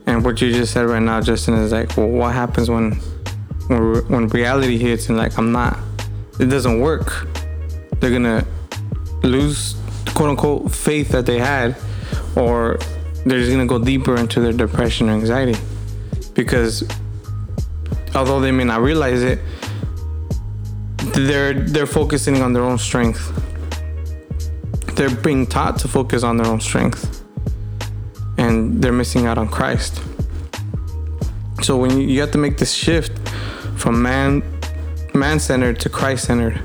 and 0.08 0.24
what 0.24 0.42
you 0.42 0.50
just 0.54 0.72
said 0.72 0.86
right 0.86 1.02
now, 1.02 1.20
Justin, 1.20 1.56
is 1.56 1.74
like, 1.74 1.98
well, 1.98 2.08
what 2.08 2.34
happens 2.34 2.70
when 2.70 2.94
when, 3.68 3.82
when 4.08 4.28
reality 4.30 4.78
hits 4.78 5.10
and 5.10 5.18
like 5.18 5.38
I'm 5.38 5.52
not, 5.52 5.78
it 6.40 6.46
doesn't 6.46 6.80
work. 6.80 7.28
They're 8.00 8.12
gonna 8.12 8.48
lose 9.24 9.76
quote 10.14 10.30
unquote 10.30 10.72
faith 10.74 11.10
that 11.10 11.26
they 11.26 11.38
had, 11.38 11.76
or 12.38 12.78
they're 13.26 13.40
just 13.40 13.52
gonna 13.52 13.66
go 13.66 13.78
deeper 13.78 14.16
into 14.16 14.40
their 14.40 14.54
depression 14.54 15.10
or 15.10 15.14
anxiety 15.14 15.60
because 16.34 16.88
although 18.16 18.40
they 18.40 18.52
may 18.52 18.64
not 18.64 18.80
realize 18.80 19.22
it, 19.22 19.40
they're 21.14 21.54
they're 21.54 21.86
focusing 21.86 22.42
on 22.42 22.54
their 22.54 22.64
own 22.64 22.78
strength. 22.78 23.42
They're 24.96 25.14
being 25.14 25.46
taught 25.46 25.78
to 25.80 25.88
focus 25.88 26.24
on 26.24 26.38
their 26.38 26.48
own 26.48 26.62
strength, 26.62 27.24
and 28.38 28.82
they're 28.82 28.94
missing 28.94 29.26
out 29.26 29.38
on 29.38 29.48
Christ. 29.48 30.02
So 31.62 31.78
when 31.78 32.00
you, 32.00 32.08
you 32.08 32.22
have 32.22 32.32
to 32.32 32.38
make 32.38 32.58
this 32.58 32.74
shift 32.74 33.18
from 33.76 34.02
man 34.02 34.44
man 35.14 35.40
centered 35.40 35.80
to 35.80 35.90
Christ 35.90 36.26
centered, 36.26 36.62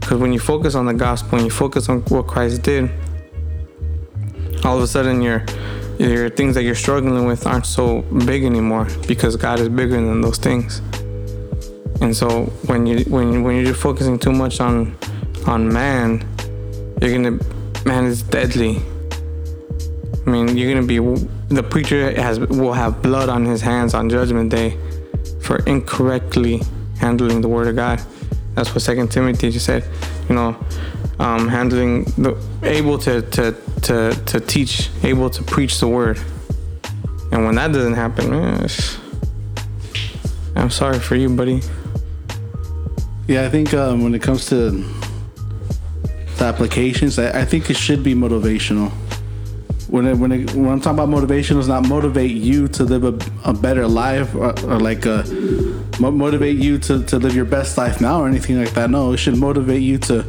because 0.00 0.18
when 0.18 0.32
you 0.32 0.38
focus 0.38 0.74
on 0.74 0.86
the 0.86 0.94
gospel 0.94 1.38
and 1.38 1.44
you 1.44 1.50
focus 1.50 1.88
on 1.88 2.00
what 2.02 2.26
Christ 2.26 2.62
did, 2.62 2.90
all 4.64 4.76
of 4.76 4.82
a 4.82 4.86
sudden 4.86 5.22
your 5.22 5.44
your 5.98 6.30
things 6.30 6.54
that 6.54 6.64
you're 6.64 6.74
struggling 6.74 7.26
with 7.26 7.46
aren't 7.46 7.66
so 7.66 8.02
big 8.26 8.44
anymore 8.44 8.88
because 9.06 9.36
God 9.36 9.60
is 9.60 9.68
bigger 9.68 9.94
than 9.94 10.20
those 10.20 10.38
things. 10.38 10.80
And 12.00 12.16
so 12.16 12.46
when 12.66 12.86
you 12.86 13.04
when 13.04 13.44
when 13.44 13.64
you're 13.64 13.74
focusing 13.74 14.18
too 14.18 14.32
much 14.32 14.60
on 14.60 14.96
on 15.46 15.72
man, 15.72 16.26
you're 17.02 17.12
gonna 17.12 17.38
man 17.84 18.04
is 18.04 18.22
deadly. 18.22 18.80
I 20.24 20.30
mean, 20.30 20.56
you're 20.56 20.72
gonna 20.72 20.86
be 20.86 20.98
the 21.48 21.62
preacher 21.62 22.12
has 22.20 22.38
will 22.38 22.72
have 22.72 23.02
blood 23.02 23.28
on 23.28 23.44
his 23.44 23.60
hands 23.60 23.92
on 23.92 24.08
Judgment 24.08 24.50
Day 24.50 24.78
for 25.40 25.56
incorrectly 25.64 26.62
handling 27.00 27.40
the 27.40 27.48
Word 27.48 27.66
of 27.66 27.74
God. 27.74 28.00
That's 28.54 28.72
what 28.72 28.82
Second 28.82 29.10
Timothy 29.10 29.50
just 29.50 29.66
said. 29.66 29.84
You 30.28 30.36
know, 30.36 30.56
um, 31.18 31.48
handling 31.48 32.04
the 32.16 32.40
able 32.62 32.98
to 32.98 33.22
to 33.22 33.56
to 33.82 34.14
to 34.26 34.40
teach, 34.40 34.90
able 35.02 35.28
to 35.30 35.42
preach 35.42 35.80
the 35.80 35.88
Word. 35.88 36.20
And 37.32 37.44
when 37.44 37.56
that 37.56 37.72
doesn't 37.72 37.94
happen, 37.94 38.32
I'm 40.54 40.70
sorry 40.70 41.00
for 41.00 41.16
you, 41.16 41.30
buddy. 41.30 41.62
Yeah, 43.26 43.46
I 43.46 43.48
think 43.48 43.74
um, 43.74 44.04
when 44.04 44.14
it 44.14 44.22
comes 44.22 44.46
to 44.46 44.84
applications, 46.42 47.18
I, 47.18 47.40
I 47.40 47.44
think 47.44 47.70
it 47.70 47.76
should 47.76 48.02
be 48.02 48.14
motivational. 48.14 48.90
When 49.88 50.06
it, 50.06 50.16
when 50.16 50.32
it, 50.32 50.54
when 50.54 50.68
I'm 50.70 50.80
talking 50.80 50.98
about 50.98 51.08
motivational, 51.08 51.58
it's 51.58 51.68
not 51.68 51.86
motivate 51.86 52.30
you 52.30 52.66
to 52.68 52.84
live 52.84 53.04
a, 53.04 53.50
a 53.50 53.52
better 53.52 53.86
life 53.86 54.34
or, 54.34 54.58
or 54.64 54.80
like 54.80 55.04
mo- 56.00 56.10
motivate 56.10 56.56
you 56.56 56.78
to, 56.78 57.02
to 57.04 57.18
live 57.18 57.34
your 57.34 57.44
best 57.44 57.76
life 57.76 58.00
now 58.00 58.22
or 58.22 58.28
anything 58.28 58.58
like 58.58 58.72
that. 58.74 58.90
No, 58.90 59.12
it 59.12 59.18
should 59.18 59.36
motivate 59.36 59.82
you 59.82 59.98
to 59.98 60.24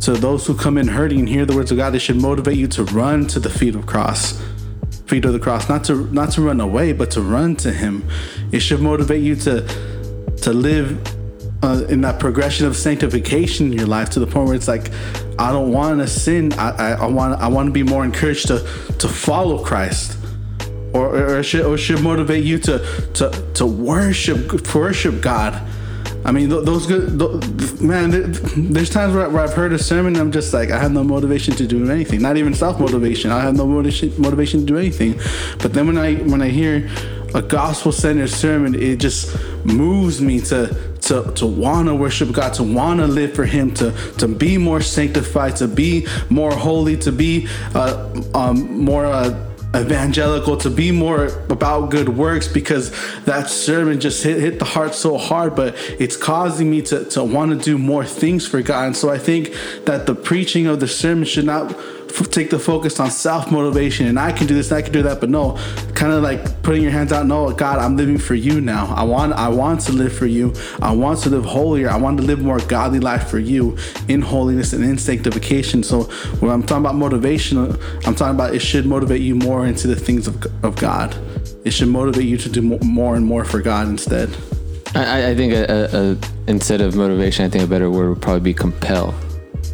to 0.00 0.12
those 0.12 0.46
who 0.46 0.54
come 0.54 0.78
in 0.78 0.86
hurting 0.86 1.26
hear 1.26 1.44
the 1.44 1.54
words 1.54 1.70
of 1.70 1.76
God. 1.76 1.94
It 1.94 1.98
should 1.98 2.20
motivate 2.20 2.56
you 2.56 2.68
to 2.68 2.84
run 2.84 3.26
to 3.28 3.40
the 3.40 3.50
feet 3.50 3.74
of 3.74 3.86
cross, 3.86 4.40
feet 5.06 5.24
of 5.24 5.32
the 5.32 5.40
cross, 5.40 5.68
not 5.68 5.84
to 5.84 6.06
not 6.12 6.30
to 6.32 6.42
run 6.42 6.60
away, 6.60 6.92
but 6.92 7.10
to 7.12 7.20
run 7.20 7.56
to 7.56 7.72
Him. 7.72 8.08
It 8.52 8.60
should 8.60 8.80
motivate 8.80 9.22
you 9.22 9.34
to 9.36 9.62
to 10.42 10.52
live 10.52 11.17
uh, 11.62 11.84
in 11.88 12.00
that 12.02 12.20
progression 12.20 12.66
of 12.66 12.76
sanctification 12.76 13.66
in 13.66 13.72
your 13.72 13.86
life 13.86 14.10
to 14.10 14.20
the 14.20 14.26
point 14.26 14.46
where 14.46 14.56
it's 14.56 14.68
like 14.68 14.90
I 15.38 15.52
don't 15.52 15.72
want 15.72 16.00
to 16.00 16.06
sin. 16.06 16.52
I, 16.54 16.92
I, 16.92 17.06
want 17.06 17.40
I 17.40 17.48
want 17.48 17.66
to 17.66 17.72
be 17.72 17.82
more 17.82 18.04
encouraged 18.04 18.48
to 18.48 18.58
to 18.98 19.08
follow 19.08 19.64
Christ. 19.64 20.16
Or, 20.94 21.36
or, 21.36 21.42
should, 21.42 21.66
or 21.66 21.76
should 21.76 22.00
motivate 22.00 22.44
you 22.44 22.58
to, 22.60 22.78
to 23.14 23.50
to 23.54 23.66
worship 23.66 24.74
worship 24.74 25.20
God. 25.20 25.62
I 26.24 26.32
mean, 26.32 26.48
those 26.48 26.86
good 26.86 27.80
man. 27.80 28.10
There's 28.72 28.90
times 28.90 29.14
where, 29.14 29.38
I've 29.38 29.52
heard 29.52 29.72
a 29.72 29.78
sermon, 29.78 30.14
and 30.14 30.20
I'm 30.20 30.32
just 30.32 30.52
like, 30.52 30.70
I 30.70 30.78
have 30.78 30.92
no 30.92 31.04
motivation 31.04 31.54
to 31.54 31.66
do 31.66 31.90
anything. 31.90 32.20
Not 32.22 32.36
even 32.36 32.54
self 32.54 32.80
motivation. 32.80 33.30
I 33.30 33.40
have 33.40 33.54
no 33.54 33.66
motivation 33.66 34.12
motivation 34.20 34.60
to 34.60 34.66
do 34.66 34.78
anything. 34.78 35.20
But 35.58 35.74
then 35.74 35.86
when 35.86 35.98
I 35.98 36.14
when 36.14 36.42
I 36.42 36.48
hear 36.48 36.88
a 37.34 37.42
gospel 37.42 37.92
centered 37.92 38.30
sermon, 38.30 38.74
it 38.74 38.98
just 38.98 39.36
moves 39.64 40.20
me 40.20 40.40
to 40.40 40.74
to 41.02 41.32
to 41.32 41.46
want 41.46 41.88
to 41.88 41.94
worship 41.94 42.32
God, 42.32 42.54
to 42.54 42.62
want 42.62 43.00
to 43.00 43.06
live 43.06 43.34
for 43.34 43.44
Him, 43.44 43.72
to 43.74 43.92
to 44.18 44.28
be 44.28 44.58
more 44.58 44.80
sanctified, 44.80 45.56
to 45.56 45.68
be 45.68 46.06
more 46.28 46.52
holy, 46.52 46.96
to 46.98 47.12
be 47.12 47.48
uh, 47.74 48.22
um, 48.34 48.84
more. 48.84 49.06
Uh, 49.06 49.44
evangelical 49.76 50.56
to 50.56 50.70
be 50.70 50.90
more 50.90 51.26
about 51.50 51.90
good 51.90 52.08
works 52.08 52.48
because 52.48 52.90
that 53.24 53.50
sermon 53.50 54.00
just 54.00 54.22
hit, 54.24 54.40
hit 54.40 54.58
the 54.58 54.64
heart 54.64 54.94
so 54.94 55.18
hard 55.18 55.54
but 55.54 55.74
it's 56.00 56.16
causing 56.16 56.70
me 56.70 56.80
to, 56.80 57.04
to 57.04 57.22
want 57.22 57.50
to 57.50 57.56
do 57.58 57.76
more 57.76 58.02
things 58.02 58.46
for 58.46 58.62
god 58.62 58.86
and 58.86 58.96
so 58.96 59.10
i 59.10 59.18
think 59.18 59.52
that 59.84 60.06
the 60.06 60.14
preaching 60.14 60.66
of 60.66 60.80
the 60.80 60.88
sermon 60.88 61.22
should 61.26 61.44
not 61.44 61.76
f- 62.10 62.30
take 62.30 62.50
the 62.50 62.58
focus 62.58 62.98
on 63.00 63.10
self-motivation 63.10 64.06
and 64.06 64.18
i 64.18 64.30
can 64.32 64.46
do 64.46 64.54
this 64.54 64.70
i 64.72 64.80
can 64.82 64.92
do 64.92 65.02
that 65.02 65.20
but 65.20 65.28
no 65.30 65.56
kind 65.94 66.12
of 66.12 66.22
like 66.22 66.62
putting 66.62 66.82
your 66.82 66.90
hands 66.92 67.12
out 67.12 67.26
no 67.26 67.50
god 67.52 67.78
i'm 67.78 67.96
living 67.96 68.18
for 68.18 68.34
you 68.34 68.60
now. 68.60 68.86
I 68.94 69.02
want 69.04 69.32
i 69.34 69.48
want 69.48 69.80
to 69.82 69.92
live 69.92 70.12
for 70.12 70.26
you. 70.26 70.52
I 70.80 70.92
want 70.92 71.20
to 71.20 71.30
live 71.30 71.44
holier. 71.44 71.88
I 71.90 71.96
want 71.96 72.18
to 72.18 72.24
live 72.24 72.40
more 72.40 72.58
godly 72.60 73.00
life 73.00 73.28
for 73.28 73.38
you 73.38 73.76
in 74.08 74.20
holiness 74.22 74.72
and 74.72 74.84
in 74.84 74.96
sanctification. 74.98 75.82
So 75.82 76.04
when 76.40 76.50
i'm 76.52 76.62
talking 76.62 76.84
about 76.84 76.94
motivation 76.94 77.58
i'm 78.06 78.14
talking 78.14 78.34
about 78.34 78.54
it 78.54 78.60
should 78.60 78.86
motivate 78.86 79.20
you 79.22 79.34
more 79.34 79.66
into 79.66 79.86
the 79.88 79.96
things 79.96 80.26
of, 80.28 80.34
of 80.64 80.76
god. 80.76 81.16
It 81.64 81.72
should 81.72 81.88
motivate 81.88 82.26
you 82.26 82.36
to 82.38 82.48
do 82.48 82.62
more 82.62 83.16
and 83.16 83.24
more 83.26 83.44
for 83.44 83.60
god 83.60 83.88
instead. 83.88 84.28
I, 84.94 85.04
I- 85.04 85.28
I 85.30 85.34
think 85.34 85.52
a, 85.52 85.64
a, 85.70 86.12
a, 86.12 86.16
instead 86.46 86.80
of 86.80 86.94
motivation, 86.96 87.44
I 87.44 87.48
think 87.50 87.64
a 87.64 87.66
better 87.66 87.90
word 87.90 88.08
would 88.10 88.22
probably 88.22 88.40
be 88.40 88.54
compel. 88.54 89.12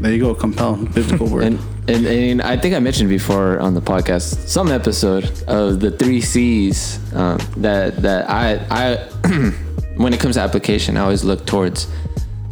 there 0.01 0.12
you 0.12 0.18
go 0.20 0.35
compel 0.35 0.76
biblical 0.76 1.28
word. 1.35 1.45
And, 1.45 1.59
and 1.87 2.07
and 2.07 2.43
I 2.43 2.57
think 2.57 2.74
I 2.74 2.78
mentioned 2.78 3.11
before 3.11 3.61
on 3.61 3.74
the 3.74 3.80
podcast 3.80 4.49
some 4.49 4.70
episode 4.70 5.24
of 5.47 5.80
the 5.80 5.91
three 5.91 6.20
C's 6.20 6.99
um, 7.14 7.39
that 7.59 7.97
that 7.99 8.28
I 8.30 8.66
I 8.70 8.97
when 9.97 10.14
it 10.14 10.20
comes 10.20 10.37
to 10.37 10.41
application 10.41 10.97
I 10.97 11.03
always 11.03 11.24
look 11.24 11.45
towards, 11.45 11.89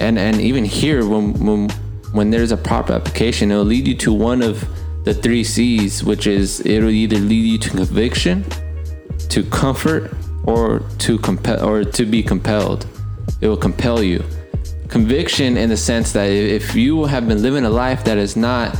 and 0.00 0.18
and 0.18 0.40
even 0.40 0.64
here 0.64 1.06
when 1.06 1.32
when 1.44 1.70
when 2.12 2.30
there's 2.30 2.52
a 2.52 2.56
proper 2.56 2.92
application 2.92 3.50
it'll 3.50 3.64
lead 3.64 3.88
you 3.88 3.94
to 3.96 4.12
one 4.12 4.42
of 4.42 4.68
the 5.04 5.14
three 5.14 5.44
C's 5.44 6.04
which 6.04 6.26
is 6.26 6.64
it'll 6.66 6.90
either 6.90 7.16
lead 7.18 7.44
you 7.52 7.58
to 7.58 7.70
conviction, 7.70 8.44
to 9.30 9.42
comfort, 9.44 10.14
or 10.44 10.80
to 10.98 11.18
compel 11.18 11.66
or 11.66 11.84
to 11.84 12.04
be 12.04 12.22
compelled. 12.22 12.86
It 13.40 13.48
will 13.48 13.56
compel 13.56 14.02
you 14.02 14.22
conviction 14.88 15.56
in 15.56 15.70
the 15.70 15.76
sense 15.76 16.12
that 16.12 16.26
if 16.26 16.74
you 16.74 17.06
have 17.06 17.26
been 17.26 17.40
living 17.40 17.64
a 17.64 17.70
life 17.70 18.04
that 18.04 18.18
is 18.18 18.36
not 18.36 18.78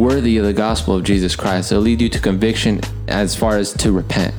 worthy 0.00 0.38
of 0.38 0.46
the 0.46 0.52
gospel 0.52 0.96
of 0.96 1.04
Jesus 1.04 1.36
Christ, 1.36 1.70
it'll 1.70 1.84
lead 1.84 2.00
you 2.00 2.08
to 2.08 2.18
conviction 2.18 2.80
as 3.06 3.36
far 3.36 3.58
as 3.58 3.74
to 3.74 3.92
repent. 3.92 4.34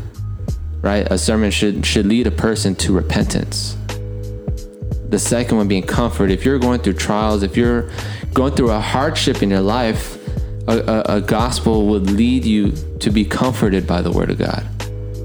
Right? 0.81 1.05
A 1.11 1.17
sermon 1.19 1.51
should 1.51 1.85
should 1.85 2.07
lead 2.07 2.25
a 2.25 2.31
person 2.31 2.73
to 2.77 2.91
repentance. 2.91 3.77
The 5.09 5.19
second 5.19 5.57
one 5.57 5.67
being 5.67 5.83
comfort. 5.83 6.31
If 6.31 6.43
you're 6.45 6.57
going 6.57 6.79
through 6.79 6.93
trials, 6.93 7.43
if 7.43 7.55
you're 7.55 7.91
going 8.33 8.55
through 8.55 8.71
a 8.71 8.79
hardship 8.79 9.43
in 9.43 9.51
your 9.51 9.61
life, 9.61 10.17
a, 10.67 10.79
a, 10.79 11.17
a 11.17 11.21
gospel 11.21 11.85
would 11.87 12.09
lead 12.09 12.43
you 12.43 12.71
to 12.99 13.11
be 13.11 13.23
comforted 13.23 13.85
by 13.85 14.01
the 14.01 14.11
word 14.11 14.31
of 14.31 14.39
God. 14.39 14.65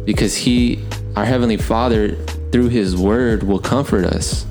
Because 0.04 0.36
he, 0.36 0.84
our 1.14 1.24
heavenly 1.24 1.56
Father, 1.56 2.16
through 2.52 2.68
his 2.68 2.94
word 2.94 3.42
will 3.42 3.58
comfort 3.58 4.04
us 4.04 4.44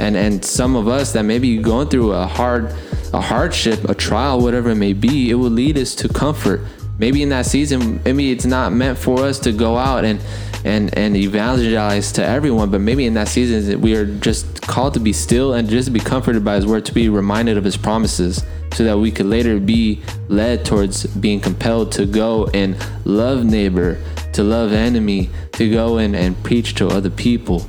and 0.00 0.16
and 0.16 0.44
some 0.44 0.76
of 0.76 0.88
us 0.88 1.12
that 1.12 1.24
may 1.24 1.38
be 1.38 1.58
going 1.58 1.88
through 1.88 2.12
a 2.12 2.26
hard 2.26 2.74
a 3.12 3.20
hardship 3.20 3.88
a 3.88 3.94
trial 3.94 4.40
whatever 4.40 4.70
it 4.70 4.76
may 4.76 4.92
be 4.92 5.30
it 5.30 5.34
will 5.34 5.50
lead 5.50 5.78
us 5.78 5.94
to 5.94 6.08
comfort. 6.08 6.60
Maybe 6.98 7.22
in 7.22 7.28
that 7.28 7.46
season 7.46 8.00
maybe 8.04 8.32
it's 8.32 8.44
not 8.44 8.72
meant 8.72 8.98
for 8.98 9.24
us 9.24 9.38
to 9.40 9.52
go 9.52 9.76
out 9.76 10.04
and 10.04 10.20
and 10.64 10.96
and 10.98 11.16
evangelize 11.16 12.10
to 12.12 12.24
everyone 12.24 12.70
but 12.70 12.80
maybe 12.80 13.06
in 13.06 13.14
that 13.14 13.28
season 13.28 13.80
we 13.80 13.94
are 13.94 14.04
just 14.04 14.60
called 14.62 14.94
to 14.94 15.00
be 15.00 15.12
still 15.12 15.54
and 15.54 15.68
just 15.68 15.92
be 15.92 16.00
comforted 16.00 16.44
by 16.44 16.56
his 16.56 16.66
word 16.66 16.84
to 16.86 16.92
be 16.92 17.08
reminded 17.08 17.56
of 17.56 17.64
his 17.64 17.76
promises 17.76 18.44
so 18.74 18.84
that 18.84 18.98
we 18.98 19.10
could 19.10 19.26
later 19.26 19.58
be 19.58 20.02
led 20.28 20.64
towards 20.64 21.06
being 21.06 21.40
compelled 21.40 21.92
to 21.92 22.06
go 22.06 22.46
and 22.52 22.76
love 23.04 23.44
neighbor 23.44 23.98
to 24.32 24.42
love 24.44 24.72
enemy 24.72 25.30
to 25.52 25.68
go 25.68 25.98
and, 25.98 26.14
and 26.14 26.40
preach 26.44 26.74
to 26.76 26.86
other 26.86 27.10
people. 27.10 27.66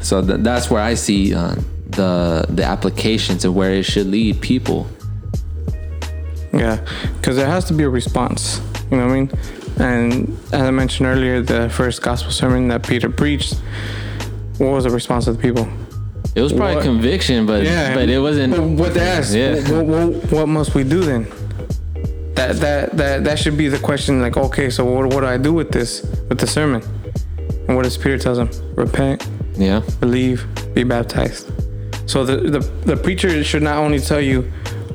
So 0.00 0.24
th- 0.24 0.40
that's 0.40 0.70
where 0.70 0.82
I 0.82 0.94
see 0.94 1.34
uh, 1.34 1.56
the 1.92 2.44
the 2.48 2.64
applications 2.64 3.44
and 3.44 3.54
where 3.54 3.72
it 3.72 3.84
should 3.84 4.06
lead 4.06 4.40
people. 4.40 4.86
Yeah, 6.52 6.84
because 7.16 7.36
there 7.36 7.46
has 7.46 7.64
to 7.66 7.72
be 7.74 7.84
a 7.84 7.88
response. 7.88 8.60
You 8.90 8.98
know 8.98 9.06
what 9.06 9.12
I 9.12 9.20
mean? 9.20 9.30
And 9.78 10.28
as 10.52 10.62
I 10.62 10.70
mentioned 10.70 11.06
earlier, 11.06 11.40
the 11.40 11.70
first 11.70 12.02
gospel 12.02 12.30
sermon 12.30 12.68
that 12.68 12.82
Peter 12.86 13.08
preached, 13.08 13.54
what 14.58 14.68
was 14.72 14.84
the 14.84 14.90
response 14.90 15.26
of 15.26 15.36
the 15.36 15.42
people? 15.42 15.66
It 16.34 16.42
was 16.42 16.52
probably 16.52 16.76
What- 16.76 16.84
conviction, 16.84 17.46
but 17.46 17.62
yeah, 17.64 17.94
but 17.94 18.08
it 18.08 18.18
wasn't. 18.18 18.54
But 18.54 18.62
what 18.62 18.94
they 18.94 19.00
asked, 19.00 19.34
Yeah. 19.34 19.54
what, 19.72 19.86
what, 19.86 20.32
what 20.32 20.48
must 20.48 20.74
we 20.74 20.84
do 20.84 21.00
then? 21.00 21.26
That 22.34 22.56
that 22.60 22.96
that 22.96 23.24
that 23.24 23.38
should 23.38 23.56
be 23.56 23.68
the 23.68 23.78
question. 23.78 24.20
Like, 24.20 24.36
okay, 24.36 24.68
so 24.70 24.84
what, 24.84 25.06
what 25.12 25.20
do 25.20 25.26
I 25.26 25.38
do 25.38 25.52
with 25.54 25.70
this 25.70 26.02
with 26.28 26.38
the 26.38 26.46
sermon? 26.46 26.82
And 27.68 27.76
what 27.76 27.84
does 27.84 27.96
Peter 27.96 28.18
tells 28.18 28.36
them? 28.38 28.50
Repent, 28.74 29.26
Yeah. 29.56 29.80
believe, 30.00 30.44
be 30.74 30.84
baptized. 30.84 31.50
So 32.06 32.24
the, 32.24 32.36
the 32.36 32.60
the 32.84 32.96
preacher 32.96 33.42
should 33.44 33.62
not 33.62 33.78
only 33.78 34.00
tell 34.00 34.20
you 34.20 34.42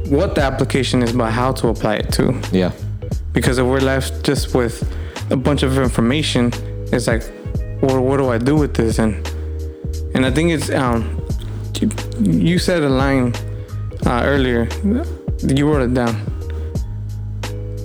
what 0.10 0.36
the 0.36 0.42
application 0.42 1.04
is, 1.04 1.14
but 1.14 1.32
how 1.32 1.52
to 1.54 1.68
apply 1.70 1.96
it 1.96 2.12
too. 2.12 2.40
Yeah. 2.52 2.72
Because 3.34 3.58
if 3.58 3.66
we're 3.66 3.80
left 3.80 4.24
just 4.24 4.56
with 4.56 4.84
a 5.30 5.36
bunch 5.36 5.64
of 5.64 5.78
information, 5.78 6.52
it's 6.92 7.08
like, 7.08 7.24
well, 7.82 8.02
what 8.02 8.18
do 8.18 8.30
I 8.30 8.38
do 8.38 8.56
with 8.56 8.74
this? 8.74 9.00
And 9.00 9.16
and 10.14 10.26
I 10.26 10.32
think 10.32 10.52
it's 10.52 10.70
um, 10.70 11.22
you, 11.80 11.90
you 12.22 12.60
said 12.60 12.84
a 12.84 12.90
line 12.90 13.34
uh, 14.06 14.22
earlier. 14.26 14.68
You 15.44 15.70
wrote 15.70 15.84
it 15.84 15.94
down. 15.94 16.16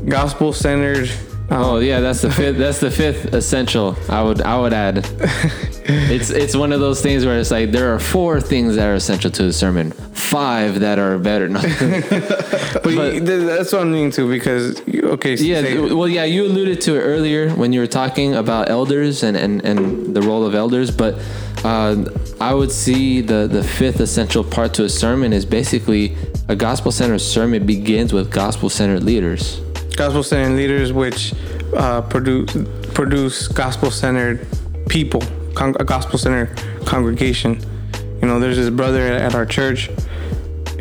Gospel 0.09 0.53
centered. 0.53 1.11
Oh 1.51 1.79
yeah, 1.79 2.01
that's 2.01 2.23
the 2.23 2.31
fifth. 2.31 2.57
That's 2.57 2.81
the 2.81 2.91
fifth 2.91 3.35
essential. 3.35 3.97
I 4.09 4.23
would 4.23 4.41
I 4.43 4.59
would 4.59 4.73
add. 4.73 5.07
it's 5.85 6.31
it's 6.31 6.55
one 6.55 6.73
of 6.73 6.81
those 6.81 7.01
things 7.01 7.25
where 7.25 7.39
it's 7.39 7.51
like 7.51 7.73
there 7.73 7.95
are 7.95 7.99
four 7.99 8.41
things 8.41 8.77
that 8.77 8.87
are 8.87 8.95
essential 8.95 9.31
to 9.31 9.43
the 9.43 9.53
sermon, 9.53 9.91
five 9.91 10.81
that 10.81 10.99
are 10.99 11.19
better. 11.19 11.49
No. 11.49 11.61
but, 12.85 13.27
that's 13.27 13.73
what 13.73 13.83
I'm 13.83 13.93
leaning 13.93 14.11
to 14.13 14.29
because 14.29 14.81
okay, 14.89 15.37
so 15.37 15.45
yeah, 15.45 15.93
well, 15.93 16.09
yeah, 16.09 16.25
you 16.25 16.47
alluded 16.47 16.81
to 16.83 16.97
it 16.97 17.01
earlier 17.01 17.51
when 17.51 17.73
you 17.73 17.81
were 17.81 17.87
talking 17.87 18.35
about 18.35 18.69
elders 18.71 19.23
and 19.23 19.37
and, 19.37 19.65
and 19.65 20.15
the 20.15 20.23
role 20.23 20.47
of 20.47 20.55
elders, 20.55 20.91
but 20.91 21.21
uh, 21.65 22.05
I 22.41 22.55
would 22.55 22.71
see 22.71 23.21
the 23.21 23.47
the 23.47 23.65
fifth 23.65 24.01
essential 24.01 24.45
part 24.45 24.75
to 24.75 24.85
a 24.85 24.89
sermon 24.89 25.33
is 25.33 25.45
basically 25.45 26.17
a 26.49 26.57
gospel 26.57 26.93
centered 26.93 27.21
sermon 27.21 27.67
begins 27.67 28.13
with 28.13 28.31
gospel 28.31 28.69
centered 28.69 29.03
leaders. 29.03 29.61
gospel 29.97 30.23
centered 30.23 30.57
leaders 30.57 30.93
which 30.93 31.35
uh, 31.77 32.03
produce 32.03 32.57
produce 32.95 33.49
gospel 33.49 33.91
centered 33.91 34.47
people 34.89 35.23
con- 35.55 35.77
a 35.81 35.85
gospel 35.85 36.19
center 36.19 36.47
congregation 36.85 37.61
you 38.21 38.29
know 38.29 38.39
there's 38.39 38.57
this 38.57 38.71
brother 38.71 39.07
at, 39.07 39.35
our 39.35 39.47
church 39.47 39.87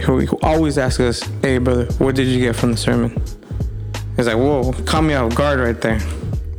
who, 0.06 0.20
who 0.22 0.38
always 0.44 0.78
asks 0.78 1.00
us 1.00 1.22
hey 1.42 1.58
brother 1.58 1.86
what 2.00 2.16
did 2.16 2.28
you 2.28 2.40
get 2.40 2.56
from 2.56 2.72
the 2.72 2.78
sermon 2.78 3.12
it's 4.18 4.28
like 4.28 4.38
whoa 4.38 4.74
caught 4.86 5.04
me 5.04 5.14
off 5.14 5.34
guard 5.36 5.60
right 5.60 5.80
there 5.82 6.00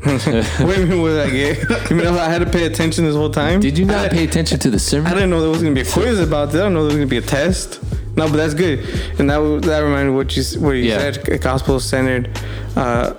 Wait 0.04 0.26
a 0.26 0.30
minute, 0.64 1.00
what 1.00 1.10
did 1.10 1.20
I 1.20 1.30
get? 1.30 1.90
You 1.90 1.94
mean 1.94 2.08
I 2.08 2.28
had 2.28 2.40
to 2.40 2.50
pay 2.50 2.64
attention 2.64 3.04
this 3.04 3.14
whole 3.14 3.30
time? 3.30 3.60
Did 3.60 3.78
you 3.78 3.84
not 3.84 4.06
I, 4.06 4.08
pay 4.08 4.24
attention 4.24 4.58
to 4.58 4.68
the 4.68 4.78
sermon? 4.80 5.06
I 5.06 5.14
didn't 5.14 5.30
know 5.30 5.40
there 5.40 5.48
was 5.50 5.62
gonna 5.62 5.76
be 5.76 5.82
a 5.82 5.84
quiz 5.84 6.18
about 6.18 6.50
that. 6.50 6.58
I 6.58 6.64
didn't 6.64 6.74
know 6.74 6.80
there 6.80 6.86
was 6.86 6.96
gonna 6.96 7.06
be 7.06 7.18
a 7.18 7.22
test. 7.22 7.80
No, 8.16 8.26
but 8.28 8.36
that's 8.36 8.52
good, 8.52 8.80
and 9.20 9.30
that 9.30 9.38
that 9.62 9.78
reminded 9.78 10.10
me 10.10 10.16
what 10.16 10.36
you 10.36 10.42
what 10.60 10.72
you 10.72 10.82
Yeah. 10.90 11.12
said. 11.12 11.40
Gospel 11.40 11.78
centered. 11.78 12.36
Uh, 12.74 13.14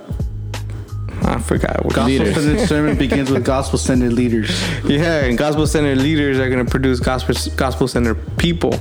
I 1.24 1.40
forgot. 1.40 1.84
What 1.84 1.94
Gospel 1.94 2.06
Leaders. 2.06 2.34
centered 2.34 2.68
sermon 2.68 2.98
begins 2.98 3.30
with 3.30 3.44
gospel 3.44 3.78
centered 3.78 4.12
leaders. 4.12 4.50
Yeah, 4.84 5.24
and 5.24 5.38
gospel 5.38 5.66
centered 5.66 5.98
leaders 5.98 6.38
are 6.38 6.50
gonna 6.50 6.64
produce 6.64 7.00
gospel 7.00 7.34
gospel 7.56 7.88
centered 7.88 8.18
people 8.36 8.72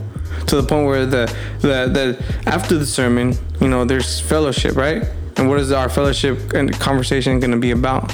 to 0.48 0.62
the 0.62 0.64
point 0.64 0.86
where 0.86 1.06
the 1.06 1.26
the 1.62 1.88
the 1.88 2.50
after 2.50 2.78
the 2.78 2.86
sermon, 2.86 3.36
you 3.62 3.70
know, 3.70 3.86
there's 3.86 4.20
fellowship, 4.20 4.76
right? 4.76 5.04
And 5.38 5.50
what 5.50 5.60
is 5.60 5.72
our 5.72 5.90
fellowship 5.90 6.54
and 6.54 6.72
conversation 6.80 7.40
gonna 7.40 7.58
be 7.58 7.72
about? 7.72 8.14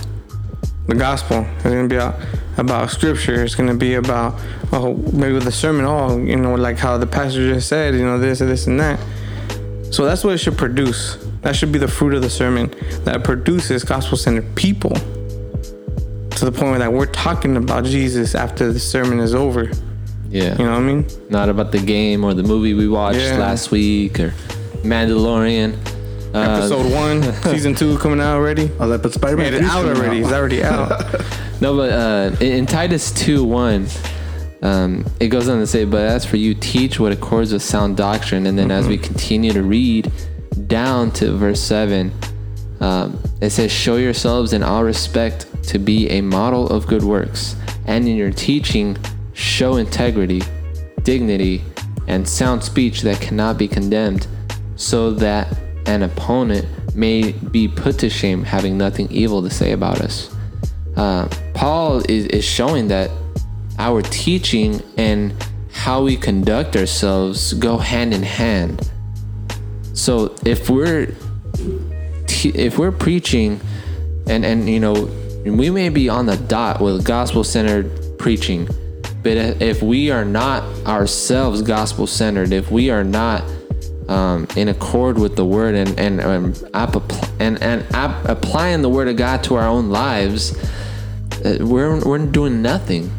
The 0.87 0.95
gospel. 0.95 1.45
It's 1.55 1.63
gonna 1.63 1.87
be 1.87 1.97
about, 1.97 2.15
about 2.57 2.89
scripture. 2.89 3.43
It's 3.43 3.55
gonna 3.55 3.75
be 3.75 3.95
about 3.95 4.39
oh 4.71 4.95
maybe 5.13 5.39
the 5.39 5.51
sermon. 5.51 5.85
Oh, 5.85 6.17
you 6.17 6.35
know, 6.35 6.55
like 6.55 6.77
how 6.77 6.97
the 6.97 7.07
pastor 7.07 7.51
just 7.53 7.67
said, 7.67 7.93
you 7.95 8.03
know, 8.03 8.19
this 8.19 8.41
and 8.41 8.49
this 8.49 8.67
and 8.67 8.79
that. 8.79 8.99
So 9.91 10.05
that's 10.05 10.23
what 10.23 10.33
it 10.33 10.37
should 10.37 10.57
produce. 10.57 11.17
That 11.41 11.55
should 11.55 11.71
be 11.71 11.79
the 11.79 11.87
fruit 11.87 12.13
of 12.13 12.21
the 12.21 12.29
sermon 12.29 12.69
that 13.05 13.23
produces 13.23 13.83
gospel 13.83 14.17
centered 14.17 14.53
people 14.55 14.91
to 14.91 16.45
the 16.45 16.51
point 16.51 16.71
where 16.71 16.79
that 16.79 16.91
we're 16.91 17.05
talking 17.05 17.57
about 17.57 17.85
Jesus 17.85 18.35
after 18.35 18.71
the 18.71 18.79
sermon 18.79 19.19
is 19.19 19.33
over. 19.33 19.69
Yeah. 20.29 20.57
You 20.57 20.65
know 20.65 20.71
what 20.71 20.79
I 20.79 20.81
mean? 20.81 21.05
Not 21.29 21.49
about 21.49 21.71
the 21.71 21.79
game 21.79 22.23
or 22.23 22.33
the 22.33 22.43
movie 22.43 22.73
we 22.73 22.87
watched 22.87 23.19
Yeah. 23.19 23.37
last 23.37 23.71
week 23.71 24.19
or 24.19 24.33
Mandalorian. 24.83 25.75
Uh, 26.33 26.39
Episode 26.39 26.93
one, 26.93 27.23
season 27.43 27.73
two 27.73 27.97
coming 27.97 28.19
out 28.19 28.35
already. 28.35 28.69
Oh, 28.79 28.87
that 28.89 29.01
but 29.01 29.13
Spider 29.13 29.37
Man 29.37 29.51
Made 29.51 29.63
it 29.63 29.63
out 29.63 29.85
already. 29.85 30.19
It's 30.19 30.31
already 30.31 30.63
out. 30.63 31.15
No, 31.61 31.75
but 31.75 31.91
uh, 31.91 32.35
in, 32.39 32.53
in 32.59 32.65
Titus 32.65 33.11
2 33.11 33.43
1, 33.43 33.85
um, 34.61 35.05
it 35.19 35.27
goes 35.27 35.49
on 35.49 35.59
to 35.59 35.67
say, 35.67 35.83
But 35.83 36.03
as 36.03 36.25
for 36.25 36.37
you, 36.37 36.53
teach 36.53 37.01
what 37.01 37.11
accords 37.11 37.51
with 37.51 37.61
sound 37.61 37.97
doctrine. 37.97 38.45
And 38.45 38.57
then 38.57 38.71
as 38.71 38.87
we 38.87 38.97
continue 38.97 39.51
to 39.51 39.61
read 39.61 40.09
down 40.67 41.11
to 41.11 41.31
verse 41.35 41.61
7, 41.61 42.11
um, 42.79 43.19
it 43.41 43.49
says, 43.51 43.71
Show 43.71 43.97
yourselves 43.97 44.53
in 44.53 44.63
all 44.63 44.83
respect 44.83 45.47
to 45.63 45.79
be 45.79 46.09
a 46.09 46.21
model 46.21 46.67
of 46.69 46.87
good 46.87 47.03
works, 47.03 47.55
and 47.85 48.07
in 48.07 48.15
your 48.15 48.31
teaching, 48.31 48.97
show 49.33 49.77
integrity, 49.77 50.41
dignity, 51.03 51.63
and 52.07 52.27
sound 52.27 52.63
speech 52.63 53.01
that 53.01 53.19
cannot 53.21 53.57
be 53.57 53.67
condemned, 53.67 54.27
so 54.75 55.11
that 55.11 55.57
an 55.85 56.03
opponent 56.03 56.65
may 56.95 57.31
be 57.31 57.67
put 57.67 57.99
to 57.99 58.09
shame, 58.09 58.43
having 58.43 58.77
nothing 58.77 59.07
evil 59.11 59.41
to 59.41 59.49
say 59.49 59.71
about 59.71 60.01
us. 60.01 60.35
Uh, 60.95 61.27
Paul 61.53 61.99
is, 62.09 62.25
is 62.27 62.43
showing 62.43 62.87
that 62.89 63.09
our 63.77 64.01
teaching 64.01 64.81
and 64.97 65.33
how 65.71 66.03
we 66.03 66.17
conduct 66.17 66.75
ourselves 66.75 67.53
go 67.53 67.77
hand 67.77 68.13
in 68.13 68.23
hand. 68.23 68.88
So 69.99 70.33
if 70.45 70.69
we're 70.69 71.13
if 72.27 72.77
we're 72.77 72.91
preaching 72.91 73.59
and 74.27 74.45
and 74.45 74.69
you 74.69 74.79
know 74.79 74.93
we 75.45 75.69
may 75.69 75.89
be 75.89 76.07
on 76.07 76.25
the 76.25 76.37
dot 76.37 76.79
with 76.79 77.03
gospel 77.03 77.43
centered 77.43 78.17
preaching 78.17 78.65
but 79.23 79.35
if 79.61 79.81
we 79.81 80.09
are 80.09 80.23
not 80.23 80.63
ourselves 80.85 81.61
gospel 81.61 82.07
centered 82.07 82.53
if 82.53 82.71
we 82.71 82.89
are 82.89 83.03
not 83.03 83.43
um, 84.07 84.47
in 84.55 84.69
accord 84.69 85.17
with 85.17 85.35
the 85.35 85.45
word 85.45 85.75
and 85.75 85.99
and 85.99 86.21
um, 86.21 86.53
and, 87.39 87.61
and 87.61 87.85
app- 87.93 88.23
applying 88.25 88.81
the 88.81 88.89
word 88.89 89.09
of 89.09 89.17
God 89.17 89.43
to 89.43 89.55
our 89.55 89.67
own 89.67 89.89
lives 89.89 90.57
uh, 91.43 91.57
we're 91.59 91.99
we're 92.05 92.25
doing 92.25 92.61
nothing 92.61 93.11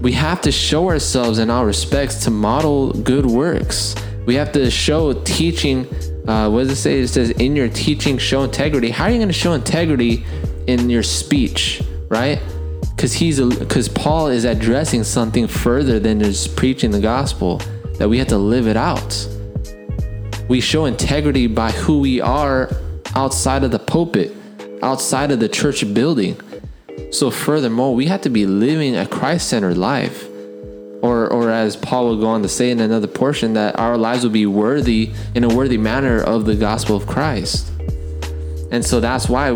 we 0.00 0.12
have 0.12 0.40
to 0.42 0.52
show 0.52 0.88
ourselves 0.88 1.38
in 1.38 1.48
all 1.48 1.64
respects 1.64 2.24
to 2.24 2.30
model 2.30 2.92
good 2.92 3.24
works. 3.24 3.94
We 4.26 4.34
have 4.36 4.52
to 4.52 4.70
show 4.70 5.12
teaching. 5.24 5.86
Uh, 6.28 6.48
what 6.48 6.60
does 6.60 6.70
it 6.70 6.76
say? 6.76 7.00
It 7.00 7.08
says, 7.08 7.30
in 7.30 7.56
your 7.56 7.68
teaching, 7.68 8.18
show 8.18 8.44
integrity. 8.44 8.90
How 8.90 9.04
are 9.04 9.10
you 9.10 9.16
going 9.16 9.28
to 9.28 9.34
show 9.34 9.52
integrity 9.52 10.24
in 10.66 10.88
your 10.88 11.02
speech, 11.02 11.82
right? 12.08 12.40
Because 12.94 13.12
he's 13.12 13.40
because 13.40 13.88
Paul 13.88 14.28
is 14.28 14.44
addressing 14.44 15.02
something 15.02 15.48
further 15.48 15.98
than 15.98 16.20
just 16.20 16.56
preaching 16.56 16.92
the 16.92 17.00
gospel. 17.00 17.60
That 17.98 18.08
we 18.08 18.18
have 18.18 18.28
to 18.28 18.38
live 18.38 18.66
it 18.68 18.76
out. 18.76 19.28
We 20.48 20.60
show 20.60 20.86
integrity 20.86 21.46
by 21.46 21.72
who 21.72 22.00
we 22.00 22.20
are 22.20 22.70
outside 23.14 23.64
of 23.64 23.70
the 23.70 23.78
pulpit, 23.78 24.34
outside 24.82 25.30
of 25.30 25.40
the 25.40 25.48
church 25.48 25.92
building. 25.92 26.40
So 27.10 27.30
furthermore, 27.30 27.94
we 27.94 28.06
have 28.06 28.22
to 28.22 28.30
be 28.30 28.46
living 28.46 28.96
a 28.96 29.06
Christ-centered 29.06 29.76
life. 29.76 30.28
Or 31.32 31.50
as 31.50 31.76
Paul 31.76 32.08
will 32.08 32.20
go 32.20 32.28
on 32.28 32.42
to 32.42 32.48
say 32.48 32.70
in 32.70 32.80
another 32.80 33.06
portion 33.06 33.54
that 33.54 33.78
our 33.78 33.96
lives 33.96 34.22
will 34.22 34.30
be 34.30 34.46
worthy 34.46 35.12
in 35.34 35.44
a 35.44 35.48
worthy 35.48 35.78
manner 35.78 36.20
of 36.22 36.44
the 36.44 36.54
gospel 36.54 36.94
of 36.94 37.06
Christ. 37.06 37.72
And 38.70 38.84
so 38.84 39.00
that's 39.00 39.28
why 39.28 39.50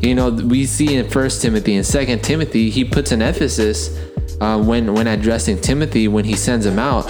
you 0.00 0.14
know 0.14 0.30
we 0.30 0.64
see 0.66 0.94
in 0.94 1.08
First 1.08 1.42
Timothy 1.42 1.76
and 1.76 1.84
Second 1.84 2.22
Timothy, 2.22 2.70
he 2.70 2.84
puts 2.84 3.12
an 3.12 3.20
emphasis 3.20 3.98
uh, 4.40 4.62
when 4.62 4.94
when 4.94 5.06
addressing 5.06 5.60
Timothy 5.60 6.08
when 6.08 6.24
he 6.24 6.34
sends 6.34 6.64
him 6.64 6.78
out 6.78 7.06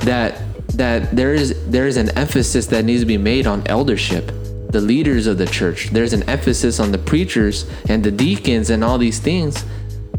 that 0.00 0.42
that 0.76 1.14
there 1.14 1.34
is 1.34 1.54
there 1.70 1.86
is 1.86 1.96
an 1.96 2.10
emphasis 2.16 2.66
that 2.66 2.84
needs 2.84 3.00
to 3.00 3.06
be 3.06 3.18
made 3.18 3.46
on 3.46 3.66
eldership, 3.66 4.26
the 4.70 4.80
leaders 4.80 5.26
of 5.26 5.38
the 5.38 5.46
church. 5.46 5.90
There's 5.90 6.12
an 6.12 6.22
emphasis 6.24 6.80
on 6.80 6.92
the 6.92 6.98
preachers 6.98 7.66
and 7.88 8.04
the 8.04 8.10
deacons 8.10 8.70
and 8.70 8.84
all 8.84 8.98
these 8.98 9.18
things. 9.18 9.62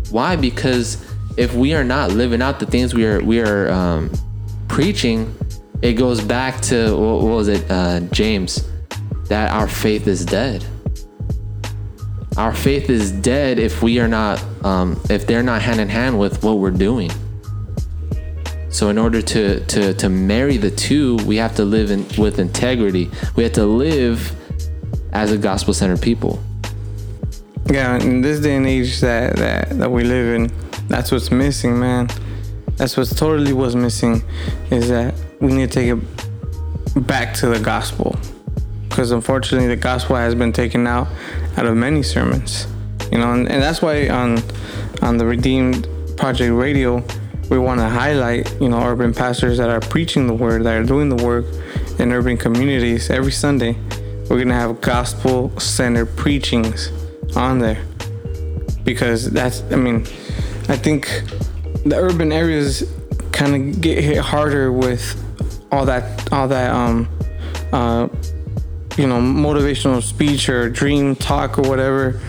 Why? 0.09 0.35
Because 0.35 1.03
if 1.37 1.53
we 1.53 1.73
are 1.75 1.83
not 1.83 2.11
living 2.11 2.41
out 2.41 2.59
the 2.59 2.65
things 2.65 2.93
we 2.93 3.05
are 3.05 3.23
we 3.23 3.39
are 3.39 3.71
um, 3.71 4.11
preaching, 4.67 5.33
it 5.81 5.93
goes 5.93 6.19
back 6.19 6.59
to 6.61 6.95
what, 6.95 7.23
was 7.23 7.47
it, 7.47 7.69
uh, 7.69 7.99
James, 8.11 8.67
that 9.25 9.51
our 9.51 9.67
faith 9.67 10.07
is 10.07 10.25
dead. 10.25 10.65
Our 12.35 12.53
faith 12.53 12.89
is 12.89 13.11
dead 13.11 13.57
if 13.57 13.81
we 13.81 13.99
are 13.99 14.07
not, 14.07 14.43
um, 14.63 14.99
if 15.09 15.25
they're 15.25 15.43
not 15.43 15.61
hand 15.61 15.79
in 15.79 15.89
hand 15.89 16.19
with 16.19 16.43
what 16.43 16.59
we're 16.59 16.71
doing. 16.71 17.11
So 18.69 18.89
in 18.89 18.97
order 18.99 19.23
to 19.23 19.59
to 19.65 19.93
to 19.95 20.09
marry 20.09 20.57
the 20.57 20.69
two, 20.69 21.15
we 21.25 21.37
have 21.37 21.55
to 21.55 21.65
live 21.65 21.89
in 21.89 22.05
with 22.17 22.37
integrity. 22.37 23.09
We 23.35 23.43
have 23.43 23.53
to 23.53 23.65
live 23.65 24.31
as 25.13 25.31
a 25.31 25.37
gospel 25.37 25.73
centered 25.73 26.01
people. 26.01 26.43
Yeah, 27.65 27.97
in 27.97 28.21
this 28.21 28.39
day 28.39 28.55
and 28.55 28.67
age 28.67 28.99
that, 29.01 29.35
that 29.37 29.77
that 29.79 29.89
we 29.89 30.03
live 30.03 30.35
in, 30.35 30.51
that's 30.87 31.11
what's 31.11 31.31
missing, 31.31 31.79
man. 31.79 32.09
That's 32.77 32.95
what's 32.95 33.13
totally 33.13 33.53
was 33.53 33.75
missing 33.75 34.23
is 34.71 34.89
that 34.89 35.13
we 35.39 35.53
need 35.53 35.71
to 35.71 35.79
take 35.79 35.89
it 35.89 37.07
back 37.07 37.33
to 37.35 37.47
the 37.47 37.59
gospel. 37.59 38.15
Because 38.87 39.11
unfortunately, 39.11 39.67
the 39.67 39.75
gospel 39.75 40.15
has 40.15 40.33
been 40.35 40.53
taken 40.53 40.87
out 40.87 41.07
out 41.57 41.65
of 41.65 41.75
many 41.75 42.03
sermons. 42.03 42.67
You 43.11 43.17
know, 43.19 43.33
and, 43.33 43.49
and 43.49 43.61
that's 43.61 43.81
why 43.81 44.09
on 44.09 44.39
on 45.01 45.17
the 45.17 45.25
Redeemed 45.25 45.87
Project 46.17 46.53
Radio, 46.53 47.03
we 47.49 47.57
want 47.57 47.79
to 47.79 47.87
highlight, 47.87 48.51
you 48.59 48.69
know, 48.69 48.81
urban 48.81 49.13
pastors 49.13 49.57
that 49.57 49.69
are 49.69 49.79
preaching 49.79 50.27
the 50.27 50.33
word, 50.33 50.63
that 50.63 50.75
are 50.75 50.83
doing 50.83 51.09
the 51.09 51.23
work 51.23 51.45
in 51.99 52.11
urban 52.11 52.37
communities 52.37 53.09
every 53.09 53.31
Sunday. 53.31 53.77
We're 54.29 54.39
gonna 54.39 54.53
have 54.53 54.81
gospel 54.81 55.57
centered 55.59 56.15
preachings 56.17 56.91
on 57.35 57.59
there 57.59 57.81
because 58.83 59.29
that's, 59.31 59.61
I 59.71 59.75
mean, 59.75 60.05
I 60.69 60.75
think 60.75 61.07
the 61.85 61.95
urban 61.95 62.33
areas 62.33 62.83
kind 63.31 63.55
of 63.55 63.81
get 63.81 64.03
hit 64.03 64.17
harder 64.17 64.71
with 64.71 65.23
all 65.71 65.85
that, 65.85 66.31
all 66.33 66.47
that, 66.49 66.71
um, 66.71 67.07
uh, 67.71 68.09
you 68.97 69.07
know, 69.07 69.19
motivational 69.19 70.01
speech 70.03 70.49
or 70.49 70.69
dream 70.69 71.15
talk 71.15 71.57
or 71.57 71.69
whatever, 71.69 72.19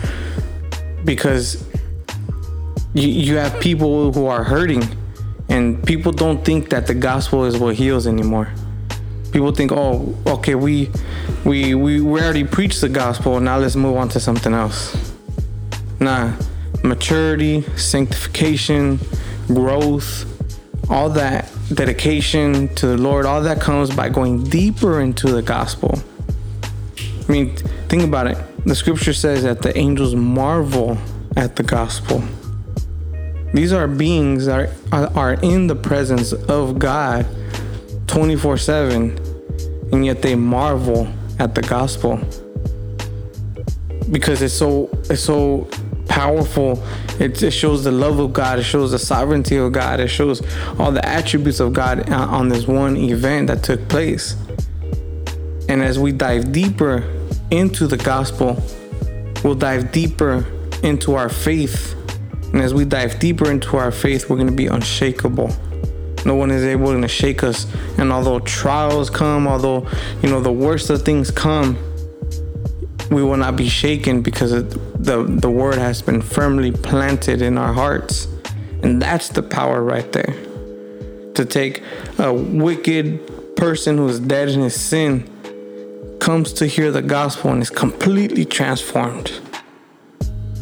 because 1.03 1.65
you, 2.93 3.09
you 3.09 3.35
have 3.35 3.59
people 3.59 4.13
who 4.13 4.27
are 4.27 4.43
hurting 4.43 4.83
and 5.49 5.83
people 5.85 6.11
don't 6.13 6.45
think 6.45 6.69
that 6.69 6.87
the 6.87 6.93
gospel 6.93 7.43
is 7.43 7.57
what 7.57 7.75
heals 7.75 8.07
anymore. 8.07 8.49
People 9.33 9.51
think 9.51 9.71
oh 9.71 10.15
okay 10.25 10.55
we 10.55 10.89
we 11.43 11.75
we, 11.75 12.01
we 12.01 12.21
already 12.21 12.43
preached 12.43 12.81
the 12.81 12.89
gospel 12.89 13.39
now 13.39 13.57
let's 13.57 13.75
move 13.75 13.95
on 13.97 14.09
to 14.09 14.19
something 14.19 14.53
else. 14.53 15.13
Nah 15.99 16.33
maturity 16.83 17.61
sanctification 17.75 18.99
growth 19.47 20.25
all 20.89 21.09
that 21.09 21.51
dedication 21.73 22.73
to 22.75 22.87
the 22.87 22.97
lord 22.97 23.25
all 23.25 23.41
that 23.41 23.61
comes 23.61 23.93
by 23.93 24.09
going 24.09 24.43
deeper 24.43 25.01
into 25.01 25.31
the 25.31 25.41
gospel. 25.41 25.99
I 26.97 27.31
mean 27.31 27.55
think 27.89 28.03
about 28.03 28.27
it. 28.27 28.37
The 28.65 28.75
scripture 28.75 29.13
says 29.13 29.43
that 29.43 29.61
the 29.61 29.77
angels 29.77 30.15
marvel 30.15 30.97
at 31.35 31.55
the 31.55 31.63
gospel. 31.63 32.23
These 33.53 33.73
are 33.73 33.87
beings 33.87 34.45
that 34.45 34.71
are, 34.91 35.07
are 35.15 35.33
in 35.33 35.67
the 35.67 35.75
presence 35.75 36.33
of 36.33 36.77
God 36.77 37.25
24 38.07 38.57
7, 38.57 39.17
and 39.91 40.05
yet 40.05 40.21
they 40.21 40.35
marvel 40.35 41.07
at 41.39 41.55
the 41.55 41.61
gospel. 41.61 42.17
Because 44.11 44.41
it's 44.41 44.53
so 44.53 44.89
it's 45.09 45.21
so 45.21 45.67
powerful. 46.09 46.83
It, 47.19 47.41
it 47.41 47.51
shows 47.51 47.85
the 47.85 47.91
love 47.91 48.19
of 48.19 48.33
God. 48.33 48.59
It 48.59 48.63
shows 48.63 48.91
the 48.91 48.99
sovereignty 48.99 49.55
of 49.55 49.71
God. 49.71 50.01
It 50.01 50.09
shows 50.09 50.41
all 50.77 50.91
the 50.91 51.07
attributes 51.07 51.61
of 51.61 51.71
God 51.71 52.09
uh, 52.09 52.27
on 52.27 52.49
this 52.49 52.67
one 52.67 52.97
event 52.97 53.47
that 53.47 53.63
took 53.63 53.87
place. 53.87 54.35
And 55.69 55.81
as 55.81 55.97
we 55.97 56.11
dive 56.11 56.51
deeper 56.51 57.09
into 57.51 57.87
the 57.87 57.97
gospel, 57.97 58.61
we'll 59.43 59.55
dive 59.55 59.91
deeper 59.91 60.45
into 60.83 61.15
our 61.15 61.29
faith 61.29 61.95
and 62.51 62.61
as 62.61 62.73
we 62.73 62.83
dive 62.83 63.19
deeper 63.19 63.51
into 63.51 63.77
our 63.77 63.91
faith, 63.91 64.29
we're 64.29 64.37
going 64.37 64.47
to 64.47 64.53
be 64.53 64.67
unshakable. 64.67 65.51
No 66.25 66.35
one 66.35 66.51
is 66.51 66.63
able 66.63 66.99
to 66.99 67.07
shake 67.07 67.43
us. 67.43 67.67
And 67.97 68.11
although 68.11 68.39
trials 68.39 69.09
come, 69.09 69.47
although, 69.47 69.87
you 70.23 70.29
know, 70.29 70.41
the 70.41 70.51
worst 70.51 70.89
of 70.89 71.03
things 71.03 71.29
come, 71.29 71.77
we 73.09 73.23
will 73.23 73.37
not 73.37 73.55
be 73.55 73.67
shaken 73.67 74.21
because 74.21 74.51
the, 74.51 75.23
the 75.27 75.49
word 75.49 75.77
has 75.77 76.01
been 76.01 76.21
firmly 76.21 76.71
planted 76.71 77.41
in 77.41 77.57
our 77.57 77.73
hearts. 77.73 78.27
And 78.83 79.01
that's 79.01 79.29
the 79.29 79.43
power 79.43 79.83
right 79.83 80.11
there. 80.11 80.33
To 81.33 81.45
take 81.45 81.83
a 82.17 82.33
wicked 82.33 83.55
person 83.55 83.97
who 83.97 84.07
is 84.07 84.19
dead 84.19 84.49
in 84.49 84.61
his 84.61 84.79
sin, 84.79 85.27
comes 86.19 86.53
to 86.53 86.67
hear 86.67 86.91
the 86.91 87.01
gospel 87.01 87.51
and 87.51 87.61
is 87.61 87.69
completely 87.69 88.45
transformed. 88.45 89.39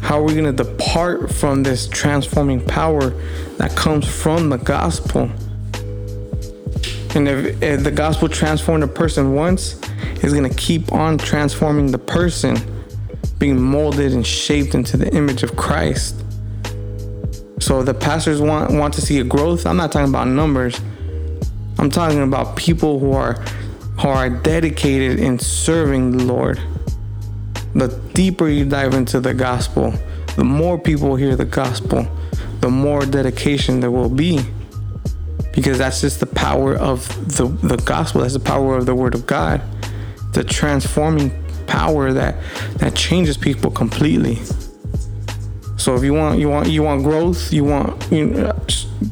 How 0.00 0.20
are 0.20 0.22
we 0.22 0.32
going 0.32 0.44
to 0.44 0.64
depart 0.64 1.30
from 1.32 1.62
this 1.62 1.88
transforming 1.88 2.64
power 2.64 3.10
that 3.58 3.74
comes 3.76 4.08
from 4.08 4.48
the 4.48 4.56
gospel? 4.56 5.30
And 7.14 7.28
if, 7.28 7.62
if 7.62 7.84
the 7.84 7.90
gospel 7.90 8.28
transformed 8.28 8.84
a 8.84 8.88
person 8.88 9.34
once, 9.34 9.80
it's 10.22 10.32
going 10.32 10.48
to 10.48 10.56
keep 10.56 10.92
on 10.92 11.18
transforming 11.18 11.90
the 11.90 11.98
person, 11.98 12.56
being 13.38 13.60
molded 13.60 14.12
and 14.12 14.26
shaped 14.26 14.74
into 14.74 14.96
the 14.96 15.12
image 15.14 15.42
of 15.42 15.56
Christ. 15.56 16.24
So 17.60 17.82
the 17.82 17.94
pastors 17.94 18.40
want 18.40 18.72
want 18.72 18.94
to 18.94 19.00
see 19.00 19.18
a 19.18 19.24
growth. 19.24 19.66
I'm 19.66 19.76
not 19.76 19.92
talking 19.92 20.08
about 20.08 20.28
numbers. 20.28 20.80
I'm 21.78 21.90
talking 21.90 22.22
about 22.22 22.56
people 22.56 22.98
who 22.98 23.12
are 23.12 23.34
who 24.00 24.08
are 24.08 24.30
dedicated 24.30 25.18
in 25.18 25.38
serving 25.38 26.16
the 26.16 26.24
Lord 26.24 26.60
the 27.74 27.88
deeper 28.14 28.48
you 28.48 28.64
dive 28.64 28.94
into 28.94 29.20
the 29.20 29.34
gospel, 29.34 29.92
the 30.36 30.44
more 30.44 30.78
people 30.78 31.16
hear 31.16 31.36
the 31.36 31.44
gospel, 31.44 32.06
the 32.60 32.68
more 32.68 33.04
dedication 33.04 33.80
there 33.80 33.90
will 33.90 34.08
be. 34.08 34.40
Because 35.52 35.78
that's 35.78 36.00
just 36.00 36.20
the 36.20 36.26
power 36.26 36.76
of 36.76 37.08
the, 37.36 37.46
the 37.46 37.76
gospel, 37.78 38.20
that's 38.20 38.34
the 38.34 38.40
power 38.40 38.76
of 38.76 38.86
the 38.86 38.94
word 38.94 39.14
of 39.14 39.26
God. 39.26 39.60
The 40.38 40.44
transforming 40.44 41.30
power 41.66 42.12
that 42.12 42.36
that 42.78 42.94
changes 42.94 43.36
people 43.36 43.72
completely. 43.72 44.36
So 45.76 45.96
if 45.96 46.04
you 46.04 46.14
want 46.14 46.38
you 46.38 46.48
want 46.48 46.68
you 46.68 46.84
want 46.84 47.02
growth, 47.02 47.52
you 47.52 47.64
want 47.64 48.06
you 48.12 48.26
know, 48.26 48.52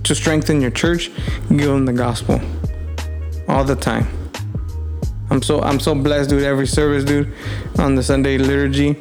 to 0.04 0.14
strengthen 0.14 0.60
your 0.60 0.70
church, 0.70 1.10
give 1.48 1.68
them 1.74 1.84
the 1.84 1.92
gospel 1.92 2.40
all 3.48 3.64
the 3.64 3.74
time. 3.74 4.06
I'm 5.30 5.42
so 5.42 5.60
I'm 5.62 5.80
so 5.80 5.96
blessed, 5.96 6.30
dude. 6.30 6.44
Every 6.44 6.68
service, 6.68 7.02
dude, 7.02 7.32
on 7.80 7.96
the 7.96 8.04
Sunday 8.04 8.38
liturgy, 8.38 8.92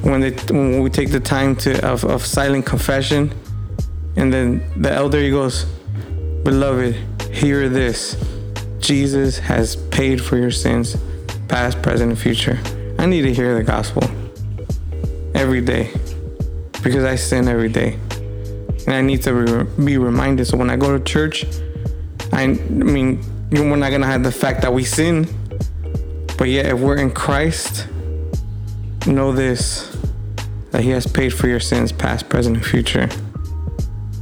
when 0.00 0.22
they 0.22 0.30
when 0.48 0.80
we 0.80 0.88
take 0.88 1.10
the 1.12 1.20
time 1.20 1.54
to 1.56 1.70
of, 1.86 2.02
of 2.04 2.24
silent 2.24 2.64
confession, 2.64 3.30
and 4.16 4.32
then 4.32 4.62
the 4.80 4.90
elder 4.90 5.20
he 5.20 5.28
goes, 5.28 5.66
"Beloved, 6.44 6.94
hear 7.30 7.68
this: 7.68 8.16
Jesus 8.78 9.36
has 9.36 9.76
paid 9.76 10.24
for 10.24 10.38
your 10.38 10.50
sins, 10.50 10.96
past, 11.48 11.82
present, 11.82 12.10
and 12.10 12.18
future." 12.18 12.58
I 12.98 13.06
need 13.06 13.22
to 13.22 13.34
hear 13.34 13.54
the 13.54 13.64
gospel 13.64 14.02
every 15.34 15.60
day 15.60 15.90
because 16.82 17.04
I 17.04 17.16
sin 17.16 17.48
every 17.48 17.68
day, 17.68 17.98
and 18.86 18.94
I 18.94 19.00
need 19.00 19.22
to 19.22 19.64
be 19.84 19.98
reminded. 19.98 20.46
So 20.46 20.56
when 20.56 20.70
I 20.70 20.76
go 20.76 20.96
to 20.96 21.04
church, 21.04 21.44
I, 22.32 22.42
I 22.42 22.46
mean, 22.46 23.22
we're 23.50 23.76
not 23.76 23.90
gonna 23.90 24.06
have 24.06 24.22
the 24.22 24.32
fact 24.32 24.62
that 24.62 24.72
we 24.72 24.84
sin 24.84 25.28
but 26.36 26.48
yet, 26.48 26.66
if 26.66 26.80
we're 26.80 26.96
in 26.96 27.12
Christ, 27.12 27.86
know 29.06 29.32
this 29.32 29.96
that 30.72 30.82
He 30.82 30.90
has 30.90 31.06
paid 31.06 31.32
for 31.32 31.46
your 31.46 31.60
sins, 31.60 31.92
past, 31.92 32.28
present, 32.28 32.56
and 32.56 32.66
future. 32.66 33.08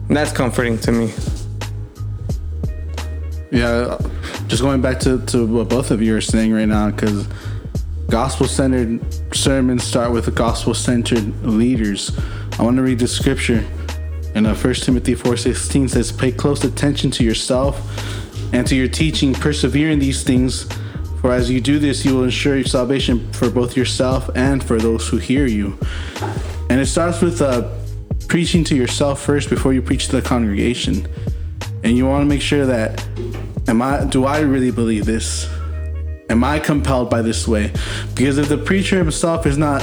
And 0.09 0.17
that's 0.17 0.33
comforting 0.33 0.79
to 0.81 0.93
me. 0.93 1.13
Yeah, 3.53 3.99
just 4.47 4.63
going 4.63 4.81
back 4.81 4.99
to, 5.01 5.21
to 5.27 5.47
what 5.47 5.69
both 5.69 5.91
of 5.91 6.01
you 6.01 6.17
are 6.17 6.23
saying 6.23 6.55
right 6.55 6.67
now, 6.67 6.91
because 6.91 7.29
gospel 8.09 8.47
centered 8.47 9.05
sermons 9.35 9.85
start 9.85 10.11
with 10.11 10.35
gospel 10.35 10.73
centered 10.73 11.45
leaders. 11.45 12.19
I 12.59 12.63
want 12.63 12.77
to 12.77 12.83
read 12.83 12.99
the 12.99 13.07
scripture 13.07 13.63
in 14.35 14.47
uh, 14.47 14.55
1 14.55 14.75
Timothy 14.77 15.15
4:16 15.15 15.91
says, 15.91 16.11
"Pay 16.11 16.33
close 16.33 16.65
attention 16.65 17.11
to 17.11 17.25
yourself 17.25 17.79
and 18.55 18.67
to 18.69 18.75
your 18.75 18.89
teaching, 18.89 19.35
persevere 19.35 19.91
in 19.91 19.99
these 19.99 20.23
things." 20.23 20.67
For 21.21 21.31
as 21.31 21.51
you 21.51 21.61
do 21.61 21.79
this, 21.79 22.07
you 22.07 22.17
will 22.17 22.25
ensure 22.25 22.57
your 22.57 22.65
salvation 22.65 23.31
for 23.33 23.51
both 23.51 23.77
yourself 23.77 24.31
and 24.35 24.65
for 24.65 24.79
those 24.79 25.09
who 25.09 25.19
hear 25.19 25.47
you. 25.47 25.79
And 26.71 26.81
it 26.81 26.87
starts 26.87 27.21
with 27.21 27.43
uh, 27.43 27.69
preaching 28.29 28.65
to 28.65 28.75
yourself 28.75 29.21
first 29.21 29.51
before 29.51 29.75
you 29.75 29.83
preach 29.83 30.07
to 30.09 30.17
the 30.17 30.23
congregation. 30.23 31.07
And 31.85 31.97
you 31.97 32.07
want 32.07 32.23
to 32.23 32.27
make 32.27 32.41
sure 32.41 32.65
that, 32.67 33.05
am 33.69 33.83
I? 33.83 34.05
Do 34.05 34.25
I 34.25 34.41
really 34.41 34.71
believe 34.71 35.07
this? 35.07 35.49
Am 36.31 36.45
I 36.45 36.59
compelled 36.59 37.11
by 37.11 37.23
this 37.23 37.47
way? 37.47 37.73
Because 38.15 38.39
if 38.39 38.49
the 38.49 38.59
preacher 38.59 38.97
himself 38.97 39.47
is 39.47 39.59
not 39.59 39.83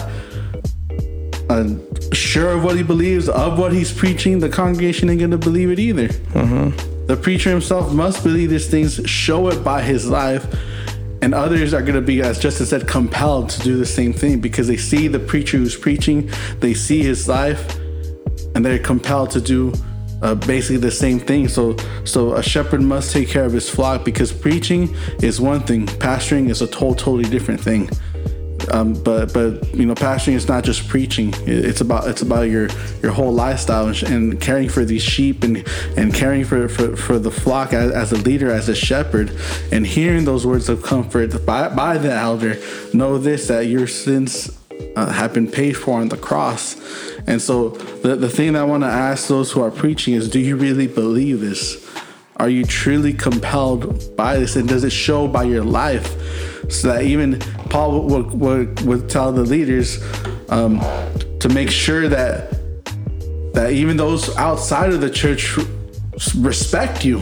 uh, 1.49 1.75
sure 2.13 2.51
of 2.51 2.63
what 2.63 2.75
he 2.75 2.83
believes, 2.83 3.29
of 3.29 3.59
what 3.59 3.73
he's 3.73 3.93
preaching, 3.93 4.39
the 4.39 4.49
congregation 4.49 5.09
ain't 5.09 5.31
to 5.31 5.37
believe 5.37 5.71
it 5.71 5.79
either. 5.79 6.07
Mm-hmm. 6.07 7.05
The 7.07 7.17
preacher 7.17 7.49
himself 7.49 7.93
must 7.93 8.23
believe 8.23 8.51
these 8.51 8.69
things, 8.69 9.01
show 9.05 9.49
it 9.49 9.63
by 9.63 9.81
his 9.81 10.07
life, 10.07 10.45
and 11.21 11.33
others 11.33 11.73
are 11.73 11.83
to 11.83 12.01
be, 12.01 12.21
as 12.21 12.39
Justin 12.39 12.65
said, 12.65 12.87
compelled 12.87 13.49
to 13.49 13.61
do 13.61 13.77
the 13.77 13.85
same 13.85 14.13
thing 14.13 14.39
because 14.39 14.67
they 14.67 14.77
see 14.77 15.07
the 15.07 15.19
preacher 15.19 15.57
who's 15.57 15.75
preaching, 15.75 16.29
they 16.59 16.73
see 16.73 17.01
his 17.01 17.27
life, 17.27 17.77
and 18.55 18.63
they're 18.63 18.79
compelled 18.79 19.31
to 19.31 19.41
do 19.41 19.73
uh, 20.21 20.35
basically 20.35 20.77
the 20.77 20.91
same 20.91 21.19
thing. 21.19 21.47
So, 21.47 21.75
so 22.03 22.35
a 22.35 22.43
shepherd 22.43 22.81
must 22.81 23.11
take 23.11 23.29
care 23.29 23.45
of 23.45 23.53
his 23.53 23.69
flock 23.69 24.03
because 24.03 24.31
preaching 24.31 24.95
is 25.21 25.39
one 25.39 25.61
thing, 25.61 25.85
pastoring 25.85 26.49
is 26.49 26.61
a 26.61 26.67
totally 26.67 27.23
different 27.23 27.61
thing. 27.61 27.89
Um, 28.71 28.93
but 28.93 29.33
but 29.33 29.73
you 29.73 29.85
know, 29.85 29.95
pastoring 29.95 30.33
is 30.33 30.47
not 30.47 30.63
just 30.63 30.87
preaching. 30.87 31.33
It's 31.47 31.81
about 31.81 32.07
it's 32.07 32.21
about 32.21 32.43
your 32.43 32.69
your 33.01 33.11
whole 33.11 33.31
lifestyle 33.31 33.87
and, 33.87 34.03
and 34.03 34.41
caring 34.41 34.69
for 34.69 34.85
these 34.85 35.01
sheep 35.01 35.43
and 35.43 35.65
and 35.97 36.13
caring 36.13 36.45
for 36.45 36.67
for, 36.69 36.95
for 36.95 37.19
the 37.19 37.31
flock 37.31 37.73
as, 37.73 37.91
as 37.91 38.11
a 38.11 38.17
leader, 38.17 38.51
as 38.51 38.69
a 38.69 38.75
shepherd, 38.75 39.35
and 39.71 39.87
hearing 39.87 40.25
those 40.25 40.45
words 40.45 40.69
of 40.69 40.83
comfort 40.83 41.45
by 41.45 41.69
by 41.69 41.97
the 41.97 42.13
elder. 42.13 42.57
Know 42.93 43.17
this 43.17 43.47
that 43.47 43.67
your 43.67 43.87
sins 43.87 44.59
uh, 44.95 45.11
have 45.11 45.33
been 45.33 45.49
paid 45.49 45.73
for 45.73 45.99
on 45.99 46.09
the 46.09 46.17
cross. 46.17 46.75
And 47.27 47.41
so 47.41 47.69
the 47.69 48.15
the 48.15 48.29
thing 48.29 48.53
that 48.53 48.61
I 48.61 48.65
want 48.65 48.83
to 48.83 48.89
ask 48.89 49.27
those 49.27 49.51
who 49.51 49.61
are 49.61 49.71
preaching 49.71 50.13
is, 50.13 50.29
do 50.29 50.39
you 50.39 50.55
really 50.55 50.87
believe 50.87 51.39
this? 51.41 51.85
Are 52.37 52.49
you 52.49 52.63
truly 52.63 53.13
compelled 53.13 54.15
by 54.15 54.37
this? 54.39 54.55
And 54.55 54.67
does 54.67 54.83
it 54.83 54.91
show 54.91 55.27
by 55.27 55.43
your 55.43 55.63
life? 55.63 56.07
So 56.71 56.87
that 56.87 57.03
even 57.03 57.39
Paul 57.69 58.03
would, 58.07 58.31
would, 58.31 58.81
would 58.81 59.09
tell 59.09 59.33
the 59.33 59.43
leaders 59.43 60.01
um, 60.49 60.79
to 61.39 61.49
make 61.49 61.69
sure 61.69 62.07
that 62.07 62.53
that 63.53 63.71
even 63.71 63.97
those 63.97 64.35
outside 64.37 64.93
of 64.93 65.01
the 65.01 65.09
church 65.09 65.57
respect 66.37 67.03
you. 67.03 67.21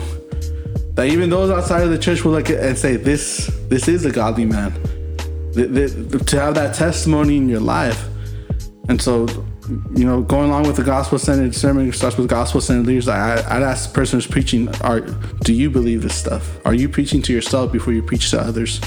That 0.93 1.07
even 1.07 1.29
those 1.29 1.49
outside 1.49 1.83
of 1.83 1.89
the 1.89 1.97
church 1.97 2.23
will 2.23 2.33
look 2.33 2.49
and 2.49 2.77
say, 2.77 2.95
"This 2.95 3.47
this 3.69 3.87
is 3.87 4.05
a 4.05 4.11
godly 4.11 4.45
man." 4.45 4.73
Th- 5.53 5.69
th- 5.73 6.25
To 6.25 6.39
have 6.39 6.55
that 6.55 6.75
testimony 6.75 7.37
in 7.37 7.47
your 7.47 7.59
life, 7.59 8.07
and 8.89 9.01
so 9.01 9.27
you 9.95 10.05
know, 10.05 10.21
going 10.21 10.49
along 10.49 10.67
with 10.67 10.77
the 10.77 10.83
gospel-centered 10.83 11.53
sermon 11.53 11.91
starts 11.91 12.17
with 12.17 12.29
gospel-centered 12.29 12.87
leaders. 12.87 13.07
I, 13.07 13.35
I'd 13.35 13.63
ask 13.63 13.89
the 13.89 13.95
person 13.95 14.17
who's 14.17 14.27
preaching, 14.27 14.69
"Are 14.81 15.01
do 15.01 15.53
you 15.53 15.69
believe 15.69 16.01
this 16.03 16.15
stuff? 16.15 16.59
Are 16.65 16.73
you 16.73 16.87
preaching 16.87 17.21
to 17.23 17.33
yourself 17.33 17.71
before 17.71 17.93
you 17.93 18.01
preach 18.01 18.31
to 18.31 18.39
others?" 18.39 18.81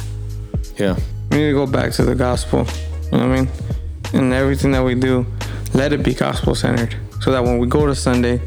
Yeah. 0.76 0.96
We 1.30 1.38
need 1.38 1.46
to 1.48 1.52
go 1.52 1.66
back 1.66 1.92
to 1.92 2.04
the 2.04 2.14
gospel. 2.14 2.66
You 3.12 3.18
know 3.18 3.28
what 3.28 3.38
I 3.38 3.40
mean? 3.42 3.48
And 4.14 4.32
everything 4.32 4.72
that 4.72 4.82
we 4.82 4.94
do, 4.94 5.26
let 5.74 5.92
it 5.92 6.02
be 6.02 6.14
gospel 6.14 6.54
centered. 6.54 6.96
So 7.20 7.30
that 7.32 7.44
when 7.44 7.58
we 7.58 7.66
go 7.66 7.86
to 7.86 7.94
Sunday, 7.94 8.38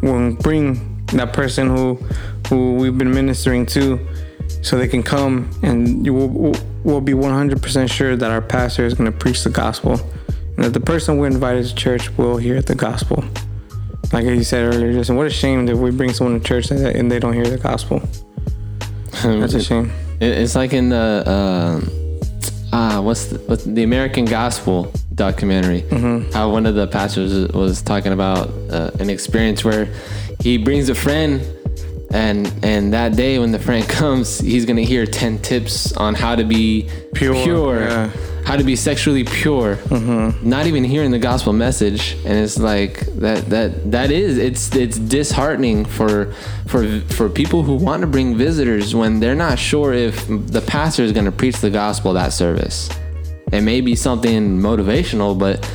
when 0.00 0.28
we 0.28 0.34
bring 0.36 1.04
that 1.08 1.32
person 1.32 1.68
who 1.68 1.98
who 2.48 2.74
we've 2.74 2.96
been 2.96 3.12
ministering 3.12 3.66
to, 3.66 3.98
so 4.62 4.78
they 4.78 4.88
can 4.88 5.02
come 5.02 5.50
and 5.62 6.06
you 6.06 6.14
will 6.14 6.28
we'll, 6.28 6.54
we'll 6.84 7.00
be 7.00 7.12
100% 7.12 7.90
sure 7.90 8.16
that 8.16 8.30
our 8.30 8.40
pastor 8.40 8.86
is 8.86 8.94
going 8.94 9.10
to 9.10 9.16
preach 9.16 9.42
the 9.42 9.50
gospel. 9.50 10.00
And 10.56 10.64
that 10.66 10.72
the 10.72 10.80
person 10.80 11.18
we 11.18 11.26
invited 11.26 11.64
to 11.66 11.74
church 11.74 12.16
will 12.18 12.36
hear 12.36 12.60
the 12.62 12.74
gospel. 12.74 13.24
Like 14.12 14.24
you 14.24 14.44
said 14.44 14.74
earlier, 14.74 14.92
just 14.92 15.10
what 15.10 15.26
a 15.26 15.30
shame 15.30 15.64
that 15.66 15.76
we 15.76 15.90
bring 15.90 16.12
someone 16.12 16.38
to 16.38 16.46
church 16.46 16.70
and 16.70 17.10
they- 17.10 17.18
don't 17.18 17.32
hear 17.32 17.46
the 17.46 17.56
gospel. 17.58 18.00
That's 19.22 19.54
a 19.54 19.62
shame. 19.62 19.90
It's 20.20 20.54
like 20.54 20.72
in 20.72 20.90
the 20.90 21.24
uh, 21.26 21.80
ah, 22.72 23.00
what's 23.00 23.26
the, 23.26 23.38
what's 23.40 23.64
the 23.64 23.82
American 23.82 24.24
Gospel 24.24 24.92
documentary? 25.14 25.80
How 26.32 26.50
one 26.50 26.66
of 26.66 26.74
the 26.74 26.86
pastors 26.86 27.48
was 27.52 27.82
talking 27.82 28.12
about 28.12 28.48
uh, 28.70 28.90
an 29.00 29.10
experience 29.10 29.64
where 29.64 29.88
he 30.40 30.58
brings 30.58 30.88
a 30.88 30.94
friend, 30.94 31.40
and 32.12 32.52
and 32.62 32.92
that 32.92 33.16
day 33.16 33.38
when 33.38 33.50
the 33.52 33.58
friend 33.58 33.88
comes, 34.00 34.38
he's 34.38 34.64
gonna 34.64 34.82
hear 34.82 35.06
ten 35.06 35.38
tips 35.38 35.92
on 35.96 36.14
how 36.14 36.34
to 36.36 36.44
be 36.44 36.88
Pure, 37.14 37.34
pure, 37.44 37.80
yeah. 37.80 38.10
How 38.52 38.58
to 38.58 38.64
be 38.64 38.76
sexually 38.76 39.24
pure. 39.24 39.78
Not 40.42 40.66
even 40.66 40.84
hearing 40.84 41.10
the 41.10 41.18
gospel 41.18 41.54
message, 41.54 42.18
and 42.26 42.36
it's 42.38 42.58
like 42.58 43.00
that 43.16 43.46
that 43.46 43.90
that 43.92 44.10
is 44.10 44.36
it's 44.36 44.76
it's 44.76 44.98
disheartening 44.98 45.86
for 45.86 46.34
for 46.66 47.00
for 47.16 47.30
people 47.30 47.62
who 47.62 47.76
want 47.76 48.02
to 48.02 48.06
bring 48.06 48.36
visitors 48.36 48.94
when 48.94 49.20
they're 49.20 49.34
not 49.34 49.58
sure 49.58 49.94
if 49.94 50.26
the 50.26 50.60
pastor 50.66 51.02
is 51.02 51.12
going 51.12 51.24
to 51.24 51.32
preach 51.32 51.62
the 51.62 51.70
gospel 51.70 52.12
that 52.12 52.34
service. 52.34 52.90
It 53.50 53.62
may 53.62 53.80
be 53.80 53.96
something 53.96 54.58
motivational, 54.58 55.38
but 55.38 55.66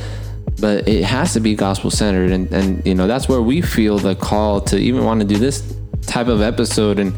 but 0.60 0.86
it 0.86 1.02
has 1.02 1.32
to 1.32 1.40
be 1.40 1.56
gospel 1.56 1.90
centered, 1.90 2.30
and 2.30 2.52
and 2.52 2.86
you 2.86 2.94
know 2.94 3.08
that's 3.08 3.28
where 3.28 3.42
we 3.42 3.60
feel 3.60 3.98
the 3.98 4.14
call 4.14 4.60
to 4.70 4.78
even 4.78 5.04
want 5.04 5.20
to 5.20 5.26
do 5.26 5.36
this 5.36 5.74
type 6.06 6.28
of 6.28 6.40
episode 6.42 7.00
and 7.00 7.12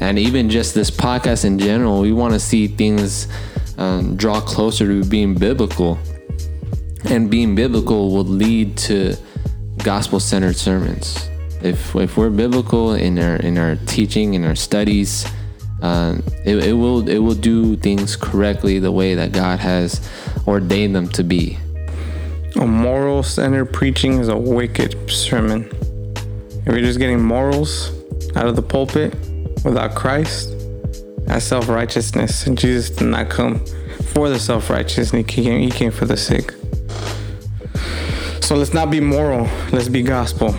and 0.00 0.18
even 0.18 0.48
just 0.48 0.74
this 0.74 0.90
podcast 0.90 1.44
in 1.44 1.58
general. 1.58 2.00
We 2.00 2.14
want 2.14 2.32
to 2.32 2.40
see 2.40 2.66
things 2.66 3.28
um, 3.78 4.16
draw 4.16 4.40
closer 4.40 4.86
to 4.86 5.08
being 5.08 5.34
biblical 5.34 5.98
and 7.10 7.30
being 7.30 7.54
biblical 7.54 8.12
will 8.12 8.24
lead 8.24 8.76
to 8.76 9.16
gospel 9.78 10.18
centered 10.18 10.56
sermons. 10.56 11.28
If 11.62 11.94
if 11.94 12.16
we're 12.16 12.30
biblical 12.30 12.94
in 12.94 13.18
our 13.18 13.36
in 13.36 13.58
our 13.58 13.76
teaching 13.86 14.34
in 14.34 14.44
our 14.44 14.54
studies, 14.54 15.26
um, 15.82 16.22
it, 16.44 16.56
it 16.64 16.72
will 16.72 17.08
it 17.08 17.18
will 17.18 17.34
do 17.34 17.76
things 17.76 18.16
correctly 18.16 18.78
the 18.78 18.92
way 18.92 19.14
that 19.14 19.32
God 19.32 19.58
has 19.60 20.08
ordained 20.46 20.94
them 20.94 21.08
to 21.10 21.22
be. 21.22 21.58
A 22.56 22.66
moral 22.66 23.22
centered 23.22 23.66
preaching 23.66 24.18
is 24.18 24.28
a 24.28 24.36
wicked 24.36 25.10
sermon. 25.10 25.70
If 26.66 26.66
you're 26.66 26.80
just 26.80 26.98
getting 26.98 27.22
morals 27.22 27.92
out 28.34 28.46
of 28.46 28.56
the 28.56 28.62
pulpit 28.62 29.14
without 29.64 29.94
Christ, 29.94 30.55
that's 31.26 31.44
self 31.44 31.68
righteousness. 31.68 32.46
And 32.46 32.56
Jesus 32.56 32.90
did 32.90 33.08
not 33.08 33.28
come 33.28 33.64
for 34.16 34.28
the 34.28 34.38
self 34.38 34.70
righteous, 34.70 35.10
he 35.10 35.22
came, 35.22 35.60
he 35.60 35.70
came 35.70 35.90
for 35.90 36.06
the 36.06 36.16
sick. 36.16 36.54
So 38.40 38.54
let's 38.54 38.72
not 38.72 38.90
be 38.90 39.00
moral, 39.00 39.48
let's 39.72 39.88
be 39.88 40.02
gospel. 40.02 40.54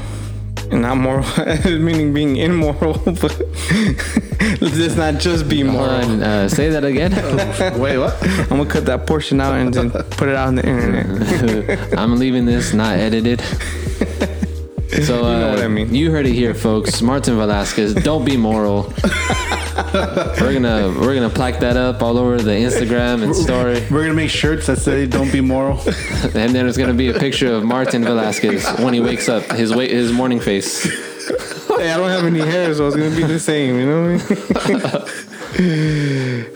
And 0.69 0.81
not 0.81 0.97
moral, 0.97 1.25
meaning 1.65 2.13
being 2.13 2.35
immoral, 2.35 2.93
but 3.05 3.41
let's 4.59 4.95
not 4.95 5.15
just 5.15 5.47
be 5.47 5.63
moral. 5.63 5.89
on, 5.89 6.21
uh, 6.21 6.49
say 6.49 6.69
that 6.69 6.83
again. 6.83 7.11
Wait, 7.79 7.97
what? 7.97 8.21
I'm 8.21 8.57
gonna 8.57 8.65
cut 8.65 8.85
that 8.85 9.07
portion 9.07 9.39
out 9.39 9.53
and 9.53 9.73
then 9.73 9.91
put 9.91 10.27
it 10.27 10.35
out 10.35 10.49
on 10.49 10.55
the 10.55 10.67
internet. 10.67 11.97
I'm 11.97 12.17
leaving 12.17 12.45
this 12.45 12.73
not 12.73 12.97
edited. 12.97 13.41
So 15.03 15.25
uh, 15.25 15.39
know 15.39 15.49
what 15.49 15.59
I 15.59 15.67
mean. 15.67 15.95
You 15.95 16.11
heard 16.11 16.25
it 16.25 16.33
here, 16.33 16.53
folks. 16.53 17.01
Martin 17.01 17.37
Velasquez, 17.37 17.93
don't 17.93 18.25
be 18.25 18.35
moral. 18.35 18.93
we're 20.41 20.53
gonna 20.53 20.93
we're 20.99 21.13
gonna 21.13 21.29
plaque 21.29 21.59
that 21.59 21.77
up 21.77 22.01
all 22.01 22.17
over 22.17 22.37
the 22.37 22.51
Instagram 22.51 23.21
and 23.23 23.35
story, 23.35 23.85
We're 23.91 24.03
gonna 24.03 24.13
make 24.15 24.31
shirts 24.31 24.65
that 24.67 24.79
say 24.79 25.05
"Don't 25.05 25.31
be 25.31 25.41
moral." 25.41 25.79
and 26.23 26.33
then 26.33 26.53
there's 26.53 26.77
gonna 26.77 26.93
be 26.93 27.09
a 27.09 27.13
picture 27.13 27.53
of 27.53 27.63
Martin 27.63 28.03
Velasquez 28.03 28.65
when 28.79 28.93
he 28.93 28.99
wakes 28.99 29.29
up, 29.29 29.43
his 29.51 29.73
wa- 29.75 29.81
his 29.81 30.11
morning 30.11 30.39
face. 30.39 30.83
Hey, 31.67 31.91
I 31.91 31.97
don't 31.97 32.09
have 32.09 32.25
any 32.25 32.39
hair, 32.39 32.73
so 32.73 32.87
it's 32.87 32.95
gonna 32.95 33.15
be 33.15 33.23
the 33.23 33.39
same, 33.39 33.79
you 33.79 33.85
know 33.85 34.17
what 34.17 34.65
I 34.65 34.73
mean? 34.73 34.81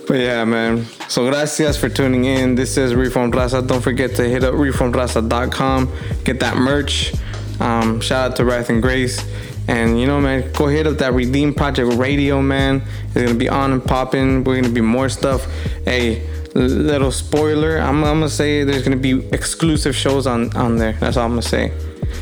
but 0.07 0.15
yeah, 0.15 0.43
man. 0.43 0.86
So 1.07 1.30
gracias 1.30 1.78
for 1.78 1.89
tuning 1.89 2.26
in. 2.26 2.55
This 2.55 2.76
is 2.78 2.95
Reformed 2.95 3.34
Raza. 3.34 3.65
Don't 3.65 3.82
forget 3.82 4.15
to 4.15 4.24
hit 4.28 4.43
up 4.43 4.55
reformedraza.com. 4.55 5.91
Get 6.24 6.39
that 6.39 6.57
merch. 6.57 7.13
Um, 7.59 8.01
shout 8.01 8.32
out 8.32 8.38
to 8.38 8.45
Wrath 8.45 8.69
and 8.69 8.82
Grace. 8.82 9.24
And 9.68 9.99
you 9.99 10.07
know, 10.07 10.20
man, 10.20 10.51
go 10.53 10.68
hit 10.68 10.88
up 10.88 10.97
that 10.97 11.14
Redeem 11.14 11.53
Project 11.53 11.93
Radio, 11.97 12.41
man. 12.41 12.82
It's 13.05 13.14
gonna 13.16 13.34
be 13.36 13.47
on 13.49 13.72
and 13.72 13.84
popping. 13.84 14.43
We're 14.43 14.62
gonna 14.62 14.74
be 14.74 14.82
more 14.82 15.07
stuff. 15.09 15.45
Hey, 15.86 16.28
l- 16.55 16.62
little 16.64 17.12
spoiler. 17.12 17.78
I'm, 17.78 18.03
I'm 18.03 18.16
gonna 18.16 18.30
say 18.30 18.64
there's 18.64 18.84
gonna 18.84 18.97
be 18.97 19.26
exclusive 19.30 19.95
shows 19.95 20.28
on 20.28 20.55
on 20.57 20.78
there. 20.78 20.93
That's 20.93 21.16
all 21.18 21.26
I'm 21.26 21.32
gonna 21.32 21.41
say. 21.43 21.72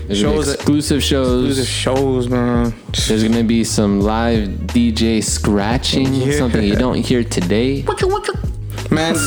There's 0.05 0.21
gonna 0.21 0.41
that- 0.43 0.55
exclusive 0.55 1.01
shows. 1.03 1.45
exclusive 1.57 1.67
shows, 1.71 2.27
man. 2.29 2.73
There's 3.07 3.23
gonna 3.23 3.43
be 3.43 3.63
some 3.63 4.01
live 4.01 4.49
DJ 4.67 5.21
scratching, 5.23 6.13
Yeah. 6.13 6.37
something 6.37 6.63
you 6.63 6.75
don't 6.75 6.97
hear 6.97 7.23
today. 7.23 7.83
Man, 8.91 9.15
I 9.15 9.17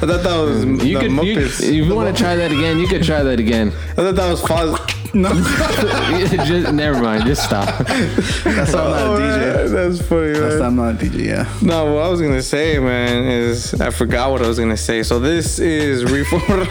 thought 0.00 0.22
that 0.24 0.36
was 0.44 0.64
You 0.64 0.74
the 0.74 0.94
could, 1.00 1.10
you, 1.12 1.36
Muppets. 1.36 1.62
if 1.62 1.72
you 1.72 1.94
want 1.94 2.14
to 2.14 2.22
try 2.22 2.34
that 2.34 2.50
again, 2.50 2.78
you 2.80 2.88
could 2.88 3.04
try 3.04 3.22
that 3.22 3.38
again. 3.38 3.68
I 3.68 3.94
thought 3.94 4.16
that 4.16 4.30
was 4.30 4.42
Foz. 4.42 5.14
no, 5.14 5.28
just, 6.46 6.72
never 6.72 7.00
mind, 7.00 7.24
just 7.24 7.44
stop. 7.44 7.66
that's 7.86 8.74
I'm 8.74 8.90
not 8.90 9.00
a 9.00 9.04
oh, 9.04 9.18
DJ. 9.20 9.70
That's 9.70 10.08
funny, 10.08 10.32
That's 10.32 10.54
man. 10.56 10.62
I'm 10.62 10.76
not 10.76 10.94
a 10.94 10.98
DJ. 10.98 11.26
Yeah. 11.26 11.48
No, 11.62 11.94
what 11.94 12.04
I 12.04 12.08
was 12.08 12.20
gonna 12.20 12.42
say, 12.42 12.78
man, 12.80 13.24
is 13.26 13.74
I 13.80 13.90
forgot 13.90 14.32
what 14.32 14.42
I 14.42 14.48
was 14.48 14.58
gonna 14.58 14.76
say. 14.76 15.02
So 15.04 15.20
this 15.20 15.60
is 15.60 16.04
Reform 16.04 16.66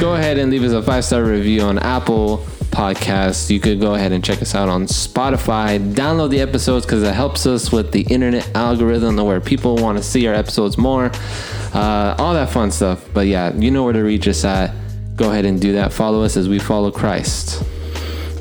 Go 0.00 0.14
ahead 0.14 0.38
and 0.38 0.50
leave 0.50 0.64
us 0.64 0.72
a 0.72 0.82
five 0.82 1.04
star 1.04 1.22
review 1.24 1.62
on 1.62 1.78
Apple 1.78 2.44
Podcasts. 2.72 3.50
You 3.50 3.60
could 3.60 3.80
go 3.80 3.94
ahead 3.94 4.12
and 4.12 4.24
check 4.24 4.42
us 4.42 4.54
out 4.54 4.68
on 4.68 4.86
Spotify. 4.86 5.78
Download 5.94 6.30
the 6.30 6.40
episodes 6.40 6.84
because 6.84 7.02
it 7.02 7.14
helps 7.14 7.46
us 7.46 7.70
with 7.70 7.92
the 7.92 8.00
internet 8.02 8.50
algorithm 8.56 9.16
where 9.16 9.40
people 9.40 9.76
want 9.76 9.98
to 9.98 10.02
see 10.04 10.26
our 10.26 10.34
episodes 10.34 10.78
more. 10.78 11.12
Uh, 11.74 12.14
all 12.18 12.34
that 12.34 12.50
fun 12.50 12.70
stuff. 12.70 13.06
But 13.14 13.26
yeah, 13.26 13.54
you 13.54 13.70
know 13.70 13.84
where 13.84 13.92
to 13.92 14.02
reach 14.02 14.26
us 14.26 14.44
at. 14.44 14.74
Go 15.16 15.30
ahead 15.30 15.44
and 15.44 15.60
do 15.60 15.74
that. 15.74 15.92
Follow 15.92 16.22
us 16.22 16.36
as 16.36 16.48
we 16.48 16.58
follow 16.58 16.90
Christ. 16.90 17.62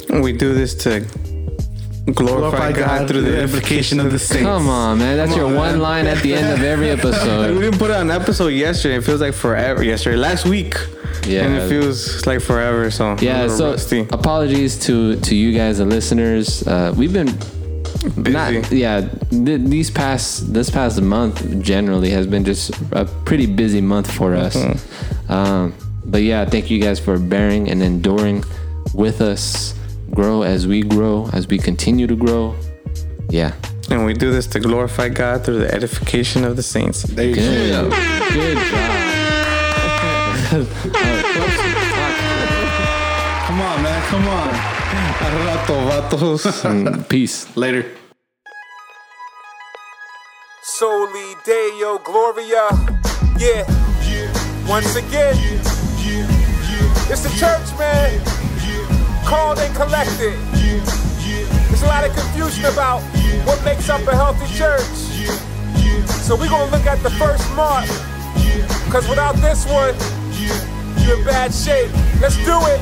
we 0.10 0.34
do 0.34 0.54
this 0.54 0.74
to 0.84 1.06
glorify, 2.14 2.72
God, 2.72 3.08
through 3.08 3.22
the 3.22 3.42
implication 3.42 4.00
of 4.00 4.12
the 4.12 4.20
saints. 4.20 4.44
Come 4.44 4.68
on, 4.70 5.00
man. 5.00 5.18
That's 5.18 5.36
your 5.36 5.54
one 5.54 5.80
line 5.80 6.08
at 6.08 6.24
the 6.24 6.34
end 6.34 6.52
of 6.54 6.64
every 6.64 6.90
episode. 6.98 7.54
We 7.56 7.62
didn't 7.62 7.80
put 7.80 7.92
out 7.92 8.02
an 8.02 8.12
episode 8.12 8.48
yesterday. 8.48 8.96
It 8.96 9.04
feels 9.04 9.22
like 9.22 9.34
forever. 9.34 9.84
Yesterday, 9.84 10.16
last 10.18 10.46
week. 10.46 10.76
Yeah. 11.28 11.46
And 11.46 11.56
it 11.58 11.70
feels 11.70 12.26
like 12.26 12.42
forever. 12.42 12.90
So 12.92 13.16
Yeah, 13.20 13.48
so 13.48 13.72
rusty. 13.72 14.08
apologies 14.12 14.78
to 14.86 15.16
to 15.18 15.36
you 15.36 15.52
guys, 15.58 15.78
the 15.78 15.86
listeners. 15.86 16.66
Uh, 16.68 16.94
we've 16.98 17.14
been 17.14 17.32
Busy. 18.22 18.32
not 18.32 18.72
yeah. 18.72 19.08
Th- 19.30 19.62
these 19.62 19.92
past 19.92 20.54
this 20.54 20.70
past 20.70 21.02
month 21.02 21.38
generally 21.62 22.10
has 22.12 22.26
been 22.28 22.44
just 22.44 22.72
a 22.92 23.06
pretty 23.26 23.46
busy 23.46 23.82
month 23.82 24.10
for 24.12 24.34
us. 24.36 24.56
Um, 25.30 25.74
but 26.06 26.24
yeah, 26.24 26.46
thank 26.46 26.70
you 26.72 26.80
guys 26.80 27.00
for 27.00 27.20
bearing 27.20 27.70
and 27.70 27.82
enduring 27.84 28.44
with 28.94 29.22
us. 29.22 29.76
Grow 30.14 30.42
as 30.42 30.66
we 30.68 30.82
grow, 30.82 31.30
as 31.32 31.48
we 31.48 31.58
continue 31.58 32.08
to 32.08 32.16
grow. 32.16 32.56
Yeah, 33.30 33.54
And 33.90 34.04
we 34.06 34.14
do 34.14 34.30
this 34.32 34.46
to 34.48 34.60
glorify 34.60 35.08
God 35.08 35.46
through 35.46 35.60
the 35.60 35.74
edification 35.74 36.44
of 36.44 36.56
the 36.58 36.64
saints. 36.64 37.04
There 37.04 37.28
you 37.30 37.36
good, 37.36 37.72
go. 37.72 37.90
good 38.34 38.58
job. 38.58 39.01
Come 40.52 40.68
on, 43.62 43.78
man. 43.82 44.02
Come 44.10 44.28
on. 44.28 44.50
Mm, 44.52 45.16
Peace. 47.08 47.48
Later. 47.56 47.86
Soli 50.62 51.36
Deo 51.46 52.00
Gloria. 52.00 52.68
Yeah. 53.40 53.64
Once 54.68 54.98
again, 54.98 55.36
it's 57.08 57.22
the 57.24 57.30
church, 57.40 57.72
man. 57.80 58.20
Called 59.24 59.58
and 59.60 59.74
collected. 59.74 60.36
There's 61.70 61.82
a 61.82 61.86
lot 61.88 62.04
of 62.04 62.14
confusion 62.14 62.66
about 62.66 63.02
what 63.46 63.64
makes 63.64 63.88
up 63.90 64.06
a 64.06 64.14
healthy 64.14 64.54
church. 64.54 64.84
So 66.28 66.36
we're 66.36 66.50
gonna 66.50 66.70
look 66.72 66.86
at 66.88 67.02
the 67.04 67.10
first 67.12 67.50
mark. 67.56 67.88
Cause 68.92 69.08
without 69.08 69.38
this 69.38 69.66
one, 69.66 69.96
you're 70.42 71.20
in 71.20 71.26
bad 71.26 71.54
shape. 71.54 71.92
Let's 72.20 72.38
do 72.38 72.58
it. 72.66 72.80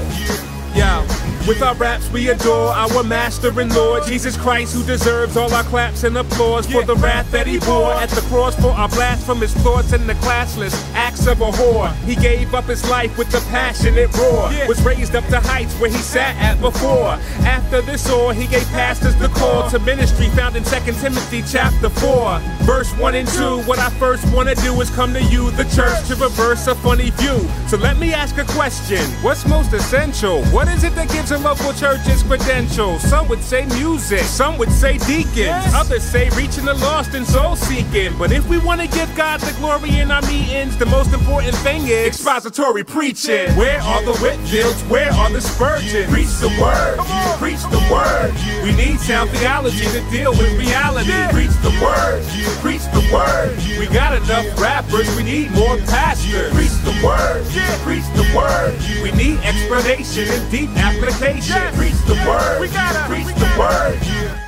Yeah. 0.75 1.03
With 1.49 1.63
our 1.63 1.73
raps, 1.73 2.07
we 2.11 2.29
adore 2.29 2.69
our 2.69 3.03
master 3.03 3.47
and 3.59 3.73
Lord 3.73 4.03
Jesus 4.05 4.37
Christ, 4.37 4.71
who 4.75 4.83
deserves 4.83 5.35
all 5.35 5.51
our 5.51 5.63
claps 5.63 6.03
and 6.03 6.15
applause 6.15 6.67
for 6.67 6.83
the 6.83 6.93
wrath 6.93 7.31
that 7.31 7.47
he 7.47 7.57
bore 7.57 7.91
at 7.93 8.09
the 8.09 8.21
cross 8.29 8.53
for 8.53 8.67
our 8.67 8.87
blasphemous 8.87 9.51
thoughts 9.55 9.91
and 9.91 10.07
the 10.07 10.13
classless 10.13 10.75
acts 10.93 11.25
of 11.25 11.41
a 11.41 11.49
whore. 11.49 11.91
He 12.03 12.13
gave 12.13 12.53
up 12.53 12.65
his 12.65 12.87
life 12.87 13.17
with 13.17 13.31
the 13.31 13.39
passionate 13.49 14.15
roar, 14.15 14.51
was 14.67 14.79
raised 14.83 15.15
up 15.15 15.25
to 15.29 15.39
heights 15.39 15.73
where 15.79 15.89
he 15.89 15.97
sat 15.97 16.35
at 16.35 16.61
before. 16.61 17.17
After 17.41 17.81
this 17.81 18.07
all, 18.11 18.29
he 18.29 18.45
gave 18.45 18.67
pastors 18.67 19.15
the 19.15 19.29
call 19.29 19.67
to 19.71 19.79
ministry 19.79 20.27
found 20.29 20.55
in 20.55 20.63
2 20.63 20.79
Timothy 21.01 21.41
chapter 21.51 21.89
4, 21.89 22.39
verse 22.61 22.95
1 22.99 23.15
and 23.15 23.27
2. 23.27 23.61
What 23.63 23.79
I 23.79 23.89
first 23.97 24.23
want 24.35 24.49
to 24.49 24.55
do 24.55 24.79
is 24.81 24.91
come 24.91 25.13
to 25.13 25.23
you, 25.23 25.49
the 25.51 25.65
church, 25.75 26.07
to 26.09 26.15
reverse 26.15 26.67
a 26.67 26.75
funny 26.75 27.09
view. 27.09 27.39
So 27.67 27.77
let 27.77 27.97
me 27.97 28.13
ask 28.13 28.37
a 28.37 28.45
question 28.45 29.03
What's 29.23 29.47
most 29.47 29.73
essential? 29.73 30.43
What 30.49 30.67
is 30.67 30.83
it 30.83 30.93
that 30.93 31.09
gives 31.09 31.31
a 31.31 31.38
local 31.41 31.73
church 31.73 32.01
its 32.05 32.23
credentials? 32.23 33.01
Some 33.01 33.27
would 33.29 33.41
say 33.41 33.65
music, 33.77 34.21
some 34.21 34.57
would 34.57 34.71
say 34.71 34.97
deacons, 34.99 35.73
others 35.73 36.03
say 36.03 36.29
reaching 36.31 36.65
the 36.65 36.73
lost 36.75 37.13
and 37.13 37.25
soul 37.25 37.55
seeking. 37.55 38.17
But 38.17 38.31
if 38.31 38.47
we 38.49 38.57
want 38.57 38.81
to 38.81 38.87
give 38.87 39.13
God 39.15 39.39
the 39.39 39.53
glory 39.59 39.99
in 39.99 40.11
our 40.11 40.21
meetings, 40.23 40.77
the 40.77 40.85
most 40.85 41.13
important 41.13 41.55
thing 41.57 41.83
is 41.87 42.07
expository 42.07 42.83
preaching. 42.83 43.49
Where 43.55 43.79
are 43.81 44.03
the 44.03 44.13
Whitefields? 44.13 44.87
Where 44.89 45.11
are 45.11 45.31
the 45.31 45.41
Spurgeons? 45.41 46.09
Preach 46.11 46.33
the 46.39 46.49
word, 46.61 46.97
preach 47.37 47.63
the 47.71 47.81
word. 47.91 48.33
We 48.63 48.75
need 48.75 48.99
sound 48.99 49.29
theology 49.31 49.85
to 49.85 50.01
deal 50.11 50.31
with 50.31 50.57
reality. 50.57 51.11
Preach 51.31 51.55
the 51.61 51.71
word, 51.81 52.23
preach 52.61 52.83
the 52.91 53.03
word. 53.13 53.55
We 53.79 53.87
got 53.87 54.15
enough 54.15 54.59
rappers, 54.59 55.07
we 55.15 55.23
need 55.23 55.51
more 55.51 55.77
pastors. 55.87 56.51
Preach 56.53 56.75
the 56.83 56.95
word, 57.05 57.45
preach 57.85 58.07
the 58.15 58.25
word. 58.35 58.75
We 59.01 59.11
need 59.11 59.39
explanation 59.39 60.27
and 60.29 60.51
deep 60.51 60.69
application. 60.75 61.28
Preach 61.29 61.93
the 62.07 62.15
word, 62.27 62.59
we 62.59 62.67
gotta 62.69 63.07
preach 63.07 63.27
the 63.35 63.55
word. 63.59 63.99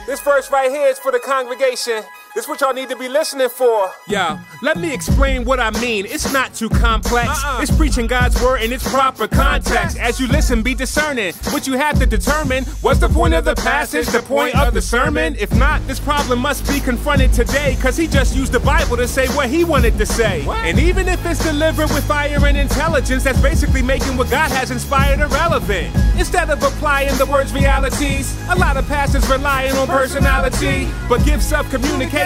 This 0.07 0.19
verse 0.21 0.49
right 0.49 0.71
here 0.71 0.87
is 0.87 0.97
for 0.97 1.11
the 1.11 1.19
congregation. 1.19 2.01
This 2.33 2.47
what 2.47 2.61
y'all 2.61 2.73
need 2.73 2.87
to 2.87 2.95
be 2.95 3.09
listening 3.09 3.49
for. 3.49 3.91
Yeah, 4.07 4.39
let 4.61 4.77
me 4.77 4.93
explain 4.93 5.43
what 5.43 5.59
I 5.59 5.69
mean. 5.81 6.05
It's 6.05 6.31
not 6.31 6.53
too 6.53 6.69
complex. 6.69 7.27
Uh-uh. 7.27 7.61
It's 7.61 7.75
preaching 7.75 8.07
God's 8.07 8.41
word 8.41 8.61
in 8.61 8.71
its 8.71 8.89
proper 8.89 9.27
context. 9.27 9.97
As 9.97 10.17
you 10.17 10.27
listen, 10.27 10.63
be 10.63 10.73
discerning. 10.73 11.33
What 11.49 11.67
you 11.67 11.73
have 11.73 11.99
to 11.99 12.05
determine 12.05 12.63
what's 12.79 13.01
the 13.01 13.09
point 13.09 13.33
of 13.33 13.43
the 13.43 13.55
passage, 13.55 14.07
the 14.07 14.21
point 14.21 14.55
of 14.57 14.73
the 14.73 14.81
sermon. 14.81 15.35
If 15.39 15.53
not, 15.55 15.85
this 15.87 15.99
problem 15.99 16.39
must 16.39 16.65
be 16.69 16.79
confronted 16.79 17.33
today, 17.33 17.75
cause 17.81 17.97
he 17.97 18.07
just 18.07 18.33
used 18.33 18.53
the 18.53 18.61
Bible 18.61 18.95
to 18.95 19.09
say 19.09 19.27
what 19.35 19.49
he 19.49 19.65
wanted 19.65 19.97
to 19.97 20.05
say. 20.05 20.45
And 20.47 20.79
even 20.79 21.09
if 21.09 21.25
it's 21.25 21.43
delivered 21.43 21.89
with 21.89 22.05
fire 22.05 22.45
and 22.45 22.55
intelligence, 22.57 23.25
that's 23.25 23.41
basically 23.41 23.81
making 23.81 24.15
what 24.15 24.29
God 24.29 24.51
has 24.51 24.71
inspired 24.71 25.19
irrelevant. 25.19 25.93
Instead 26.17 26.49
of 26.49 26.63
applying 26.63 27.17
the 27.17 27.25
word's 27.25 27.51
realities, 27.51 28.37
a 28.47 28.55
lot 28.55 28.77
of 28.77 28.87
pastors 28.87 29.29
relying 29.29 29.75
on 29.75 29.87
personality, 29.87 30.87
but 31.09 31.25
gifts 31.25 31.51
of 31.51 31.69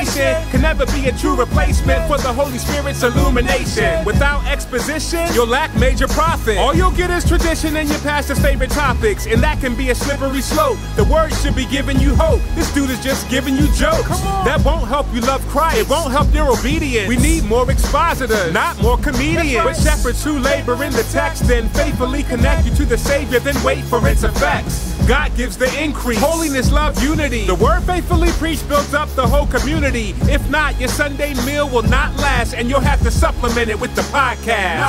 can 0.04 0.62
never 0.62 0.86
be 0.88 1.08
a 1.08 1.12
true 1.18 1.36
replacement 1.36 2.08
for 2.08 2.18
the 2.18 2.34
Holy 2.34 2.58
Spirit's 2.58 3.04
illumination. 3.04 4.04
Without 4.06 4.46
exposition, 4.46 5.28
you'll 5.34 5.48
lack 5.48 5.74
major 5.76 6.08
profit. 6.08 6.58
All 6.58 6.76
you'll 6.76 6.91
get 6.91 7.10
is 7.12 7.24
tradition 7.24 7.76
and 7.78 7.88
your 7.88 8.00
pastor's 8.00 8.39
favorite 8.39 8.72
topics, 8.72 9.26
and 9.26 9.41
that 9.41 9.60
can 9.62 9.76
be 9.76 9.89
a 9.91 9.96
slippery 9.96 10.41
slope. 10.41 10.78
The 10.96 11.06
word 11.06 11.34
should 11.34 11.56
be 11.56 11.66
giving 11.66 12.00
you 12.00 12.16
hope. 12.16 12.41
This 12.56 12.74
dude 12.74 12.89
is 12.89 13.02
just 13.04 13.30
giving 13.30 13.56
you 13.56 13.68
jokes. 13.74 14.10
That 14.43 14.62
won't 14.66 14.88
help 14.88 15.08
you 15.14 15.22
love 15.22 15.46
Christ. 15.48 15.78
It 15.78 15.89
won't 15.89 16.12
help 16.12 16.34
your 16.34 16.52
obedience. 16.52 17.08
We 17.08 17.18
need 17.18 17.46
more 17.46 17.70
expositors, 17.70 18.54
not 18.54 18.82
more 18.82 18.98
comedians. 18.98 19.64
But 19.64 19.76
shepherds 19.76 20.24
who 20.24 20.39
labor 20.39 20.84
in 20.84 20.91
the 20.91 21.04
text, 21.12 21.48
then 21.48 21.70
faithfully 21.70 22.24
connect 22.24 22.66
you 22.66 22.76
to 22.76 22.86
the 22.86 22.98
Savior, 22.98 23.39
then 23.39 23.62
wait 23.64 23.84
for 23.86 24.06
its 24.08 24.24
effects. 24.24 24.95
God 25.08 25.36
gives 25.38 25.56
the 25.56 25.70
increase. 25.82 26.20
Holiness, 26.20 26.72
love, 26.72 27.01
unity. 27.03 27.45
The 27.45 27.56
word 27.56 27.84
faithfully 27.84 28.32
preached 28.34 28.68
builds 28.68 28.95
up 28.95 29.08
the 29.10 29.26
whole 29.26 29.45
community. 29.45 30.16
If 30.24 30.49
not, 30.49 30.80
your 30.80 30.89
Sunday 30.89 31.36
meal 31.45 31.70
will 31.70 31.84
not 31.84 32.16
last, 32.18 32.56
and 32.56 32.70
you'll 32.70 32.80
have 32.80 33.01
to 33.03 33.12
supplement 33.12 33.70
it 33.70 33.80
with 33.80 33.93
the 33.95 34.01
podcast. 34.03 34.82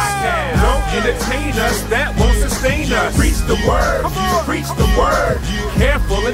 Don't 0.62 1.05
entertain 1.05 1.53
us, 1.61 1.83
that 1.91 2.17
won't 2.19 2.39
sustain 2.39 2.91
us. 2.93 3.14
Preach 3.19 3.37
the 3.47 3.57
word, 3.69 4.05
preach 4.45 4.69
the 4.79 4.89
word. 4.97 5.39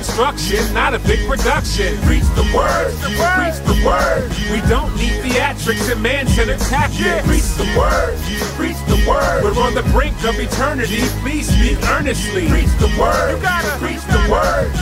Instruction, 0.02 0.74
not 0.74 0.94
a 0.94 0.98
big 0.98 1.28
production. 1.28 1.96
Preach 2.02 2.26
the 2.34 2.42
word, 2.52 2.92
preach 2.98 3.62
the 3.62 3.86
word. 3.86 4.28
We 4.50 4.60
don't 4.68 4.92
need 4.96 5.22
theatrics 5.22 5.92
and 5.92 6.02
man-centered 6.02 6.58
tactics. 6.58 7.24
Preach 7.24 7.54
the 7.54 7.78
word, 7.78 8.18
preach 8.56 8.76
the 8.88 8.98
word. 9.08 9.44
We're 9.44 9.62
on 9.62 9.74
the 9.74 9.84
brink 9.92 10.16
of 10.24 10.34
eternity. 10.40 11.02
Please 11.22 11.46
speak 11.46 11.78
earnestly. 11.88 12.48
Preach 12.48 12.66
the 12.80 12.90
word, 13.00 13.36
you 13.36 13.42
gotta 13.42 13.78
preach 13.78 14.02
the 14.06 14.26
word. 14.28 14.72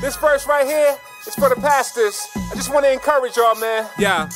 This 0.00 0.14
verse 0.16 0.46
right 0.46 0.64
here 0.64 0.96
is 1.26 1.34
for 1.34 1.48
the 1.48 1.56
pastors. 1.56 2.28
I 2.36 2.54
just 2.54 2.72
want 2.72 2.84
to 2.86 2.92
encourage 2.92 3.36
y'all, 3.36 3.56
man. 3.56 3.88
Yeah. 3.98 4.30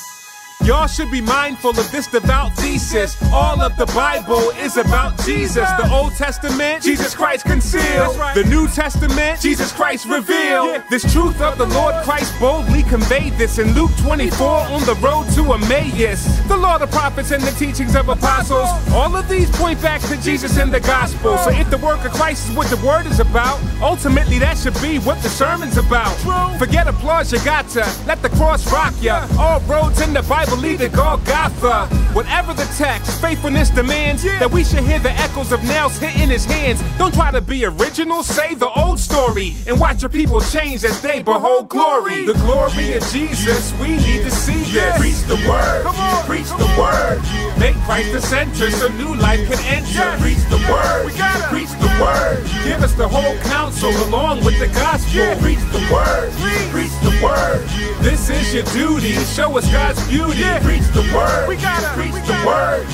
Y'all 0.62 0.86
should 0.86 1.10
be 1.10 1.20
mindful 1.20 1.70
of 1.70 1.90
this 1.90 2.06
devout 2.06 2.54
thesis. 2.54 3.16
All 3.32 3.60
of 3.60 3.76
the 3.76 3.86
Bible 3.86 4.50
is 4.60 4.76
about 4.76 5.18
Jesus. 5.20 5.68
The 5.72 5.90
Old 5.92 6.14
Testament, 6.14 6.82
Jesus 6.82 7.14
Christ 7.14 7.44
concealed. 7.44 8.16
The 8.34 8.44
New 8.48 8.68
Testament, 8.68 9.40
Jesus 9.40 9.72
Christ 9.72 10.06
revealed. 10.06 10.82
This 10.88 11.02
truth 11.12 11.40
of 11.42 11.58
the 11.58 11.66
Lord 11.66 11.94
Christ 12.04 12.32
boldly 12.40 12.82
conveyed 12.84 13.34
this 13.34 13.58
in 13.58 13.74
Luke 13.74 13.90
24 13.98 14.46
on 14.46 14.80
the 14.84 14.94
road 15.02 15.26
to 15.34 15.52
Emmaus. 15.52 16.24
The 16.48 16.56
law, 16.56 16.78
the 16.78 16.86
prophets, 16.86 17.30
and 17.30 17.42
the 17.42 17.50
teachings 17.52 17.94
of 17.94 18.08
apostles. 18.08 18.68
All 18.92 19.14
of 19.14 19.28
these 19.28 19.50
point 19.56 19.82
back 19.82 20.00
to 20.02 20.16
Jesus 20.22 20.56
and 20.56 20.72
the 20.72 20.80
gospel. 20.80 21.36
So 21.38 21.50
if 21.50 21.68
the 21.68 21.78
work 21.78 22.04
of 22.06 22.12
Christ 22.12 22.48
is 22.48 22.56
what 22.56 22.68
the 22.68 22.86
word 22.86 23.06
is 23.06 23.20
about, 23.20 23.60
ultimately 23.82 24.38
that 24.38 24.56
should 24.56 24.80
be 24.80 24.98
what 25.00 25.22
the 25.22 25.28
sermon's 25.28 25.76
about. 25.76 26.14
Forget 26.58 26.86
applause, 26.86 27.32
you 27.32 27.44
got 27.44 27.68
to 27.70 27.80
let 28.06 28.22
the 28.22 28.30
cross 28.30 28.72
rock 28.72 28.94
ya. 29.02 29.26
All 29.38 29.60
roads 29.60 30.00
in 30.00 30.14
the 30.14 30.22
Bible 30.22 30.43
lead 30.52 30.80
in 30.80 30.92
Golgotha. 30.92 31.86
Whatever 32.12 32.54
the 32.54 32.64
text, 32.76 33.20
faithfulness 33.20 33.70
demands 33.70 34.22
that 34.22 34.50
we 34.50 34.64
should 34.64 34.84
hear 34.84 34.98
the 34.98 35.12
echoes 35.12 35.52
of 35.52 35.62
nails 35.64 35.98
hitting 35.98 36.28
his 36.28 36.44
hands. 36.44 36.82
Don't 36.98 37.14
try 37.14 37.30
to 37.30 37.40
be 37.40 37.64
original, 37.64 38.22
say 38.22 38.54
the 38.54 38.70
old 38.70 39.00
story 39.00 39.54
and 39.66 39.80
watch 39.80 40.02
your 40.02 40.10
people 40.10 40.40
change 40.40 40.84
as 40.84 41.00
they 41.00 41.22
behold 41.22 41.68
glory. 41.68 42.26
The 42.26 42.34
glory 42.34 42.94
of 42.94 43.02
Jesus, 43.08 43.72
we 43.80 43.96
need 43.96 44.22
to 44.24 44.30
see 44.30 44.62
this. 44.72 44.98
Preach 44.98 45.22
the 45.26 45.36
word, 45.48 45.86
on, 45.86 46.24
preach 46.24 46.48
the 46.48 46.70
word. 46.78 47.20
Make 47.58 47.76
Christ 47.86 48.12
the 48.12 48.20
center 48.20 48.70
so 48.70 48.88
new 48.88 49.14
life 49.14 49.40
can 49.48 49.58
enter. 49.66 50.22
Preach 50.22 50.42
the 50.50 50.58
word, 50.70 51.06
we 51.06 51.12
gotta, 51.16 51.48
preach 51.48 51.70
the 51.80 51.90
word. 52.00 52.44
Give 52.64 52.82
us 52.82 52.94
the 52.94 53.08
whole 53.08 53.36
counsel 53.48 53.90
along 54.08 54.44
with 54.44 54.58
the 54.58 54.68
gospel. 54.68 55.34
Preach 55.40 55.62
the 55.72 55.82
word, 55.92 56.30
preach 56.70 56.94
the 57.02 57.14
word. 57.22 57.94
This 58.02 58.28
is 58.28 58.52
your 58.52 58.64
duty. 58.64 59.12
Show 59.32 59.56
us 59.56 59.70
God's 59.72 60.06
beauty. 60.08 60.33
Preach 60.34 60.82
the 60.90 61.08
word. 61.14 61.48
We 61.48 61.56
gotta 61.56 61.86
preach 61.94 62.14
the 62.26 62.42
word. 62.44 62.86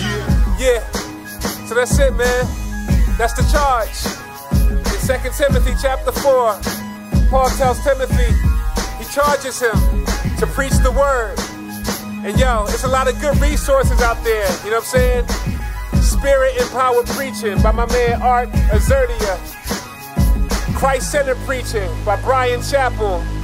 Yeah. 0.61 0.85
So 1.65 1.75
that's 1.75 1.99
it, 1.99 2.15
man. 2.15 2.45
That's 3.17 3.33
the 3.33 3.49
charge. 3.51 3.97
In 4.61 5.23
2 5.23 5.31
Timothy 5.39 5.73
chapter 5.81 6.13
4, 6.13 6.61
Paul 7.31 7.49
tells 7.57 7.83
Timothy, 7.83 8.29
he 8.99 9.05
charges 9.11 9.59
him 9.59 10.05
to 10.37 10.47
preach 10.49 10.77
the 10.83 10.93
word. 10.93 11.39
And 12.27 12.39
yo, 12.39 12.65
it's 12.69 12.85
a 12.85 12.89
lot 12.89 13.09
of 13.09 13.19
good 13.23 13.37
resources 13.41 14.03
out 14.03 14.23
there. 14.23 14.47
You 14.63 14.73
know 14.73 14.81
what 14.81 14.95
I'm 14.95 15.25
saying? 15.25 15.29
Spirit 16.03 16.61
empowered 16.61 17.07
preaching 17.07 17.63
by 17.63 17.73
my 17.73 17.87
man 17.87 18.21
Art 18.21 18.51
Azurdia. 18.69 19.39
Christ 20.77 21.11
centered 21.11 21.39
preaching 21.47 21.89
by 22.05 22.21
Bryan 22.21 22.61
Chapell. 22.61 23.40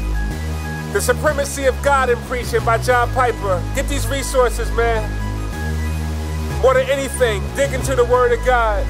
The 0.93 1.01
Supremacy 1.01 1.65
of 1.67 1.81
God 1.83 2.11
in 2.11 2.19
Preaching 2.23 2.65
by 2.65 2.79
John 2.79 3.11
Piper. 3.13 3.63
Get 3.75 3.89
these 3.89 4.07
resources, 4.09 4.71
man. 4.73 5.03
More 6.63 6.75
than 6.75 6.89
anything, 6.89 7.43
dig 7.55 7.73
into 7.73 7.95
the 7.95 8.05
Word 8.05 8.33
of 8.33 8.45
God, 8.47 8.87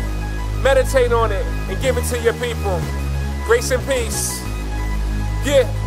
meditate 0.62 1.12
on 1.12 1.32
it, 1.32 1.44
and 1.68 1.80
give 1.82 1.96
it 1.96 2.04
to 2.06 2.18
your 2.20 2.34
people. 2.34 2.80
Grace 3.44 3.70
and 3.70 3.84
peace. 3.86 4.40
Yeah. 5.44 5.85